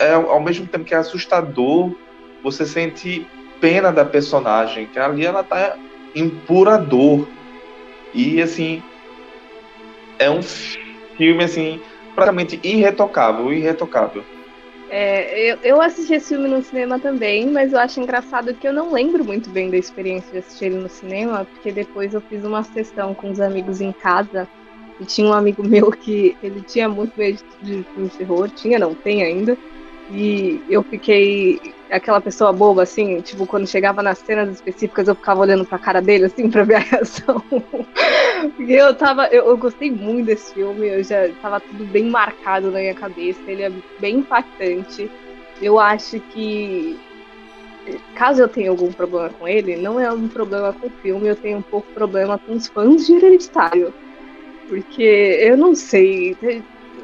é 0.00 0.12
ao 0.12 0.40
mesmo 0.40 0.66
tempo 0.66 0.84
que 0.84 0.94
é 0.94 0.98
assustador, 0.98 1.94
você 2.42 2.66
sente 2.66 3.26
pena 3.60 3.92
da 3.92 4.04
personagem, 4.04 4.86
que 4.86 4.98
ali 4.98 5.24
ela 5.24 5.44
tá 5.44 5.76
em 6.14 6.28
pura 6.28 6.76
dor. 6.76 7.28
E 8.12 8.40
assim, 8.42 8.82
é 10.18 10.28
um 10.30 10.42
filme 10.42 11.44
assim, 11.44 11.80
praticamente 12.14 12.58
irretocável, 12.62 13.52
irretocável. 13.52 14.24
É, 14.90 15.52
eu, 15.52 15.58
eu 15.62 15.82
assisti 15.82 16.14
esse 16.14 16.28
filme 16.28 16.48
no 16.48 16.62
cinema 16.62 16.98
também, 16.98 17.46
mas 17.46 17.72
eu 17.72 17.78
acho 17.78 18.00
engraçado 18.00 18.54
que 18.54 18.66
eu 18.66 18.72
não 18.72 18.92
lembro 18.92 19.22
muito 19.24 19.50
bem 19.50 19.70
da 19.70 19.76
experiência 19.76 20.30
de 20.32 20.38
assistir 20.38 20.66
ele 20.66 20.76
no 20.76 20.88
cinema, 20.88 21.44
porque 21.44 21.70
depois 21.70 22.14
eu 22.14 22.22
fiz 22.22 22.42
uma 22.42 22.62
sessão 22.62 23.14
com 23.14 23.30
os 23.30 23.38
amigos 23.38 23.82
em 23.82 23.92
casa 23.92 24.48
e 24.98 25.04
tinha 25.04 25.28
um 25.28 25.32
amigo 25.34 25.62
meu 25.66 25.90
que 25.90 26.36
ele 26.42 26.62
tinha 26.62 26.88
muito 26.88 27.12
medo 27.18 27.38
de 27.60 27.84
filme 27.92 28.08
de 28.08 28.16
terror, 28.16 28.50
tinha, 28.50 28.78
não 28.78 28.94
tem 28.94 29.22
ainda, 29.22 29.58
e 30.10 30.62
eu 30.68 30.82
fiquei 30.82 31.74
aquela 31.90 32.20
pessoa 32.20 32.52
boba, 32.52 32.82
assim, 32.82 33.20
tipo, 33.20 33.46
quando 33.46 33.66
chegava 33.66 34.02
nas 34.02 34.18
cenas 34.18 34.54
específicas, 34.54 35.08
eu 35.08 35.14
ficava 35.14 35.40
olhando 35.40 35.64
pra 35.66 35.78
cara 35.78 36.00
dele, 36.00 36.26
assim, 36.26 36.50
pra 36.50 36.64
ver 36.64 36.76
a 36.76 36.78
reação. 36.78 37.42
Porque 38.56 38.72
eu 38.72 38.94
tava. 38.94 39.26
Eu, 39.26 39.46
eu, 39.46 39.56
gostei 39.56 39.90
muito 39.90 40.26
desse 40.26 40.54
filme, 40.54 40.86
eu 40.86 41.02
já 41.02 41.28
tava 41.42 41.60
tudo 41.60 41.84
bem 41.84 42.04
marcado 42.04 42.70
na 42.70 42.78
minha 42.78 42.94
cabeça, 42.94 43.40
ele 43.46 43.62
é 43.62 43.72
bem 43.98 44.16
impactante. 44.18 45.10
Eu 45.60 45.78
acho 45.78 46.20
que. 46.20 46.98
Caso 48.14 48.42
eu 48.42 48.48
tenha 48.48 48.70
algum 48.70 48.92
problema 48.92 49.30
com 49.30 49.48
ele, 49.48 49.76
não 49.76 49.98
é 49.98 50.12
um 50.12 50.28
problema 50.28 50.74
com 50.74 50.88
o 50.88 50.92
filme, 51.02 51.26
eu 51.26 51.36
tenho 51.36 51.58
um 51.58 51.62
pouco 51.62 51.90
problema 51.92 52.38
com 52.38 52.52
os 52.52 52.68
fãs 52.68 53.06
de 53.06 53.14
Hereditário. 53.14 53.92
Porque 54.68 55.02
eu 55.02 55.56
não 55.56 55.74
sei. 55.74 56.36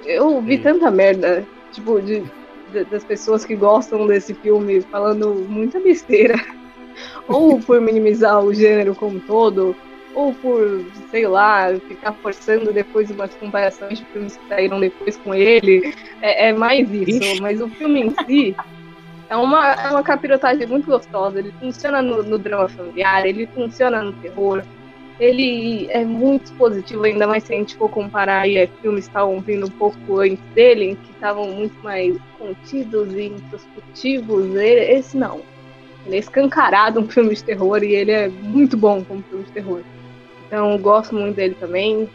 Eu 0.04 0.40
vi 0.42 0.58
tanta 0.58 0.90
merda, 0.90 1.46
tipo, 1.72 2.00
de 2.02 2.22
das 2.90 3.04
pessoas 3.04 3.44
que 3.44 3.54
gostam 3.54 4.06
desse 4.06 4.34
filme 4.34 4.80
falando 4.80 5.46
muita 5.48 5.78
besteira. 5.78 6.34
ou 7.28 7.60
por 7.60 7.80
minimizar 7.80 8.42
o 8.42 8.52
gênero 8.52 8.94
como 8.94 9.20
todo, 9.20 9.76
ou 10.14 10.32
por, 10.34 10.84
sei 11.10 11.26
lá, 11.26 11.74
ficar 11.88 12.12
forçando 12.14 12.72
depois 12.72 13.10
umas 13.10 13.34
comparações 13.34 13.98
de 13.98 14.04
filmes 14.06 14.36
que 14.36 14.48
saíram 14.48 14.78
depois 14.78 15.16
com 15.16 15.34
ele. 15.34 15.92
É, 16.22 16.48
é 16.48 16.52
mais 16.52 16.88
isso. 16.90 17.42
Mas 17.42 17.60
o 17.60 17.68
filme 17.68 18.02
em 18.02 18.10
si 18.24 18.56
é 19.28 19.36
uma, 19.36 19.72
é 19.72 19.90
uma 19.90 20.02
capirotagem 20.02 20.66
muito 20.66 20.86
gostosa. 20.86 21.38
Ele 21.38 21.52
funciona 21.58 22.00
no, 22.00 22.22
no 22.22 22.38
drama 22.38 22.68
familiar, 22.68 23.26
ele 23.26 23.46
funciona 23.48 24.02
no 24.02 24.12
terror 24.14 24.62
ele 25.18 25.86
é 25.90 26.04
muito 26.04 26.52
positivo, 26.54 27.04
ainda 27.04 27.26
mais 27.26 27.44
se 27.44 27.54
a 27.54 27.56
gente 27.56 27.76
for 27.76 27.88
comparar 27.88 28.42
aí, 28.42 28.56
é, 28.56 28.66
filmes 28.82 29.04
que 29.04 29.10
estavam 29.10 29.40
vindo 29.40 29.66
um 29.66 29.70
pouco 29.70 30.18
antes 30.18 30.44
dele, 30.54 30.98
que 31.04 31.12
estavam 31.12 31.48
muito 31.52 31.74
mais 31.82 32.16
contidos 32.38 33.12
e 33.14 33.26
introspectivos. 33.26 34.54
Esse 34.56 35.16
não. 35.16 35.40
Ele 36.06 36.16
é 36.16 36.18
escancarado 36.18 37.00
um 37.00 37.08
filme 37.08 37.34
de 37.34 37.44
terror 37.44 37.82
e 37.82 37.94
ele 37.94 38.10
é 38.10 38.28
muito 38.28 38.76
bom 38.76 39.04
como 39.04 39.22
filme 39.22 39.44
de 39.44 39.52
terror. 39.52 39.82
Então, 40.46 40.76
gosto 40.78 41.14
muito 41.14 41.36
dele 41.36 41.56
também. 41.58 42.08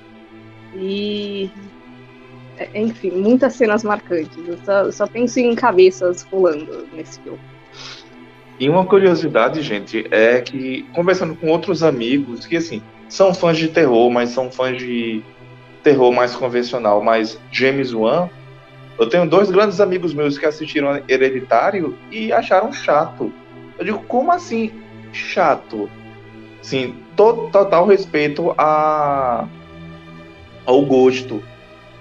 E. 0.75 1.49
É, 2.57 2.81
enfim, 2.81 3.11
muitas 3.11 3.53
cenas 3.53 3.83
marcantes. 3.83 4.37
Eu 4.45 4.57
só, 4.65 4.91
só 4.91 5.07
penso 5.07 5.39
em 5.39 5.55
cabeças 5.55 6.23
rolando 6.23 6.85
nesse 6.93 7.19
filme. 7.21 7.39
E 8.59 8.69
uma 8.69 8.85
curiosidade, 8.85 9.61
gente, 9.61 10.05
é 10.11 10.41
que 10.41 10.85
conversando 10.93 11.33
com 11.35 11.47
outros 11.47 11.81
amigos 11.81 12.45
que 12.45 12.57
assim 12.57 12.81
são 13.07 13.33
fãs 13.33 13.57
de 13.57 13.69
terror, 13.69 14.11
mas 14.11 14.29
são 14.29 14.51
fãs 14.51 14.77
de 14.77 15.23
terror 15.81 16.11
mais 16.11 16.35
convencional, 16.35 17.01
mas 17.01 17.39
James 17.51 17.93
Wan, 17.93 18.29
eu 18.99 19.07
tenho 19.07 19.27
dois 19.27 19.49
grandes 19.49 19.79
amigos 19.79 20.13
meus 20.13 20.37
que 20.37 20.45
assistiram 20.45 21.01
Hereditário 21.07 21.97
e 22.11 22.33
acharam 22.33 22.73
chato. 22.73 23.31
Eu 23.77 23.85
digo, 23.85 23.99
como 23.99 24.29
assim 24.31 24.71
chato? 25.13 25.89
Sim, 26.61 26.97
total 27.15 27.87
respeito 27.87 28.53
a 28.57 29.47
ao 30.65 30.85
gosto, 30.85 31.41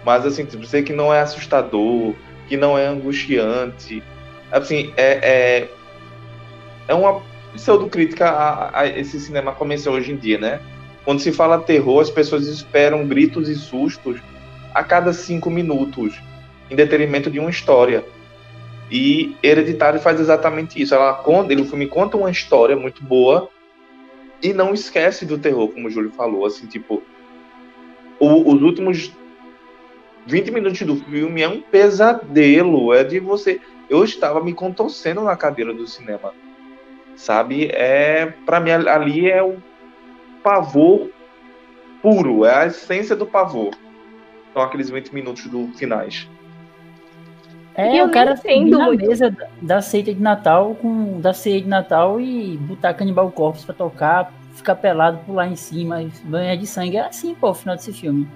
mas 0.04 0.26
assim, 0.26 0.44
tipo, 0.44 0.66
sei 0.66 0.82
que 0.82 0.92
não 0.92 1.14
é 1.14 1.20
assustador, 1.20 2.14
que 2.48 2.56
não 2.56 2.76
é 2.76 2.86
angustiante, 2.86 4.02
assim, 4.50 4.92
é, 4.96 5.12
é 5.22 5.68
é 6.88 6.94
uma 6.94 7.22
pseudocrítica 7.52 8.28
a, 8.28 8.80
a 8.80 8.86
esse 8.86 9.20
cinema 9.20 9.52
comercial 9.52 9.94
hoje 9.94 10.12
em 10.12 10.16
dia, 10.16 10.38
né? 10.38 10.60
Quando 11.04 11.20
se 11.20 11.32
fala 11.32 11.60
terror, 11.60 12.00
as 12.00 12.10
pessoas 12.10 12.46
esperam 12.46 13.06
gritos 13.06 13.48
e 13.48 13.54
sustos 13.54 14.20
a 14.74 14.82
cada 14.82 15.12
cinco 15.12 15.50
minutos, 15.50 16.20
em 16.70 16.76
detrimento 16.76 17.30
de 17.30 17.38
uma 17.38 17.50
história. 17.50 18.04
E 18.90 19.36
Hereditário 19.42 20.00
faz 20.00 20.18
exatamente 20.18 20.80
isso. 20.80 20.94
Ela 20.94 21.14
conta, 21.14 21.52
ele, 21.52 21.62
o 21.62 21.66
filme 21.66 21.86
conta 21.86 22.16
uma 22.16 22.30
história 22.30 22.74
muito 22.74 23.02
boa 23.02 23.48
e 24.42 24.52
não 24.52 24.72
esquece 24.72 25.26
do 25.26 25.38
terror, 25.38 25.68
como 25.68 25.88
o 25.88 25.90
Júlio 25.90 26.10
falou. 26.12 26.46
Assim, 26.46 26.66
tipo, 26.66 27.02
o, 28.18 28.54
os 28.54 28.62
últimos 28.62 29.12
20 30.26 30.50
minutos 30.50 30.80
do 30.82 30.96
filme 30.96 31.42
é 31.42 31.48
um 31.48 31.60
pesadelo. 31.60 32.94
É 32.94 33.04
de 33.04 33.18
você. 33.18 33.60
Eu 33.90 34.04
estava 34.04 34.42
me 34.42 34.54
contorcendo 34.54 35.22
na 35.22 35.36
cadeira 35.36 35.72
do 35.72 35.86
cinema 35.86 36.32
sabe? 37.18 37.66
É 37.72 38.32
para 38.46 38.60
mim 38.60 38.70
ali 38.70 39.30
é 39.30 39.42
o 39.42 39.56
pavor 40.42 41.10
puro, 42.00 42.44
é 42.44 42.54
a 42.54 42.66
essência 42.66 43.14
do 43.14 43.26
pavor. 43.26 43.74
São 44.54 44.62
aqueles 44.62 44.88
20 44.88 45.12
minutos 45.12 45.46
do 45.46 45.68
finais. 45.76 46.28
É, 47.74 48.02
o 48.02 48.10
cara 48.10 48.36
subir 48.36 48.64
na 48.64 48.86
muito. 48.86 49.06
mesa 49.06 49.36
da 49.60 49.80
ceia 49.80 50.02
de 50.02 50.14
Natal 50.14 50.74
com 50.80 51.20
da 51.20 51.32
ceia 51.32 51.60
de 51.60 51.68
Natal 51.68 52.20
e 52.20 52.56
botar 52.56 52.94
Canibal 52.94 53.30
Corpus 53.30 53.64
para 53.64 53.74
tocar, 53.74 54.32
ficar 54.54 54.74
pelado, 54.76 55.18
pular 55.24 55.46
em 55.46 55.54
cima, 55.54 56.04
banhar 56.24 56.56
de 56.56 56.66
sangue. 56.66 56.96
É 56.96 57.06
assim, 57.06 57.34
pô, 57.34 57.50
o 57.50 57.54
final 57.54 57.76
desse 57.76 57.92
filme. 57.92 58.26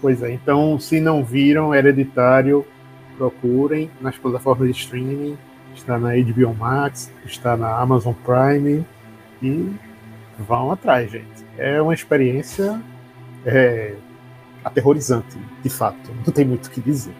Pois 0.00 0.22
é, 0.22 0.32
então 0.32 0.78
se 0.78 1.00
não 1.00 1.24
viram 1.24 1.74
Hereditário, 1.74 2.64
procurem 3.16 3.90
nas 4.00 4.16
plataformas 4.16 4.68
de 4.68 4.80
streaming 4.80 5.36
está 5.90 5.98
na 5.98 6.10
HBO 6.14 6.54
Max, 6.54 7.10
está 7.24 7.56
na 7.56 7.76
Amazon 7.76 8.14
Prime 8.24 8.86
e 9.42 9.72
vão 10.38 10.70
atrás, 10.70 11.10
gente. 11.10 11.44
É 11.58 11.82
uma 11.82 11.92
experiência 11.92 12.80
é, 13.44 13.94
aterrorizante, 14.64 15.36
de 15.62 15.68
fato. 15.68 16.10
Não 16.24 16.32
tem 16.32 16.44
muito 16.44 16.66
o 16.66 16.70
que 16.70 16.80
dizer. 16.80 17.14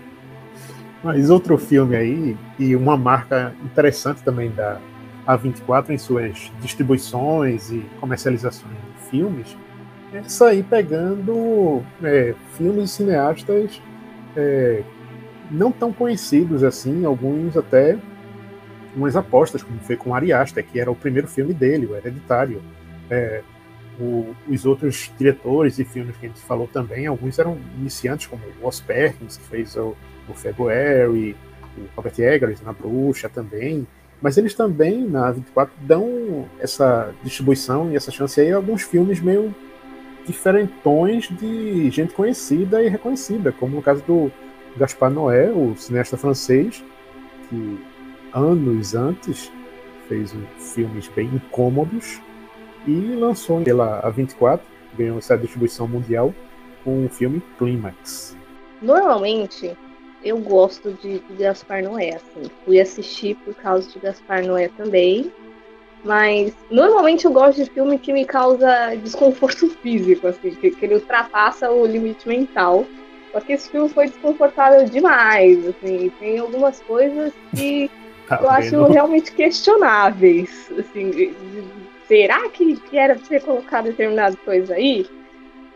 Mas 1.02 1.30
outro 1.30 1.56
filme 1.58 1.96
aí, 1.96 2.36
e 2.58 2.76
uma 2.76 2.96
marca 2.96 3.54
interessante 3.64 4.22
também 4.22 4.50
da 4.50 4.78
A24 5.26 5.90
em 5.90 5.98
suas 5.98 6.52
distribuições 6.60 7.70
e 7.72 7.84
comercializações 7.98 8.72
de 8.72 9.10
filmes, 9.10 9.56
é 10.12 10.22
sair 10.24 10.62
pegando 10.62 11.82
é, 12.02 12.34
filmes 12.56 12.90
cineastas 12.90 13.80
é, 14.36 14.82
não 15.50 15.72
tão 15.72 15.92
conhecidos 15.92 16.62
assim, 16.62 17.04
alguns 17.04 17.56
até 17.56 17.98
umas 18.94 19.16
apostas, 19.16 19.62
como 19.62 19.78
foi 19.80 19.96
com 19.96 20.14
Ari 20.14 20.30
que 20.70 20.80
era 20.80 20.90
o 20.90 20.96
primeiro 20.96 21.28
filme 21.28 21.54
dele, 21.54 21.86
o 21.86 21.96
Hereditário. 21.96 22.62
É, 23.10 23.42
o, 23.98 24.34
os 24.48 24.64
outros 24.64 25.12
diretores 25.18 25.78
e 25.78 25.84
filmes 25.84 26.16
que 26.16 26.26
a 26.26 26.28
gente 26.28 26.40
falou 26.40 26.66
também, 26.66 27.06
alguns 27.06 27.38
eram 27.38 27.58
iniciantes, 27.78 28.26
como 28.26 28.42
o 28.60 28.66
Os 28.66 28.80
Perkins, 28.80 29.36
que 29.36 29.44
fez 29.44 29.76
o, 29.76 29.94
o 30.28 30.34
February, 30.34 31.36
o 31.76 31.82
Robert 31.94 32.18
Eggers 32.18 32.62
na 32.62 32.72
Bruxa 32.72 33.28
também, 33.28 33.86
mas 34.22 34.36
eles 34.36 34.54
também, 34.54 35.06
na 35.06 35.30
24, 35.30 35.74
dão 35.80 36.48
essa 36.58 37.12
distribuição 37.22 37.90
e 37.90 37.96
essa 37.96 38.10
chance 38.10 38.40
aí 38.40 38.52
a 38.52 38.56
alguns 38.56 38.82
filmes 38.82 39.20
meio 39.20 39.54
diferentões 40.26 41.28
de 41.28 41.90
gente 41.90 42.12
conhecida 42.12 42.82
e 42.82 42.88
reconhecida, 42.88 43.52
como 43.52 43.76
no 43.76 43.82
caso 43.82 44.02
do 44.06 44.30
Gaspar 44.76 45.10
Noé, 45.10 45.50
o 45.50 45.74
cineasta 45.76 46.16
francês, 46.16 46.84
que 47.48 47.80
anos 48.32 48.94
antes 48.94 49.50
fez 50.08 50.34
filmes 50.74 51.08
bem 51.08 51.26
incômodos 51.28 52.20
e 52.86 52.92
lançou 53.14 53.60
pela 53.62 54.02
A24, 54.02 54.60
ganhou 54.96 55.18
essa 55.18 55.36
distribuição 55.36 55.86
mundial 55.86 56.34
com 56.84 57.06
o 57.06 57.08
filme 57.08 57.42
Climax. 57.58 58.36
Normalmente, 58.82 59.76
eu 60.24 60.38
gosto 60.38 60.92
de, 60.94 61.20
de 61.20 61.34
Gaspar 61.34 61.82
Noé, 61.82 62.16
assim. 62.16 62.50
Fui 62.64 62.80
assistir 62.80 63.36
por 63.36 63.54
causa 63.54 63.88
de 63.90 63.98
Gaspar 63.98 64.44
Noé 64.44 64.68
também. 64.76 65.30
Mas 66.02 66.54
normalmente 66.70 67.26
eu 67.26 67.32
gosto 67.32 67.62
de 67.62 67.70
filme 67.70 67.98
que 67.98 68.12
me 68.12 68.24
causa 68.24 68.94
desconforto 68.96 69.68
físico, 69.82 70.26
assim, 70.26 70.50
que, 70.52 70.70
que 70.70 70.84
ele 70.84 70.94
ultrapassa 70.94 71.70
o 71.70 71.84
limite 71.86 72.26
mental. 72.26 72.86
Só 73.32 73.40
que 73.40 73.52
esse 73.52 73.70
filme 73.70 73.88
foi 73.88 74.08
desconfortável 74.08 74.84
demais, 74.86 75.64
assim, 75.68 76.10
tem 76.18 76.38
algumas 76.38 76.80
coisas 76.80 77.32
que 77.54 77.88
tá 78.30 78.36
eu 78.36 78.48
vendo? 78.62 78.84
acho 78.84 78.92
realmente 78.92 79.32
questionáveis, 79.32 80.70
assim, 80.78 81.34
será 82.06 82.48
que, 82.48 82.76
que 82.76 82.98
era 82.98 83.14
pra 83.14 83.24
ser 83.24 83.42
colocado 83.42 83.84
determinada 83.84 84.36
coisa 84.44 84.74
aí? 84.74 85.06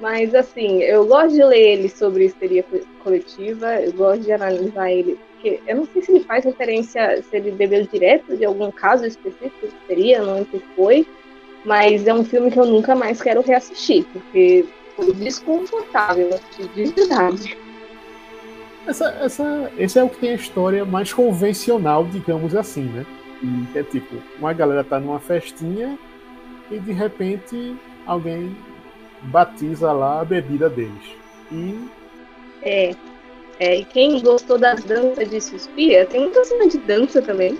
Mas, 0.00 0.34
assim, 0.34 0.82
eu 0.82 1.06
gosto 1.06 1.34
de 1.34 1.42
ler 1.44 1.78
ele 1.78 1.88
sobre 1.88 2.26
histeria 2.26 2.64
coletiva, 3.02 3.80
eu 3.80 3.92
gosto 3.92 4.22
de 4.22 4.32
analisar 4.32 4.90
ele, 4.90 5.18
porque 5.32 5.60
eu 5.66 5.76
não 5.76 5.86
sei 5.86 6.02
se 6.02 6.12
ele 6.12 6.24
faz 6.24 6.44
referência, 6.44 7.22
se 7.22 7.36
ele 7.36 7.50
bebeu 7.52 7.86
direto 7.86 8.36
de 8.36 8.44
algum 8.44 8.70
caso 8.70 9.06
específico 9.06 9.66
de 9.66 9.74
histeria, 9.74 10.22
não 10.22 10.34
lembro 10.34 10.50
se 10.50 10.64
foi, 10.74 11.06
mas 11.64 12.06
é 12.06 12.12
um 12.12 12.24
filme 12.24 12.50
que 12.50 12.58
eu 12.58 12.66
nunca 12.66 12.94
mais 12.94 13.22
quero 13.22 13.40
reassistir, 13.40 14.04
porque 14.12 14.66
foi 14.96 15.12
desconfortável, 15.14 16.38
de 16.74 16.84
verdade. 16.90 17.63
Essa, 18.86 19.08
essa, 19.20 19.72
esse 19.78 19.98
é 19.98 20.04
o 20.04 20.08
que 20.08 20.18
tem 20.18 20.30
a 20.30 20.34
história 20.34 20.84
mais 20.84 21.12
convencional, 21.12 22.04
digamos 22.04 22.54
assim, 22.54 22.84
né? 22.84 23.06
Hum. 23.42 23.66
É 23.74 23.82
tipo, 23.82 24.16
uma 24.38 24.52
galera 24.52 24.84
tá 24.84 25.00
numa 25.00 25.18
festinha 25.18 25.98
e 26.70 26.78
de 26.78 26.92
repente 26.92 27.76
alguém 28.06 28.56
batiza 29.22 29.92
lá 29.92 30.20
a 30.20 30.24
bebida 30.24 30.68
deles. 30.68 31.16
E. 31.50 31.88
É. 32.62 32.94
É, 33.60 33.76
e 33.76 33.84
quem 33.84 34.20
gostou 34.20 34.58
das 34.58 34.82
danças 34.82 35.30
de 35.30 35.40
Suspira, 35.40 36.04
tem 36.06 36.20
muita 36.22 36.44
cena 36.44 36.68
de 36.68 36.78
dança 36.78 37.22
também. 37.22 37.56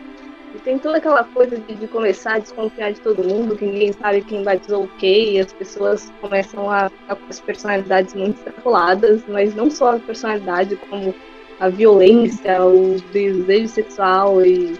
E 0.55 0.59
tem 0.59 0.79
toda 0.79 0.99
aquela 0.99 1.25
coisa 1.25 1.59
de, 1.59 1.75
de, 1.75 1.89
começar 1.89 2.35
a 2.35 2.39
desconfiar 2.39 2.93
de 2.93 3.01
todo 3.01 3.25
mundo, 3.25 3.57
que 3.57 3.67
ninguém 3.67 3.93
sabe 3.93 4.23
quem 4.23 4.45
batizou 4.45 4.85
o 4.85 4.89
quê, 4.99 5.33
e 5.33 5.41
as 5.41 5.53
pessoas 5.53 6.13
começam 6.21 6.71
a 6.71 6.89
ficar 6.89 7.17
com 7.17 7.27
as 7.29 7.41
personalidades 7.41 8.15
muito 8.15 8.37
extrapoladas, 8.39 9.25
mas 9.27 9.55
não 9.55 9.69
só 9.69 9.97
a 9.97 9.99
personalidade, 9.99 10.77
como 10.89 11.13
a 11.59 11.69
violência, 11.69 12.65
o 12.65 13.01
desejo 13.13 13.69
sexual 13.69 14.45
e 14.45 14.79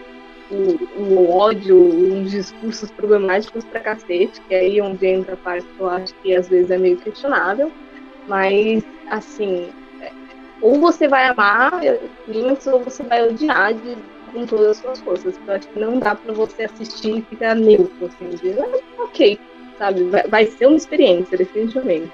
o, 0.51 1.03
o 1.03 1.31
ódio, 1.31 1.77
uns 1.77 2.31
discursos 2.31 2.91
problemáticos 2.93 3.65
pra 3.65 3.81
cacete, 3.81 4.41
que 4.43 4.55
aí 4.55 4.79
é 4.79 4.83
onde 4.83 5.07
entra 5.07 5.35
a 5.35 5.39
parte 5.39 5.67
que 5.67 5.81
eu 5.81 5.89
acho 5.89 6.15
que 6.23 6.37
às 6.37 6.49
vezes 6.49 6.71
é 6.71 6.79
meio 6.79 6.97
questionável. 6.99 7.73
Mas, 8.29 8.85
assim, 9.11 9.69
é, 10.01 10.13
ou 10.61 10.81
você 10.81 11.09
vai 11.09 11.27
amar 11.27 11.81
Clímax 12.25 12.67
ou 12.67 12.81
você 12.81 13.03
vai 13.03 13.29
odiar 13.29 13.75
de, 13.75 13.97
com 14.35 14.45
todas 14.45 14.67
as 14.67 14.77
suas 14.79 15.01
forças. 15.01 15.41
Eu 15.47 15.55
acho 15.55 15.69
que 15.69 15.79
não 15.79 15.99
dá 15.99 16.15
pra 16.15 16.35
você 16.35 16.65
assistir 16.65 17.19
e 17.19 17.23
ficar 17.23 17.55
neutro, 17.55 18.07
assim, 18.07 18.29
de, 18.31 18.61
ah, 18.61 19.03
ok, 19.05 19.39
sabe? 19.79 20.05
Vai, 20.11 20.27
vai 20.29 20.47
ser 20.47 20.67
uma 20.67 20.77
experiência, 20.77 21.39
definitivamente. 21.39 22.13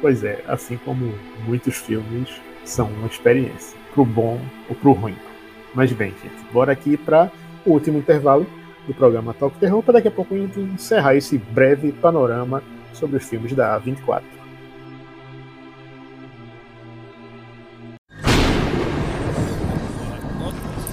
Pois 0.00 0.22
é, 0.22 0.42
assim 0.46 0.78
como 0.78 1.12
muitos 1.46 1.76
filmes 1.76 2.30
são 2.64 2.86
uma 2.86 3.08
experiência, 3.08 3.76
pro 3.92 4.04
bom 4.04 4.40
ou 4.68 4.76
pro 4.76 4.92
ruim. 4.92 5.16
Mas 5.74 5.92
bem, 5.92 6.14
gente, 6.22 6.52
bora 6.52 6.72
aqui 6.72 6.96
para 6.96 7.30
o 7.64 7.72
último 7.72 7.98
intervalo 7.98 8.46
do 8.86 8.94
programa 8.94 9.34
Talk 9.34 9.58
Terror, 9.58 9.82
para 9.82 9.94
daqui 9.94 10.08
a 10.08 10.12
pouco 10.12 10.34
a 10.34 10.38
gente 10.38 10.60
encerrar 10.60 11.16
esse 11.16 11.36
breve 11.36 11.92
panorama 11.92 12.62
sobre 12.92 13.16
os 13.16 13.28
filmes 13.28 13.52
da 13.52 13.78
A24. 13.80 14.22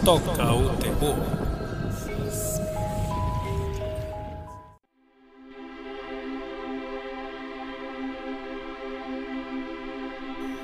Toca 0.05 0.31
o 0.53 0.75
terror. 0.77 1.15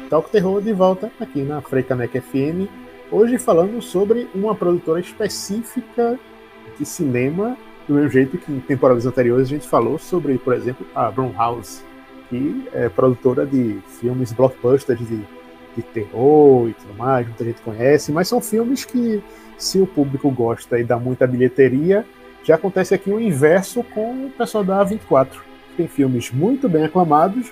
Talk 0.10 0.32
Terror 0.32 0.62
de 0.62 0.74
volta 0.74 1.12
aqui 1.20 1.44
na 1.44 1.62
Freicanec 1.62 2.20
FM 2.20 2.68
Hoje 3.12 3.40
falando 3.40 3.82
sobre 3.82 4.28
uma 4.36 4.54
produtora 4.54 5.00
específica 5.00 6.20
de 6.78 6.86
cinema, 6.86 7.58
do 7.88 7.96
mesmo 7.96 8.10
jeito 8.10 8.38
que 8.38 8.52
em 8.52 8.60
temporadas 8.60 9.06
anteriores 9.08 9.48
a 9.48 9.50
gente 9.50 9.68
falou 9.68 9.98
sobre, 9.98 10.38
por 10.38 10.54
exemplo, 10.54 10.86
a 10.94 11.10
Blumhouse, 11.10 11.82
que 12.30 12.68
é 12.72 12.88
produtora 12.88 13.48
de 13.48 13.80
filmes 14.00 14.32
blockbusters 14.32 15.00
de, 15.00 15.26
de 15.82 15.88
terror 15.88 16.70
e 16.70 16.74
tudo 16.74 16.94
mais, 16.96 17.28
muita 17.28 17.44
gente 17.44 17.62
conhece, 17.62 18.12
mas 18.12 18.28
são 18.28 18.42
filmes 18.42 18.86
que, 18.86 19.22
se 19.58 19.80
o 19.80 19.88
público 19.88 20.30
gosta 20.30 20.80
e 20.80 20.84
dá 20.84 20.98
muita 20.98 21.28
bilheteria, 21.28 22.06
já 22.44 22.56
acontece 22.56 22.94
aqui 22.94 23.10
o 23.10 23.20
inverso 23.20 23.84
com 23.84 24.26
o 24.26 24.30
pessoal 24.32 24.64
da 24.64 24.86
A24. 24.86 25.30
Tem 25.76 25.88
filmes 25.88 26.32
muito 26.32 26.68
bem 26.68 26.86
aclamados, 26.86 27.52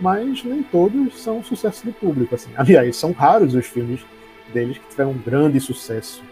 mas 0.00 0.44
nem 0.44 0.62
todos 0.62 1.20
são 1.20 1.42
sucesso 1.42 1.84
de 1.84 1.92
público. 1.92 2.34
Assim. 2.34 2.50
Aliás, 2.56 2.96
são 2.96 3.12
raros 3.12 3.54
os 3.54 3.66
filmes 3.66 4.04
deles 4.52 4.78
que 4.78 4.88
tiveram 4.88 5.12
um 5.12 5.18
grande 5.18 5.60
sucesso. 5.60 6.22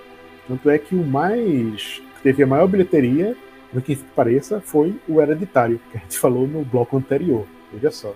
Tanto 0.47 0.68
é 0.68 0.78
que 0.78 0.95
o 0.95 1.05
mais 1.05 2.03
que 2.16 2.22
teve 2.22 2.43
a 2.43 2.47
maior 2.47 2.66
bilheteria, 2.66 3.36
no 3.72 3.80
que 3.80 3.97
pareça, 3.97 4.61
foi 4.61 4.95
o 5.09 5.20
Hereditário, 5.20 5.80
que 5.90 5.97
a 5.97 6.01
gente 6.01 6.18
falou 6.20 6.47
no 6.47 6.64
bloco 6.64 6.97
anterior. 6.97 7.47
Veja 7.72 7.90
só. 7.90 8.14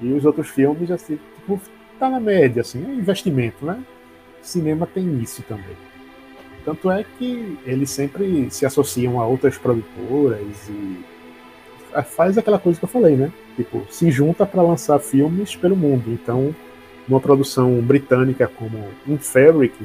E 0.00 0.12
os 0.12 0.24
outros 0.24 0.48
filmes, 0.48 0.90
assim, 0.90 1.18
tipo, 1.36 1.60
tá 1.98 2.08
na 2.08 2.20
média, 2.20 2.62
assim, 2.62 2.84
é 2.84 2.94
investimento, 2.94 3.64
né? 3.64 3.82
Cinema 4.42 4.86
tem 4.86 5.20
isso 5.22 5.42
também. 5.42 5.76
Tanto 6.64 6.90
é 6.90 7.04
que 7.18 7.58
eles 7.66 7.90
sempre 7.90 8.48
se 8.50 8.64
associam 8.64 9.20
a 9.20 9.26
outras 9.26 9.58
produtoras 9.58 10.68
e 10.68 10.98
faz 12.02 12.36
aquela 12.38 12.58
coisa 12.58 12.78
que 12.78 12.84
eu 12.84 12.88
falei, 12.88 13.16
né? 13.16 13.32
Tipo, 13.56 13.86
se 13.90 14.10
junta 14.10 14.46
para 14.46 14.62
lançar 14.62 14.98
filmes 14.98 15.54
pelo 15.54 15.76
mundo. 15.76 16.10
Então, 16.10 16.54
uma 17.06 17.20
produção 17.20 17.80
britânica 17.80 18.48
como 18.48 18.88
Inferic, 19.06 19.76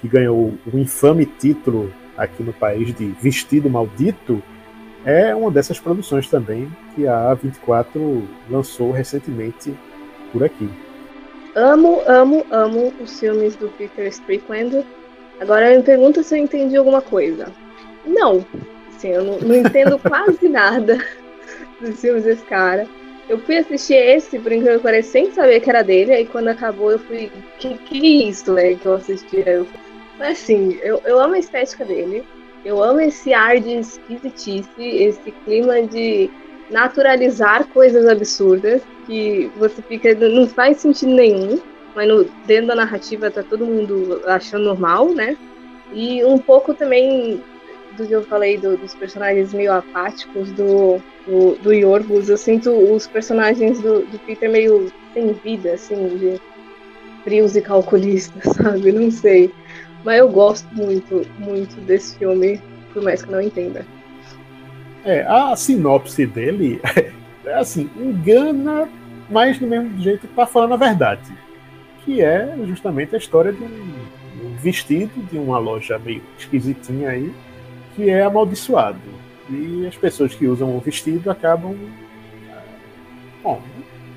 que 0.00 0.08
ganhou 0.08 0.54
o 0.72 0.78
infame 0.78 1.26
título 1.26 1.92
aqui 2.16 2.42
no 2.42 2.52
país 2.52 2.94
de 2.94 3.06
Vestido 3.20 3.68
Maldito, 3.68 4.42
é 5.04 5.34
uma 5.34 5.50
dessas 5.50 5.78
produções 5.78 6.28
também 6.28 6.70
que 6.94 7.06
a 7.06 7.36
A24 7.36 8.22
lançou 8.50 8.90
recentemente 8.90 9.74
por 10.32 10.42
aqui. 10.42 10.68
Amo, 11.54 12.02
amo, 12.06 12.46
amo 12.50 12.92
os 13.00 13.18
filmes 13.18 13.56
do 13.56 13.68
Peter 13.70 14.06
Strickland. 14.08 14.84
Agora 15.40 15.76
me 15.76 15.82
pergunta 15.82 16.22
se 16.22 16.36
eu 16.36 16.42
entendi 16.42 16.76
alguma 16.76 17.00
coisa. 17.00 17.52
Não, 18.04 18.44
assim, 18.88 19.08
eu 19.08 19.24
não, 19.24 19.38
não 19.38 19.56
entendo 19.56 19.98
quase 20.02 20.48
nada 20.48 20.98
dos 21.80 22.00
filmes 22.00 22.24
desse 22.24 22.44
cara. 22.44 22.86
Eu 23.28 23.38
fui 23.40 23.58
assistir 23.58 23.94
esse, 23.94 24.38
por 24.38 24.50
incrível 24.52 24.78
que 24.78 24.84
pareça, 24.84 25.10
sem 25.10 25.30
saber 25.32 25.60
que 25.60 25.68
era 25.68 25.82
dele, 25.82 26.12
aí 26.12 26.26
quando 26.26 26.48
acabou 26.48 26.92
eu 26.92 26.98
fui, 26.98 27.30
que 27.58 27.76
que 27.76 27.98
é 27.98 28.28
isso, 28.28 28.52
né, 28.54 28.74
que 28.74 28.86
eu 28.86 28.94
assisti? 28.94 29.42
Eu, 29.46 29.66
mas 30.18 30.38
assim, 30.42 30.78
eu, 30.82 31.00
eu 31.04 31.20
amo 31.20 31.34
a 31.34 31.38
estética 31.38 31.84
dele, 31.84 32.24
eu 32.64 32.82
amo 32.82 33.00
esse 33.00 33.34
ar 33.34 33.60
de 33.60 33.80
esquisitice, 33.80 34.70
esse 34.78 35.30
clima 35.44 35.82
de 35.82 36.30
naturalizar 36.70 37.66
coisas 37.68 38.06
absurdas, 38.06 38.82
que 39.06 39.50
você 39.56 39.80
fica, 39.82 40.14
não 40.14 40.46
faz 40.46 40.78
sentido 40.78 41.12
nenhum, 41.12 41.60
mas 41.94 42.08
no, 42.08 42.24
dentro 42.46 42.68
da 42.68 42.74
narrativa 42.74 43.30
tá 43.30 43.42
todo 43.42 43.66
mundo 43.66 44.22
achando 44.26 44.64
normal, 44.64 45.08
né? 45.14 45.36
E 45.92 46.24
um 46.24 46.38
pouco 46.38 46.74
também 46.74 47.42
do 47.96 48.06
que 48.06 48.12
eu 48.12 48.22
falei 48.22 48.58
do, 48.58 48.76
dos 48.76 48.94
personagens 48.94 49.52
meio 49.52 49.72
apáticos 49.72 50.52
do, 50.52 51.02
do, 51.26 51.56
do 51.56 51.72
Yorgos. 51.72 52.28
Eu 52.28 52.36
sinto 52.36 52.70
os 52.70 53.06
personagens 53.06 53.80
do, 53.80 54.00
do 54.06 54.18
Peter 54.20 54.50
meio 54.50 54.92
sem 55.12 55.32
vida, 55.32 55.72
assim, 55.72 56.16
de 56.16 56.40
frios 57.24 57.56
e 57.56 57.62
calculistas, 57.62 58.44
sabe? 58.56 58.92
Não 58.92 59.10
sei. 59.10 59.52
Mas 60.04 60.18
eu 60.18 60.28
gosto 60.28 60.68
muito, 60.74 61.26
muito 61.38 61.80
desse 61.80 62.16
filme, 62.18 62.60
por 62.92 63.02
mais 63.02 63.22
que 63.22 63.30
não 63.30 63.40
entenda. 63.40 63.84
É, 65.04 65.22
a 65.22 65.54
sinopse 65.56 66.26
dele 66.26 66.80
é 67.44 67.54
assim, 67.54 67.88
engana, 67.96 68.88
mas 69.30 69.58
do 69.58 69.66
mesmo 69.66 69.98
jeito 70.00 70.26
tá 70.28 70.46
falando 70.46 70.74
a 70.74 70.76
verdade. 70.76 71.32
Que 72.04 72.22
é 72.22 72.54
justamente 72.66 73.14
a 73.14 73.18
história 73.18 73.52
de 73.52 73.62
um 73.62 74.56
vestido 74.60 75.22
de 75.30 75.38
uma 75.38 75.58
loja 75.58 75.98
meio 75.98 76.22
esquisitinha 76.38 77.10
aí, 77.10 77.32
que 77.94 78.08
é 78.08 78.22
amaldiçoado. 78.22 78.98
E 79.50 79.86
as 79.86 79.96
pessoas 79.96 80.34
que 80.34 80.46
usam 80.46 80.76
o 80.76 80.80
vestido 80.80 81.30
acabam. 81.30 81.74
Eh, 81.74 82.62
bom, 83.42 83.62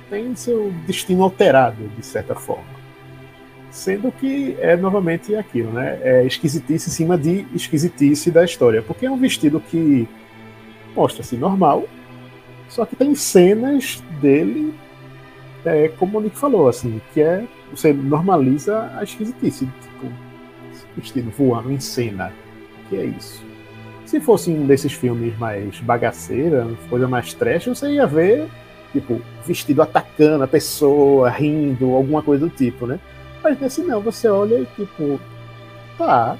tem 0.09 0.35
seu 0.35 0.71
destino 0.85 1.23
alterado, 1.23 1.87
de 1.97 2.05
certa 2.05 2.35
forma. 2.35 2.81
Sendo 3.69 4.11
que 4.11 4.57
é 4.59 4.75
novamente 4.75 5.33
aquilo, 5.33 5.71
né? 5.71 5.97
É 6.01 6.25
esquisitice 6.25 6.89
em 6.89 6.91
cima 6.91 7.17
de 7.17 7.45
esquisitice 7.53 8.29
da 8.29 8.43
história. 8.43 8.81
Porque 8.81 9.05
é 9.05 9.11
um 9.11 9.17
vestido 9.17 9.61
que 9.61 10.07
mostra-se 10.95 11.35
normal, 11.37 11.85
só 12.71 12.85
que 12.85 12.95
tem 12.95 13.13
cenas 13.15 14.01
dele, 14.21 14.73
é, 15.65 15.89
como 15.89 16.17
o 16.17 16.21
Nick 16.21 16.37
falou, 16.37 16.67
assim, 16.67 17.01
que 17.13 17.21
é. 17.21 17.45
Você 17.71 17.93
normaliza 17.93 18.91
a 18.97 19.03
esquisitice. 19.03 19.65
Tipo, 19.65 20.11
vestido 20.95 21.31
voando 21.31 21.71
em 21.71 21.79
cena. 21.79 22.31
Que 22.89 22.97
é 22.97 23.05
isso. 23.05 23.43
Se 24.05 24.19
fosse 24.19 24.51
um 24.51 24.65
desses 24.65 24.93
filmes 24.93 25.37
mais 25.37 25.79
bagaceira, 25.79 26.67
coisa 26.89 27.07
mais 27.07 27.33
trash, 27.33 27.67
você 27.67 27.91
ia 27.91 28.05
ver, 28.05 28.47
tipo, 28.91 29.21
vestido 29.45 29.81
atacando 29.81 30.43
a 30.43 30.47
pessoa, 30.47 31.29
rindo, 31.29 31.93
alguma 31.93 32.21
coisa 32.21 32.45
do 32.45 32.53
tipo, 32.53 32.85
né? 32.85 32.99
Mas 33.43 33.59
nesse 33.59 33.81
não, 33.81 34.01
você 34.01 34.27
olha 34.27 34.59
e 34.59 34.65
tipo, 34.75 35.19
tá, 35.97 36.37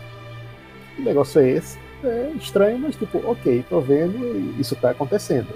que 0.95 1.02
negócio 1.02 1.41
é 1.41 1.49
esse? 1.49 1.80
É 2.04 2.32
estranho, 2.36 2.80
mas 2.80 2.95
tipo, 2.95 3.20
ok, 3.30 3.64
tô 3.70 3.80
vendo 3.80 4.18
e 4.18 4.62
isso 4.62 4.76
tá 4.76 4.91
acontecendo. 4.91 5.54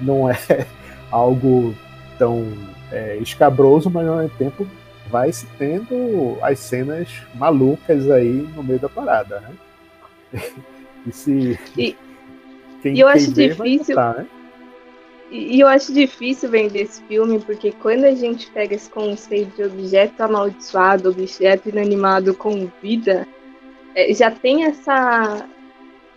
Não 0.00 0.28
é 0.28 0.36
algo 1.10 1.74
tão 2.18 2.52
é, 2.92 3.16
escabroso, 3.16 3.90
mas 3.90 4.06
ao 4.06 4.16
mesmo 4.16 4.36
tempo 4.36 4.66
vai 5.10 5.32
se 5.32 5.46
tendo 5.58 6.36
as 6.42 6.58
cenas 6.58 7.08
malucas 7.34 8.10
aí 8.10 8.46
no 8.54 8.62
meio 8.62 8.78
da 8.78 8.88
parada, 8.88 9.40
né? 9.40 10.42
e 11.06 11.12
se. 11.12 11.58
E, 11.76 11.96
quem, 12.82 12.94
e 12.94 13.00
eu 13.00 13.08
acho 13.08 13.32
difícil. 13.32 13.96
né? 13.96 14.26
E 15.30 15.60
eu 15.60 15.68
acho 15.68 15.92
difícil 15.92 16.48
vender 16.48 16.82
esse 16.82 17.02
filme, 17.02 17.38
porque 17.38 17.70
quando 17.70 18.04
a 18.04 18.14
gente 18.14 18.50
pega 18.50 18.74
esse 18.74 18.88
conceito 18.88 19.56
de 19.56 19.62
objeto 19.62 20.22
amaldiçoado, 20.22 21.10
objeto 21.10 21.68
inanimado 21.68 22.34
com 22.34 22.70
vida, 22.82 23.28
é, 23.94 24.12
já 24.14 24.30
tem 24.30 24.64
essa, 24.64 25.44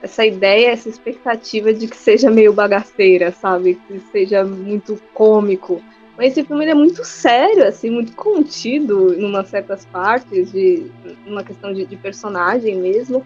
essa 0.02 0.26
ideia, 0.26 0.72
essa 0.72 0.90
expectativa 0.90 1.74
de 1.74 1.88
que 1.88 1.96
seja 1.96 2.30
meio 2.30 2.52
bagaceira, 2.52 3.32
sabe? 3.32 3.80
Que 3.88 4.00
seja 4.12 4.44
muito 4.44 5.00
cômico. 5.14 5.82
Mas 6.18 6.32
esse 6.32 6.44
filme 6.44 6.66
é 6.66 6.74
muito 6.74 7.04
sério, 7.06 7.68
assim, 7.68 7.90
muito 7.90 8.14
contido 8.14 9.14
em 9.14 9.26
umas 9.26 9.48
certas 9.48 9.86
partes, 9.86 10.52
de 10.52 10.92
uma 11.26 11.44
questão 11.44 11.74
de, 11.74 11.86
de, 11.86 11.96
personagem 11.96 12.78
mesmo. 12.78 13.26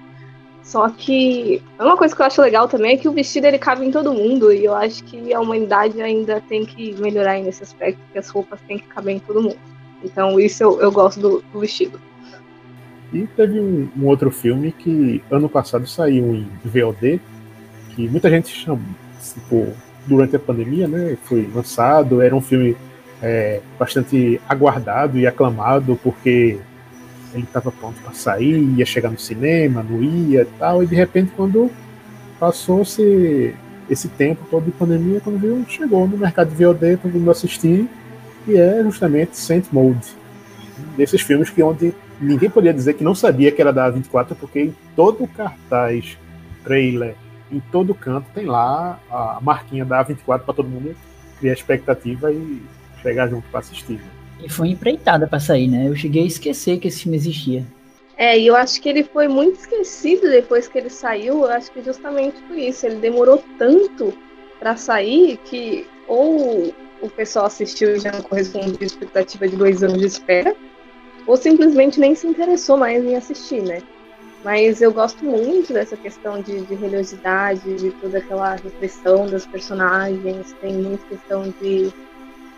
Só 0.62 0.90
que 0.90 1.62
uma 1.80 1.96
coisa 1.96 2.16
que 2.16 2.22
eu 2.22 2.26
acho 2.26 2.42
legal 2.42 2.68
também 2.68 2.94
é 2.94 2.98
que 2.98 3.08
o 3.08 3.12
vestido 3.12 3.46
ele 3.46 3.60
cabe 3.60 3.86
em 3.86 3.92
todo 3.92 4.14
mundo 4.14 4.52
e 4.52 4.66
eu 4.66 4.74
acho 4.74 5.04
que 5.04 5.34
a 5.34 5.40
humanidade 5.40 6.02
ainda 6.02 6.42
tem 6.42 6.66
que 6.66 6.94
melhorar 7.00 7.40
nesse 7.40 7.64
aspecto, 7.64 8.00
que 8.12 8.18
as 8.18 8.30
roupas 8.30 8.60
têm 8.62 8.80
que 8.80 8.88
caber 8.88 9.16
em 9.16 9.20
todo 9.20 9.44
mundo. 9.44 9.60
Então 10.04 10.40
isso 10.40 10.64
eu, 10.64 10.82
eu 10.82 10.92
gosto 10.92 11.20
do, 11.20 11.44
do 11.54 11.60
vestido. 11.60 12.00
E 13.16 13.26
teve 13.28 13.62
um, 13.62 13.88
um, 13.98 14.08
outro 14.08 14.30
filme 14.30 14.74
que 14.74 15.24
ano 15.32 15.48
passado 15.48 15.88
saiu 15.88 16.36
em 16.36 16.50
VOD, 16.66 17.22
que 17.92 18.10
muita 18.10 18.30
gente 18.30 18.50
chama, 18.50 18.82
tipo, 19.34 19.70
durante 20.06 20.36
a 20.36 20.40
pandemia, 20.40 20.86
né? 20.86 21.18
Foi 21.24 21.50
lançado, 21.56 22.22
era 22.22 22.36
um 22.36 22.42
filme 22.42 22.76
é, 23.24 23.62
bastante 23.80 24.42
aguardado 24.50 25.18
e 25.18 25.26
aclamado, 25.26 25.98
porque 26.04 26.60
ele 27.34 27.44
estava 27.44 27.72
pronto 27.72 28.02
para 28.02 28.12
sair, 28.12 28.60
ia 28.78 28.86
chegar 28.86 29.10
no 29.10 29.18
cinema, 29.18 29.82
não 29.82 30.04
ia 30.04 30.42
e 30.42 30.60
tal, 30.60 30.84
e 30.84 30.86
de 30.86 30.96
repente 30.96 31.32
quando 31.38 31.72
passou-se 32.38 33.56
esse 33.90 34.10
tempo 34.10 34.46
todo 34.52 34.66
de 34.66 34.72
pandemia, 34.72 35.22
quando 35.22 35.40
viu, 35.40 35.64
chegou 35.70 36.06
no 36.06 36.18
mercado 36.18 36.50
de 36.54 36.66
VOD, 36.66 36.98
todo 36.98 37.14
mundo 37.14 37.32
assistir, 37.32 37.88
e 38.46 38.58
é 38.58 38.84
justamente 38.84 39.38
Saint 39.38 39.66
Mode. 39.72 40.06
Desses 40.98 41.22
filmes 41.22 41.50
que 41.50 41.64
onde 41.64 41.94
ninguém 42.20 42.50
podia 42.50 42.74
dizer 42.74 42.94
que 42.94 43.04
não 43.04 43.16
sabia 43.16 43.52
que 43.52 43.62
era 43.62 43.74
da 43.74 43.90
24, 43.90 44.36
porque 44.36 44.60
em 44.60 44.76
todo 44.96 45.24
o 45.24 45.28
cartaz, 45.28 46.18
trailer, 46.64 47.16
em 47.52 47.60
todo 47.72 47.94
canto 47.94 48.28
tem 48.34 48.46
lá 48.46 49.00
a 49.10 49.40
marquinha 49.42 49.86
da 49.86 50.04
A24 50.04 50.40
para 50.40 50.54
todo 50.54 50.68
mundo 50.68 50.96
criar 51.40 51.54
expectativa 51.54 52.32
e 52.32 52.62
chegar 53.02 53.28
junto 53.28 53.48
para 53.50 53.60
assistir. 53.60 54.00
E 54.44 54.50
foi 54.50 54.70
empreitada 54.70 55.28
para 55.28 55.40
sair, 55.40 55.68
né? 55.68 55.88
Eu 55.88 55.96
cheguei 55.96 56.24
a 56.24 56.28
esquecer 56.28 56.80
que 56.80 56.88
esse 56.88 57.04
filme 57.04 57.18
existia. 57.18 57.66
É, 58.18 58.38
e 58.38 58.48
eu 58.48 58.56
acho 58.56 58.82
que 58.82 58.88
ele 58.88 59.04
foi 59.04 59.28
muito 59.28 59.60
esquecido 59.60 60.30
depois 60.30 60.68
que 60.68 60.78
ele 60.78 60.90
saiu. 60.90 61.44
Eu 61.44 61.52
acho 61.52 61.72
que 61.72 61.82
justamente 61.84 62.42
por 62.44 62.58
isso. 62.58 62.86
Ele 62.86 62.96
demorou 62.96 63.44
tanto 63.58 64.14
para 64.60 64.76
sair 64.76 65.38
que 65.46 65.86
ou 66.08 66.74
o 67.02 67.10
pessoal 67.10 67.46
assistiu 67.46 67.96
e 67.96 68.00
já 68.00 68.12
não 68.12 68.22
correspondia 68.22 68.78
à 68.82 68.86
expectativa 68.86 69.48
de 69.48 69.56
dois 69.56 69.84
anos 69.84 70.00
de 70.00 70.06
espera, 70.06 70.56
ou 71.28 71.36
simplesmente 71.36 72.00
nem 72.00 72.14
se 72.16 72.28
interessou 72.28 72.78
mais 72.78 73.04
em 73.04 73.16
assistir, 73.16 73.62
né? 73.62 73.82
Mas 74.44 74.80
eu 74.80 74.94
gosto 74.94 75.26
muito 75.26 75.74
dessa 75.74 75.98
questão 75.98 76.40
de, 76.40 76.62
de 76.62 76.76
religiosidade, 76.76 77.78
de 77.78 77.90
toda 77.94 78.20
aquela 78.20 78.54
repressão 78.54 79.26
das 79.26 79.44
personagens, 79.44 80.56
tem 80.62 80.74
muita 80.74 81.04
questão 81.08 81.52
de, 81.60 81.92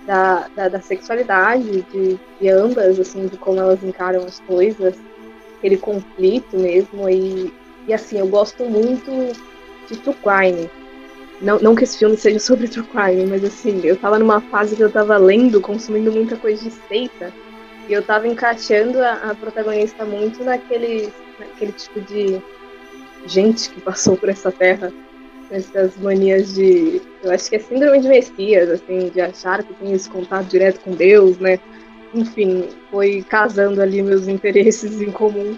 da, 0.06 0.50
da, 0.54 0.68
da 0.68 0.82
sexualidade 0.82 1.82
de, 1.84 2.20
de, 2.42 2.50
ambas, 2.50 3.00
assim, 3.00 3.28
de 3.28 3.38
como 3.38 3.62
elas 3.62 3.82
encaram 3.82 4.26
as 4.26 4.42
coisas, 4.42 4.96
aquele 5.58 5.78
conflito 5.78 6.58
mesmo, 6.58 7.10
e, 7.10 7.54
e 7.88 7.94
assim, 7.94 8.20
eu 8.20 8.28
gosto 8.28 8.66
muito 8.66 9.10
de 9.88 9.98
True 9.98 10.16
Crime. 10.16 10.70
Não, 11.42 11.58
não 11.60 11.74
que 11.74 11.86
esse 11.86 12.00
filme 12.00 12.18
seja 12.18 12.40
sobre 12.40 12.68
True 12.68 12.86
Crime, 12.88 13.28
mas 13.28 13.46
assim, 13.46 13.80
eu 13.86 13.96
tava 13.96 14.20
numa 14.20 14.42
fase 14.42 14.76
que 14.76 14.84
eu 14.84 14.92
tava 14.92 15.16
lendo, 15.16 15.62
consumindo 15.62 16.12
muita 16.12 16.36
coisa 16.36 16.62
de 16.62 16.72
seita, 16.90 17.34
e 17.88 17.94
eu 17.94 18.04
tava 18.04 18.28
encaixando 18.28 19.02
a, 19.02 19.32
a 19.32 19.36
protagonista 19.36 20.04
muito 20.04 20.44
naquele, 20.44 21.12
naquele 21.40 21.72
tipo 21.72 22.02
de 22.02 22.42
gente 23.26 23.70
que 23.70 23.82
passou 23.82 24.18
por 24.18 24.30
essa 24.30 24.52
terra. 24.52 24.92
Essas 25.50 25.96
manias 25.98 26.56
de. 26.56 27.02
Eu 27.24 27.32
acho 27.32 27.50
que 27.50 27.56
é 27.56 27.60
síndrome 27.60 28.02
de 28.02 28.10
Messias, 28.10 28.70
assim, 28.70 29.10
de 29.10 29.22
achar 29.22 29.64
que 29.64 29.74
tem 29.76 29.94
esse 29.94 30.10
contato 30.10 30.46
direto 30.48 30.82
com 30.82 30.92
Deus, 30.92 31.38
né? 31.38 31.58
Enfim, 32.14 32.68
foi 32.92 33.24
casando 33.30 33.82
ali 33.82 34.02
meus 34.02 34.28
interesses 34.28 35.02
em 35.02 35.10
comum. 35.10 35.58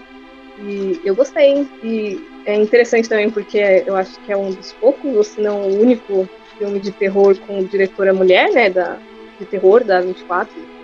E 0.59 1.01
eu 1.03 1.15
gostei. 1.15 1.67
E 1.83 2.23
é 2.45 2.53
interessante 2.53 3.09
também 3.09 3.31
porque 3.31 3.83
eu 3.87 3.95
acho 3.95 4.19
que 4.19 4.31
é 4.31 4.37
um 4.37 4.51
dos 4.51 4.73
poucos, 4.73 5.15
ou 5.15 5.23
se 5.23 5.41
não 5.41 5.63
o 5.63 5.81
único 5.81 6.29
filme 6.59 6.79
de 6.79 6.91
terror 6.91 7.35
com 7.47 7.63
diretora 7.63 8.13
mulher, 8.13 8.51
né? 8.51 8.69
Da, 8.69 8.99
de 9.39 9.45
terror 9.47 9.83
da 9.83 10.01
24 10.01 10.78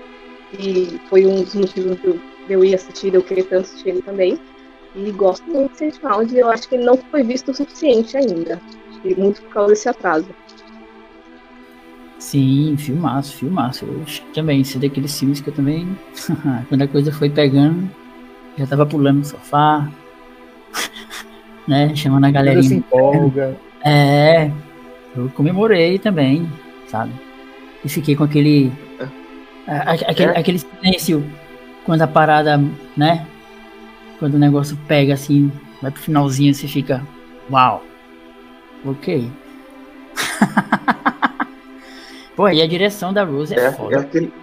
e 0.59 0.99
foi 1.09 1.25
um 1.25 1.43
dos 1.43 1.55
motivos 1.55 1.97
de 2.01 2.19
eu 2.49 2.63
ir 2.63 2.75
assistir, 2.75 3.13
eu 3.13 3.23
querer 3.23 3.43
tanto 3.43 3.63
assistir 3.63 3.89
ele 3.89 4.01
também. 4.01 4.39
E 4.95 5.11
gosto 5.11 5.45
muito 5.45 5.73
de 5.73 5.77
Sentinel, 5.79 6.23
e 6.23 6.39
eu 6.39 6.49
acho 6.49 6.69
que 6.69 6.75
ele 6.75 6.85
não 6.85 6.97
foi 6.97 7.23
visto 7.23 7.51
o 7.51 7.53
suficiente 7.53 8.15
ainda. 8.15 8.61
Muito 9.17 9.41
por 9.43 9.49
causa 9.49 9.69
desse 9.69 9.89
atraso. 9.89 10.27
Sim, 12.17 12.75
filmaço, 12.77 13.35
filmaço. 13.35 13.85
Eu 13.85 14.03
também, 14.33 14.61
esse 14.61 14.79
daqueles 14.79 15.17
filmes 15.17 15.41
que 15.41 15.49
eu 15.49 15.53
também. 15.53 15.87
quando 16.69 16.81
a 16.81 16.87
coisa 16.87 17.11
foi 17.11 17.29
pegando, 17.29 17.89
já 18.57 18.65
tava 18.65 18.85
pulando 18.85 19.19
no 19.19 19.25
sofá, 19.25 19.87
né? 21.67 21.93
Chamando 21.95 22.25
a 22.25 22.31
galerinha. 22.31 22.63
Se 22.63 22.75
empolga. 22.75 23.55
É, 23.83 24.49
eu 25.15 25.29
comemorei 25.35 25.99
também, 25.99 26.49
sabe? 26.87 27.11
E 27.83 27.89
fiquei 27.89 28.15
com 28.15 28.23
aquele 28.23 28.71
Aquele, 29.67 30.31
é. 30.31 30.39
aquele 30.39 30.59
silêncio 30.59 31.25
quando 31.85 32.01
a 32.01 32.07
parada, 32.07 32.61
né? 32.95 33.25
Quando 34.19 34.35
o 34.35 34.39
negócio 34.39 34.77
pega 34.87 35.13
assim, 35.13 35.51
vai 35.81 35.91
pro 35.91 36.01
finalzinho, 36.01 36.53
você 36.53 36.67
fica. 36.67 37.05
Uau! 37.51 37.83
Ok. 38.85 39.29
Pô, 42.35 42.49
e 42.49 42.61
a 42.61 42.67
direção 42.67 43.13
da 43.13 43.23
Rose 43.23 43.53
é, 43.53 43.65
é 43.65 43.71
foda. 43.71 43.95
É 43.95 43.99
aquele... 43.99 44.33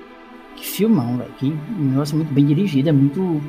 Que 0.56 0.66
filmão, 0.66 1.18
velho. 1.18 1.30
Que 1.38 1.54
negócio 1.78 2.16
muito 2.16 2.32
bem 2.32 2.46
dirigido, 2.46 2.88
é 2.88 2.92
muito. 2.92 3.42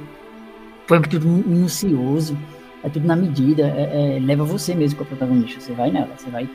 Foi 0.88 1.02
tudo 1.02 1.28
minucioso. 1.28 2.38
é 2.84 2.90
tudo 2.90 3.08
na 3.08 3.16
medida, 3.16 3.64
é, 3.64 4.18
é, 4.18 4.20
leva 4.20 4.44
você 4.44 4.76
mesmo 4.76 4.98
com 4.98 5.04
a 5.04 5.08
protagonista. 5.08 5.62
Você 5.62 5.74
vai 5.74 5.92
nela, 5.92 6.10
você 6.18 6.30
vai, 6.30 6.50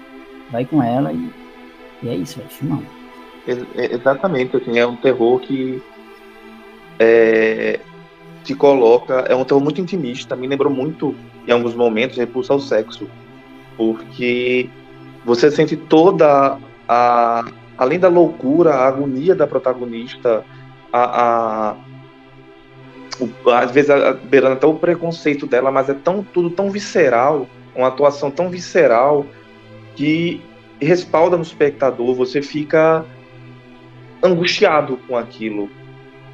vai 0.50 0.64
com 0.64 0.82
ela 0.82 1.12
e, 1.12 1.30
e 2.02 2.08
é 2.08 2.14
isso, 2.14 2.40
é 2.40 2.48
filmão. 2.48 2.82
Exatamente, 3.48 4.58
assim, 4.58 4.78
é 4.78 4.86
um 4.86 4.96
terror 4.96 5.40
que 5.40 5.82
é, 6.98 7.80
te 8.44 8.54
coloca, 8.54 9.14
é 9.26 9.34
um 9.34 9.44
terror 9.44 9.62
muito 9.62 9.80
intimista, 9.80 10.36
me 10.36 10.46
lembrou 10.46 10.70
muito, 10.70 11.14
em 11.46 11.52
alguns 11.52 11.74
momentos, 11.74 12.18
Repulsa 12.18 12.52
ao 12.52 12.60
Sexo, 12.60 13.08
porque 13.74 14.68
você 15.24 15.50
sente 15.50 15.76
toda 15.76 16.58
a, 16.86 17.44
além 17.78 17.98
da 17.98 18.08
loucura, 18.08 18.74
a 18.74 18.88
agonia 18.88 19.34
da 19.34 19.46
protagonista, 19.46 20.44
a, 20.92 21.70
a 21.70 21.76
às 23.60 23.70
vezes 23.70 23.90
beirando 24.24 24.54
até 24.54 24.66
o 24.66 24.74
preconceito 24.74 25.46
dela, 25.46 25.72
mas 25.72 25.88
é 25.88 25.94
tão 25.94 26.22
tudo 26.22 26.50
tão 26.50 26.70
visceral, 26.70 27.48
uma 27.74 27.88
atuação 27.88 28.30
tão 28.30 28.50
visceral 28.50 29.26
que 29.96 30.40
respalda 30.80 31.36
no 31.36 31.42
espectador, 31.42 32.14
você 32.14 32.40
fica 32.40 33.04
angustiado 34.22 34.98
com 35.06 35.16
aquilo. 35.16 35.70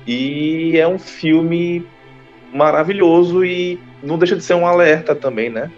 E 0.07 0.77
é 0.77 0.87
um 0.87 0.99
filme 0.99 1.87
maravilhoso 2.53 3.45
e 3.45 3.79
não 4.03 4.19
deixa 4.19 4.37
de 4.37 4.43
ser 4.43 4.55
um 4.55 4.67
alerta 4.67 5.15
também, 5.15 5.51
né? 5.51 5.71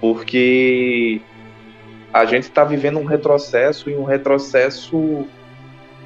Porque 0.00 1.20
a 2.12 2.24
gente 2.24 2.44
está 2.44 2.64
vivendo 2.64 2.98
um 2.98 3.04
retrocesso 3.04 3.90
e 3.90 3.96
um 3.96 4.04
retrocesso 4.04 5.26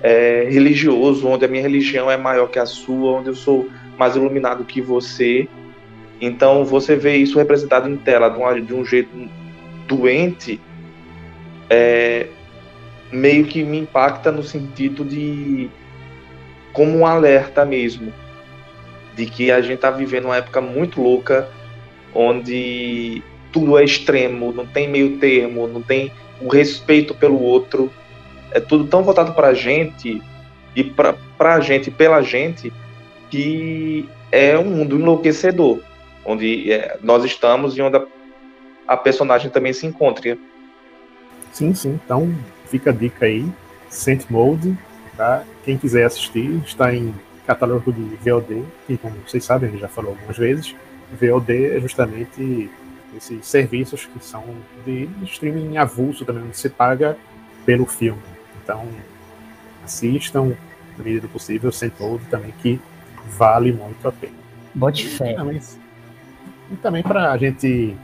é, 0.03 0.49
religioso, 0.51 1.27
onde 1.27 1.45
a 1.45 1.49
minha 1.49 1.63
religião 1.63 2.11
é 2.11 2.17
maior 2.17 2.49
que 2.49 2.59
a 2.59 2.67
sua, 2.67 3.13
onde 3.13 3.29
eu 3.29 3.35
sou 3.35 3.69
mais 3.99 4.17
iluminado 4.17 4.65
que 4.65 4.81
você. 4.81 5.49
Então 6.21 6.65
você 6.65 6.97
vê 6.97 7.17
isso 7.17 7.39
representado 7.39 7.89
em 7.89 7.97
tela 7.97 8.29
de, 8.29 8.39
uma, 8.39 8.61
de 8.61 8.75
um 8.75 8.85
jeito 8.85 9.11
doente, 9.87 10.61
é, 11.69 12.29
meio 13.13 13.47
que 13.47 13.63
me 13.63 13.79
impacta 13.79 14.33
no 14.33 14.43
sentido 14.43 15.05
de 15.05 15.71
como 16.73 16.99
um 16.99 17.07
alerta 17.07 17.65
mesmo 17.65 18.13
de 19.17 19.27
que 19.27 19.51
a 19.51 19.61
gente 19.61 19.75
está 19.75 19.91
vivendo 19.91 20.27
uma 20.27 20.37
época 20.37 20.61
muito 20.61 21.01
louca 21.01 21.49
onde 22.13 23.23
tudo 23.53 23.79
é 23.79 23.85
extremo, 23.85 24.53
não 24.53 24.67
tem 24.67 24.89
meio 24.89 25.19
termo, 25.19 25.67
não 25.67 25.81
tem 25.81 26.13
o 26.41 26.49
respeito 26.49 27.15
pelo 27.15 27.41
outro, 27.41 27.93
é 28.51 28.61
tudo 28.61 28.87
tão 28.87 29.03
voltado 29.03 29.33
para 29.33 29.49
a 29.49 29.55
gente 29.55 30.21
e 30.75 30.83
para 30.83 31.15
a 31.39 31.61
gente, 31.61 31.91
pela 31.91 32.21
gente, 32.23 32.73
que 33.31 34.09
é 34.31 34.59
um 34.59 34.65
mundo 34.65 34.99
enlouquecedor, 34.99 35.81
onde 36.25 36.73
é, 36.73 36.99
nós 37.03 37.25
estamos 37.25 37.77
e 37.77 37.83
onde 37.83 37.97
a, 37.97 38.05
a, 38.89 38.97
personagem 38.97 39.51
também 39.51 39.73
se 39.73 39.87
encontra. 39.87 40.37
Sim, 41.53 41.73
sim. 41.75 42.01
Então 42.05 42.35
fica 42.67 42.91
a 42.91 42.93
dica 42.93 43.27
aí, 43.27 43.47
Saint 43.89 44.29
Mode, 44.31 44.77
tá? 45.17 45.45
Quem 45.65 45.79
quiser 45.79 46.05
assistir, 46.05 46.63
está 46.65 46.95
em 46.95 47.15
catálogo 47.47 47.93
de 47.93 48.17
VOD, 48.17 48.65
que 48.87 48.97
como 48.97 49.17
vocês 49.27 49.45
sabem, 49.45 49.69
a 49.69 49.73
gente 49.73 49.81
já 49.81 49.89
falou 49.89 50.13
algumas 50.13 50.37
vezes, 50.37 50.75
VOD 51.13 51.77
é 51.77 51.81
justamente 51.81 52.71
esses 53.17 53.47
serviços 53.47 54.07
que 54.07 54.25
são 54.25 54.43
de 54.85 55.09
streaming 55.25 55.77
avulso 55.77 56.25
também, 56.25 56.43
onde 56.45 56.57
se 56.57 56.69
paga 56.69 57.17
pelo 57.65 57.87
filme. 57.87 58.23
Então, 58.63 58.87
assistam, 59.85 60.57
na 60.97 61.05
medida 61.05 61.23
do 61.23 61.29
possível, 61.29 61.71
Saint 61.71 61.93
Mode 62.01 62.25
também, 62.27 62.53
que 62.63 62.81
vale 63.29 63.73
muito 63.73 64.07
a 64.09 64.13
pena. 64.13 64.33
Bote 64.75 65.07
fé. 65.07 65.33
E 65.33 65.37
também, 65.37 65.61
também 66.83 67.03
para 67.03 67.31
a 67.31 67.37
gente 67.37 67.97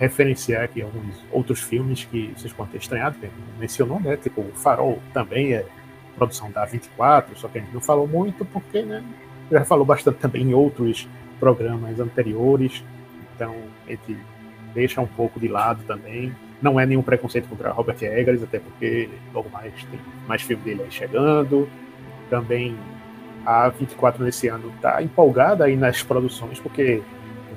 referenciar 0.00 0.64
aqui 0.64 0.80
alguns 0.80 1.14
outros 1.30 1.60
filmes 1.60 2.06
que 2.06 2.32
vocês 2.34 2.50
podem 2.54 2.72
ter 2.72 2.78
estranhado, 2.78 3.18
que 3.18 3.28
mencionou, 3.58 4.00
né? 4.00 4.16
Tipo, 4.16 4.40
o 4.40 4.52
Farol 4.54 4.98
também 5.12 5.52
é 5.52 5.66
produção 6.16 6.50
da 6.50 6.64
24, 6.64 7.38
só 7.38 7.48
que 7.48 7.58
a 7.58 7.60
gente 7.60 7.74
não 7.74 7.82
falou 7.82 8.08
muito 8.08 8.42
porque, 8.46 8.80
né? 8.80 9.04
Já 9.52 9.62
falou 9.62 9.84
bastante 9.84 10.16
também 10.16 10.42
em 10.42 10.54
outros 10.54 11.06
programas 11.38 12.00
anteriores, 12.00 12.82
então 13.34 13.54
a 13.86 13.90
gente 13.90 14.16
deixa 14.72 15.02
um 15.02 15.06
pouco 15.06 15.38
de 15.38 15.48
lado 15.48 15.84
também. 15.84 16.34
Não 16.62 16.80
é 16.80 16.86
nenhum 16.86 17.02
preconceito 17.02 17.46
contra 17.48 17.70
Robert 17.70 18.02
Eggers, 18.02 18.42
até 18.42 18.58
porque 18.58 19.10
logo 19.34 19.50
mais 19.50 19.84
tem 19.84 20.00
mais 20.26 20.40
filme 20.40 20.62
dele 20.62 20.82
aí 20.82 20.90
chegando. 20.90 21.68
Também 22.30 22.74
a 23.44 23.68
24 23.68 24.24
nesse 24.24 24.48
ano 24.48 24.72
está 24.76 25.02
empolgada 25.02 25.64
aí 25.64 25.76
nas 25.76 26.02
produções, 26.02 26.58
porque 26.58 27.02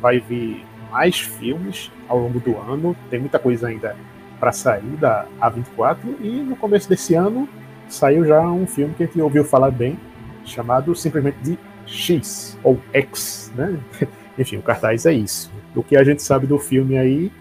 vai 0.02 0.20
vir 0.20 0.66
mais 0.94 1.20
filmes 1.20 1.92
ao 2.08 2.20
longo 2.20 2.40
do 2.40 2.56
ano, 2.56 2.96
tem 3.10 3.20
muita 3.20 3.40
coisa 3.40 3.68
ainda 3.68 3.96
para 4.40 4.52
sair 4.52 4.96
da 5.00 5.26
A24, 5.42 5.98
e 6.22 6.30
no 6.30 6.56
começo 6.56 6.88
desse 6.88 7.16
ano 7.16 7.50
saiu 7.90 8.24
já 8.26 8.42
um 8.42 8.68
filme 8.68 8.94
que 8.94 9.04
a 9.04 9.06
gente 9.08 9.20
ouviu 9.20 9.44
falar 9.44 9.72
bem, 9.72 9.98
chamado 10.46 10.96
simplesmente 10.96 11.38
de 11.42 11.58
X, 11.88 12.60
ou 12.64 12.80
X, 12.94 13.52
né? 13.56 13.76
Enfim, 14.38 14.58
o 14.58 14.62
cartaz 14.62 15.08
é 15.08 15.14
isso. 15.14 15.52
Do 15.74 15.82
que 15.82 15.98
a 15.98 16.04
gente 16.04 16.22
sabe 16.22 16.46
do 16.46 16.60
filme 16.60 16.98
aí, 16.98 17.32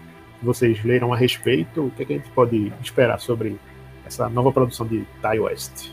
vocês 0.41 0.83
leram 0.83 1.13
a 1.13 1.17
respeito, 1.17 1.85
o 1.85 1.91
que, 1.91 2.01
é 2.01 2.05
que 2.05 2.13
a 2.13 2.17
gente 2.17 2.31
pode 2.31 2.73
esperar 2.81 3.19
sobre 3.19 3.59
essa 4.05 4.27
nova 4.29 4.51
produção 4.51 4.87
de 4.87 5.05
Ty 5.21 5.39
West? 5.39 5.91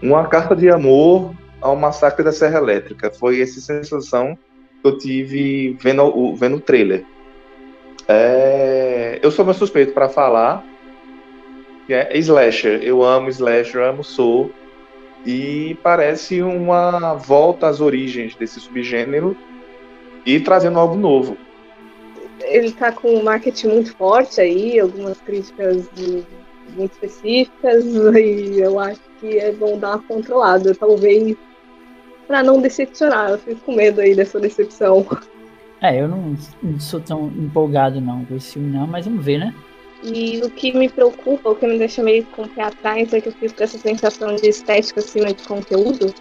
Uma 0.00 0.26
carta 0.28 0.54
de 0.54 0.70
amor 0.70 1.34
ao 1.60 1.76
massacre 1.76 2.24
da 2.24 2.32
Serra 2.32 2.58
Elétrica. 2.58 3.10
Foi 3.10 3.40
essa 3.40 3.60
sensação 3.60 4.38
eu 4.82 4.98
tive 4.98 5.76
vendo 5.80 6.02
o, 6.02 6.34
vendo 6.34 6.56
o 6.56 6.60
trailer. 6.60 7.04
É, 8.08 9.18
eu 9.22 9.30
sou 9.30 9.44
meu 9.44 9.54
suspeito 9.54 9.92
para 9.92 10.08
falar. 10.08 10.64
Que 11.86 11.94
é 11.94 12.16
slasher. 12.18 12.82
Eu 12.82 13.02
amo 13.02 13.28
slasher, 13.28 13.82
eu 13.82 13.88
amo 13.88 14.04
soul. 14.04 14.50
E 15.24 15.76
parece 15.82 16.40
uma 16.42 17.14
volta 17.14 17.68
às 17.68 17.80
origens 17.80 18.34
desse 18.34 18.58
subgênero 18.58 19.36
e 20.24 20.40
trazendo 20.40 20.78
algo 20.78 20.96
novo. 20.96 21.36
Ele 22.40 22.72
tá 22.72 22.90
com 22.90 23.16
um 23.16 23.22
marketing 23.22 23.68
muito 23.68 23.96
forte 23.96 24.40
aí, 24.40 24.80
algumas 24.80 25.20
críticas 25.20 25.88
de, 25.94 26.24
muito 26.74 26.92
específicas, 26.92 27.84
e 28.16 28.60
eu 28.60 28.78
acho 28.78 29.00
que 29.20 29.38
é 29.38 29.52
bom 29.52 29.78
dar 29.78 29.96
uma 29.96 30.02
controlada. 30.02 30.74
Talvez 30.74 31.36
para 32.30 32.44
não 32.44 32.60
decepcionar. 32.60 33.30
Eu 33.30 33.38
fico 33.38 33.60
com 33.62 33.74
medo 33.74 34.00
aí 34.00 34.14
dessa 34.14 34.38
decepção. 34.38 35.04
É, 35.82 36.00
eu 36.00 36.06
não, 36.06 36.36
não, 36.62 36.78
sou 36.78 37.00
tão 37.00 37.26
empolgado 37.26 38.00
não 38.00 38.24
com 38.24 38.36
esse 38.36 38.52
filme 38.52 38.70
não, 38.70 38.86
mas 38.86 39.04
vamos 39.04 39.24
ver, 39.24 39.38
né? 39.38 39.52
E 40.04 40.40
o 40.44 40.48
que 40.48 40.72
me 40.72 40.88
preocupa, 40.88 41.50
o 41.50 41.56
que 41.56 41.66
me 41.66 41.76
deixa 41.76 42.04
meio 42.04 42.24
com 42.26 42.42
o 42.42 42.48
pé 42.48 42.62
atrás 42.62 43.12
é 43.12 43.20
que 43.20 43.30
eu 43.30 43.32
fico 43.32 43.56
com 43.56 43.64
essa 43.64 43.78
sensação 43.78 44.36
de 44.36 44.48
estética 44.48 45.00
acima 45.00 45.34
de 45.34 45.42
conteúdo. 45.42 46.14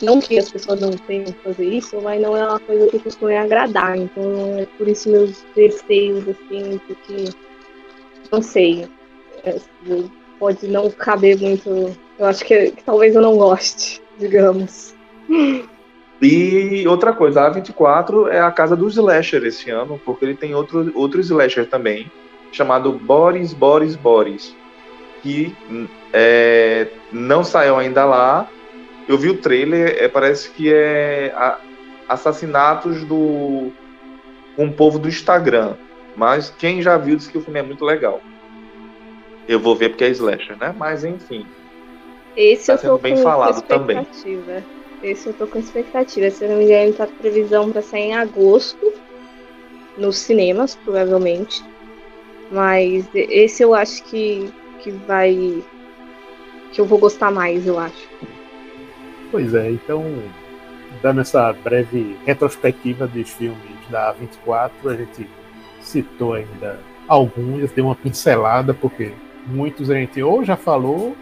Não 0.00 0.18
que 0.18 0.38
as 0.38 0.50
pessoas 0.50 0.80
não 0.80 0.92
tenham 0.92 1.26
que 1.26 1.44
fazer 1.44 1.66
isso, 1.66 2.00
mas 2.00 2.22
não 2.22 2.34
é 2.34 2.48
uma 2.48 2.58
coisa 2.58 2.86
que 2.86 2.98
costuma 2.98 3.38
agradar. 3.38 3.98
Então 3.98 4.58
é 4.58 4.64
por 4.78 4.88
isso 4.88 5.10
meus 5.10 5.44
receios, 5.54 6.26
assim, 6.26 6.80
porque 6.86 7.24
não 8.32 8.40
sei. 8.40 8.88
É, 9.44 9.56
pode 10.38 10.66
não 10.68 10.90
caber 10.90 11.38
muito. 11.38 11.94
Eu 12.18 12.26
acho 12.26 12.44
que, 12.46 12.70
que 12.70 12.82
talvez 12.82 13.14
eu 13.14 13.20
não 13.20 13.36
goste, 13.36 14.00
digamos. 14.18 14.98
E 16.22 16.86
outra 16.86 17.12
coisa, 17.14 17.42
a 17.42 17.50
A24 17.50 18.28
é 18.28 18.40
a 18.40 18.50
casa 18.50 18.76
do 18.76 18.86
slasher 18.88 19.42
esse 19.44 19.70
ano, 19.70 19.98
porque 20.04 20.24
ele 20.24 20.34
tem 20.34 20.54
outro, 20.54 20.92
outro 20.94 21.20
slasher 21.20 21.66
também, 21.66 22.10
chamado 22.52 22.92
Boris, 22.92 23.54
Boris, 23.54 23.96
Boris, 23.96 24.54
que 25.22 25.56
é, 26.12 26.88
não 27.10 27.42
saiu 27.42 27.76
ainda 27.76 28.04
lá. 28.04 28.46
Eu 29.08 29.16
vi 29.16 29.30
o 29.30 29.38
trailer, 29.38 29.96
é, 29.98 30.08
parece 30.08 30.50
que 30.50 30.72
é 30.72 31.32
a, 31.34 31.58
assassinatos 32.08 33.02
do 33.04 33.72
com 34.56 34.66
o 34.66 34.72
povo 34.72 34.98
do 34.98 35.08
Instagram. 35.08 35.74
Mas 36.14 36.50
quem 36.50 36.82
já 36.82 36.98
viu 36.98 37.16
disse 37.16 37.30
que 37.30 37.38
o 37.38 37.40
filme 37.40 37.60
é 37.60 37.62
muito 37.62 37.84
legal. 37.84 38.20
Eu 39.48 39.58
vou 39.58 39.74
ver 39.74 39.90
porque 39.90 40.04
é 40.04 40.10
slasher, 40.10 40.58
né? 40.58 40.74
Mas 40.76 41.02
enfim. 41.02 41.46
Esse 42.36 42.66
tá 42.66 42.76
tô 42.76 42.98
bem 42.98 43.16
falado 43.16 43.62
também. 43.62 44.06
Esse 45.02 45.28
eu 45.28 45.32
tô 45.34 45.46
com 45.46 45.58
expectativa. 45.58 46.30
Se 46.30 46.46
não 46.46 46.56
me 46.56 46.64
engano, 46.64 46.92
tá 46.92 47.06
previsão 47.06 47.70
para 47.70 47.82
sair 47.82 48.08
em 48.08 48.14
agosto. 48.14 48.92
Nos 49.96 50.18
cinemas, 50.18 50.76
provavelmente. 50.76 51.62
Mas 52.50 53.08
esse 53.14 53.62
eu 53.62 53.74
acho 53.74 54.02
que, 54.04 54.52
que 54.80 54.90
vai. 54.90 55.62
que 56.72 56.80
eu 56.80 56.84
vou 56.84 56.98
gostar 56.98 57.30
mais, 57.30 57.66
eu 57.66 57.78
acho. 57.78 58.08
Pois 59.30 59.54
é, 59.54 59.70
então, 59.70 60.04
dando 61.02 61.20
essa 61.20 61.52
breve 61.52 62.16
retrospectiva 62.26 63.06
dos 63.06 63.30
filmes 63.30 63.58
da 63.88 64.12
24, 64.12 64.88
a 64.88 64.96
gente 64.96 65.28
citou 65.80 66.34
ainda 66.34 66.80
alguns, 67.06 67.70
deu 67.72 67.86
uma 67.86 67.94
pincelada, 67.94 68.74
porque 68.74 69.12
muitos 69.46 69.90
a 69.90 69.94
gente 69.94 70.22
ou 70.22 70.44
já 70.44 70.56
falou, 70.56 71.16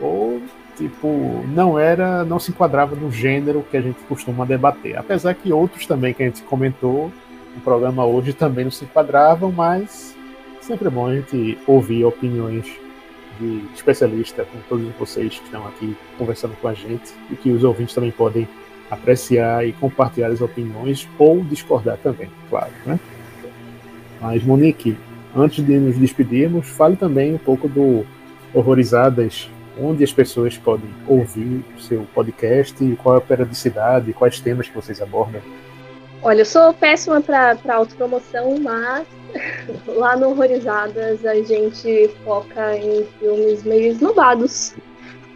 ou 0.00 0.40
tipo, 0.76 1.44
não 1.48 1.78
era, 1.78 2.24
não 2.24 2.38
se 2.38 2.50
enquadrava 2.50 2.96
no 2.96 3.10
gênero 3.10 3.64
que 3.70 3.76
a 3.76 3.80
gente 3.80 3.98
costuma 4.08 4.44
debater. 4.44 4.96
Apesar 4.96 5.34
que 5.34 5.52
outros 5.52 5.86
também 5.86 6.12
que 6.12 6.22
a 6.22 6.26
gente 6.26 6.42
comentou 6.42 7.12
o 7.56 7.60
programa 7.60 8.04
hoje 8.04 8.32
também 8.32 8.64
não 8.64 8.70
se 8.70 8.84
enquadravam, 8.84 9.52
mas 9.52 10.16
sempre 10.60 10.88
é 10.88 10.90
bom 10.90 11.06
a 11.06 11.14
gente 11.14 11.58
ouvir 11.66 12.04
opiniões 12.04 12.66
de 13.38 13.64
especialista, 13.74 14.44
com 14.44 14.58
todos 14.68 14.92
vocês 14.96 15.38
que 15.38 15.44
estão 15.44 15.66
aqui 15.66 15.96
conversando 16.18 16.54
com 16.60 16.68
a 16.68 16.74
gente 16.74 17.12
e 17.30 17.36
que 17.36 17.50
os 17.50 17.64
ouvintes 17.64 17.94
também 17.94 18.10
podem 18.10 18.48
apreciar 18.90 19.66
e 19.66 19.72
compartilhar 19.72 20.28
as 20.28 20.40
opiniões 20.40 21.08
ou 21.18 21.42
discordar 21.42 21.98
também, 21.98 22.30
claro, 22.48 22.70
né? 22.86 22.98
Mas 24.20 24.42
Monique, 24.44 24.96
antes 25.34 25.64
de 25.64 25.78
nos 25.78 25.98
despedirmos, 25.98 26.68
fale 26.68 26.96
também 26.96 27.34
um 27.34 27.38
pouco 27.38 27.68
do 27.68 28.04
Horrorizadas, 28.52 29.50
onde 29.80 30.04
as 30.04 30.12
pessoas 30.12 30.56
podem 30.56 30.88
ouvir 31.06 31.64
o 31.76 31.80
seu 31.80 32.06
podcast, 32.14 32.74
qual 33.02 33.16
é 33.16 33.18
a 33.18 33.20
periodicidade, 33.20 34.12
quais 34.12 34.40
temas 34.40 34.68
que 34.68 34.74
vocês 34.74 35.00
abordam. 35.00 35.40
Olha, 36.22 36.40
eu 36.40 36.46
sou 36.46 36.72
péssima 36.72 37.20
para 37.20 37.58
autopromoção, 37.68 38.58
mas 38.58 39.06
lá 39.86 40.16
no 40.16 40.30
Horrorizadas 40.30 41.24
a 41.26 41.34
gente 41.42 42.08
foca 42.24 42.76
em 42.76 43.04
filmes 43.18 43.62
meio 43.62 43.92
esnobados, 43.92 44.74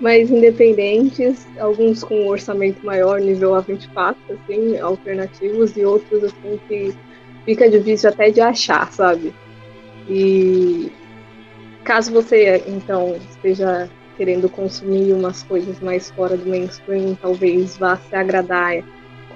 mas 0.01 0.30
independentes, 0.30 1.47
alguns 1.59 2.03
com 2.03 2.14
um 2.14 2.28
orçamento 2.28 2.84
maior, 2.86 3.20
nível 3.20 3.51
A24, 3.51 4.16
assim, 4.30 4.78
alternativos, 4.78 5.76
e 5.76 5.84
outros 5.84 6.24
assim 6.24 6.59
que 6.68 6.95
fica 7.45 7.68
difícil 7.68 8.09
até 8.09 8.30
de 8.30 8.41
achar, 8.41 8.91
sabe? 8.93 9.34
E 10.09 10.91
caso 11.84 12.12
você 12.12 12.62
então 12.66 13.16
esteja 13.30 13.91
querendo 14.18 14.50
consumir 14.50 15.12
umas 15.14 15.44
coisas 15.44 15.78
mais 15.78 16.10
fora 16.10 16.36
do 16.36 16.44
mainstream, 16.50 17.14
talvez 17.14 17.78
vá 17.78 17.96
se 17.96 18.14
agradar 18.14 18.82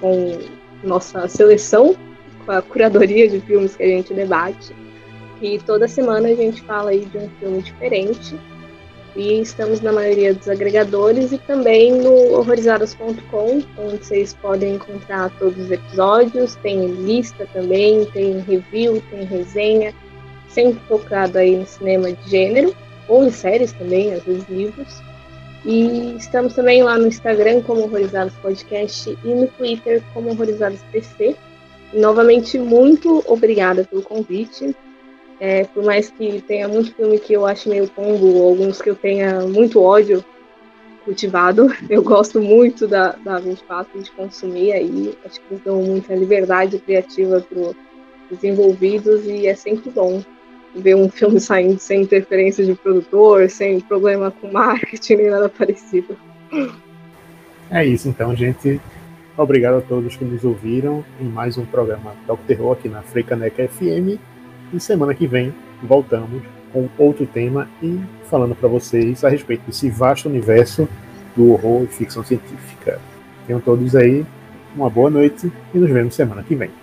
com 0.01 0.37
nossa 0.83 1.25
seleção, 1.29 1.95
com 2.45 2.51
a 2.51 2.61
curadoria 2.61 3.29
de 3.29 3.39
filmes 3.39 3.75
que 3.77 3.83
a 3.83 3.87
gente 3.87 4.13
debate. 4.13 4.75
E 5.41 5.57
toda 5.59 5.87
semana 5.87 6.27
a 6.27 6.35
gente 6.35 6.61
fala 6.63 6.91
aí 6.91 7.05
de 7.05 7.17
um 7.17 7.29
filme 7.39 7.61
diferente. 7.61 8.37
E 9.15 9.39
estamos 9.39 9.79
na 9.79 9.91
maioria 9.91 10.33
dos 10.33 10.49
agregadores 10.49 11.31
e 11.31 11.37
também 11.37 11.91
no 11.91 12.33
horrorizadas.com, 12.33 13.61
onde 13.77 14.05
vocês 14.05 14.33
podem 14.33 14.75
encontrar 14.75 15.29
todos 15.37 15.65
os 15.65 15.71
episódios. 15.71 16.55
Tem 16.55 16.87
lista 16.87 17.47
também, 17.53 18.05
tem 18.05 18.39
review, 18.39 19.01
tem 19.11 19.23
resenha, 19.23 19.93
sempre 20.49 20.79
focado 20.87 21.37
aí 21.37 21.55
no 21.55 21.65
cinema 21.65 22.11
de 22.11 22.29
gênero, 22.29 22.75
ou 23.07 23.23
em 23.23 23.31
séries 23.31 23.71
também, 23.73 24.13
às 24.13 24.23
vezes 24.23 24.47
livros. 24.49 25.01
E 25.65 26.15
estamos 26.17 26.53
também 26.53 26.83
lá 26.83 26.97
no 26.97 27.07
Instagram 27.07 27.61
como 27.61 27.83
Horrorizados 27.83 28.33
Podcast 28.41 29.17
e 29.23 29.27
no 29.27 29.47
Twitter 29.47 30.03
como 30.13 30.29
Horrorizados 30.31 30.81
PC. 30.91 31.35
E, 31.93 31.99
novamente, 31.99 32.59
muito 32.59 33.23
obrigada 33.27 33.85
pelo 33.85 34.01
convite. 34.01 34.75
É, 35.39 35.63
por 35.65 35.83
mais 35.83 36.09
que 36.09 36.41
tenha 36.41 36.67
muito 36.67 36.93
filme 36.95 37.19
que 37.19 37.33
eu 37.33 37.45
acho 37.45 37.69
meio 37.69 37.87
pombo, 37.87 38.43
alguns 38.43 38.81
que 38.81 38.89
eu 38.89 38.95
tenha 38.95 39.41
muito 39.41 39.81
ódio 39.81 40.23
cultivado, 41.03 41.67
eu 41.89 42.01
gosto 42.03 42.41
muito 42.41 42.87
da, 42.87 43.13
da 43.23 43.39
24 43.39 44.01
de 44.01 44.11
consumir 44.11 44.73
aí. 44.73 45.17
Acho 45.25 45.39
que 45.39 45.45
eles 45.51 45.63
dão 45.63 45.81
muita 45.81 46.13
liberdade 46.15 46.77
criativa 46.79 47.39
para 47.41 47.73
os 48.31 48.43
envolvidos 48.43 49.25
e 49.25 49.47
é 49.47 49.55
sempre 49.55 49.89
bom 49.89 50.21
ver 50.75 50.95
um 50.95 51.09
filme 51.09 51.39
saindo 51.39 51.79
sem 51.79 52.01
interferência 52.01 52.65
de 52.65 52.73
produtor, 52.75 53.49
sem 53.49 53.79
problema 53.79 54.31
com 54.31 54.51
marketing, 54.51 55.15
nem 55.17 55.29
nada 55.29 55.49
parecido. 55.49 56.17
É 57.69 57.85
isso, 57.85 58.07
então, 58.07 58.35
gente. 58.35 58.79
Obrigado 59.35 59.77
a 59.77 59.81
todos 59.81 60.15
que 60.15 60.23
nos 60.23 60.43
ouviram 60.43 61.03
em 61.19 61.25
mais 61.25 61.57
um 61.57 61.65
programa 61.65 62.13
Talk 62.27 62.43
Terror 62.43 62.73
aqui 62.73 62.87
na 62.87 63.01
Freicaneca 63.01 63.67
FM. 63.67 64.19
E 64.71 64.79
semana 64.79 65.15
que 65.15 65.25
vem 65.25 65.53
voltamos 65.81 66.43
com 66.71 66.87
outro 66.97 67.25
tema 67.25 67.67
e 67.81 67.99
falando 68.29 68.55
para 68.55 68.69
vocês 68.69 69.23
a 69.23 69.29
respeito 69.29 69.65
desse 69.65 69.89
vasto 69.89 70.29
universo 70.29 70.87
do 71.35 71.51
horror 71.51 71.83
e 71.83 71.87
ficção 71.87 72.23
científica. 72.23 72.99
Tenham 73.47 73.59
todos 73.59 73.95
aí 73.95 74.23
uma 74.75 74.89
boa 74.89 75.09
noite 75.09 75.51
e 75.73 75.77
nos 75.77 75.89
vemos 75.89 76.15
semana 76.15 76.43
que 76.43 76.55
vem. 76.55 76.82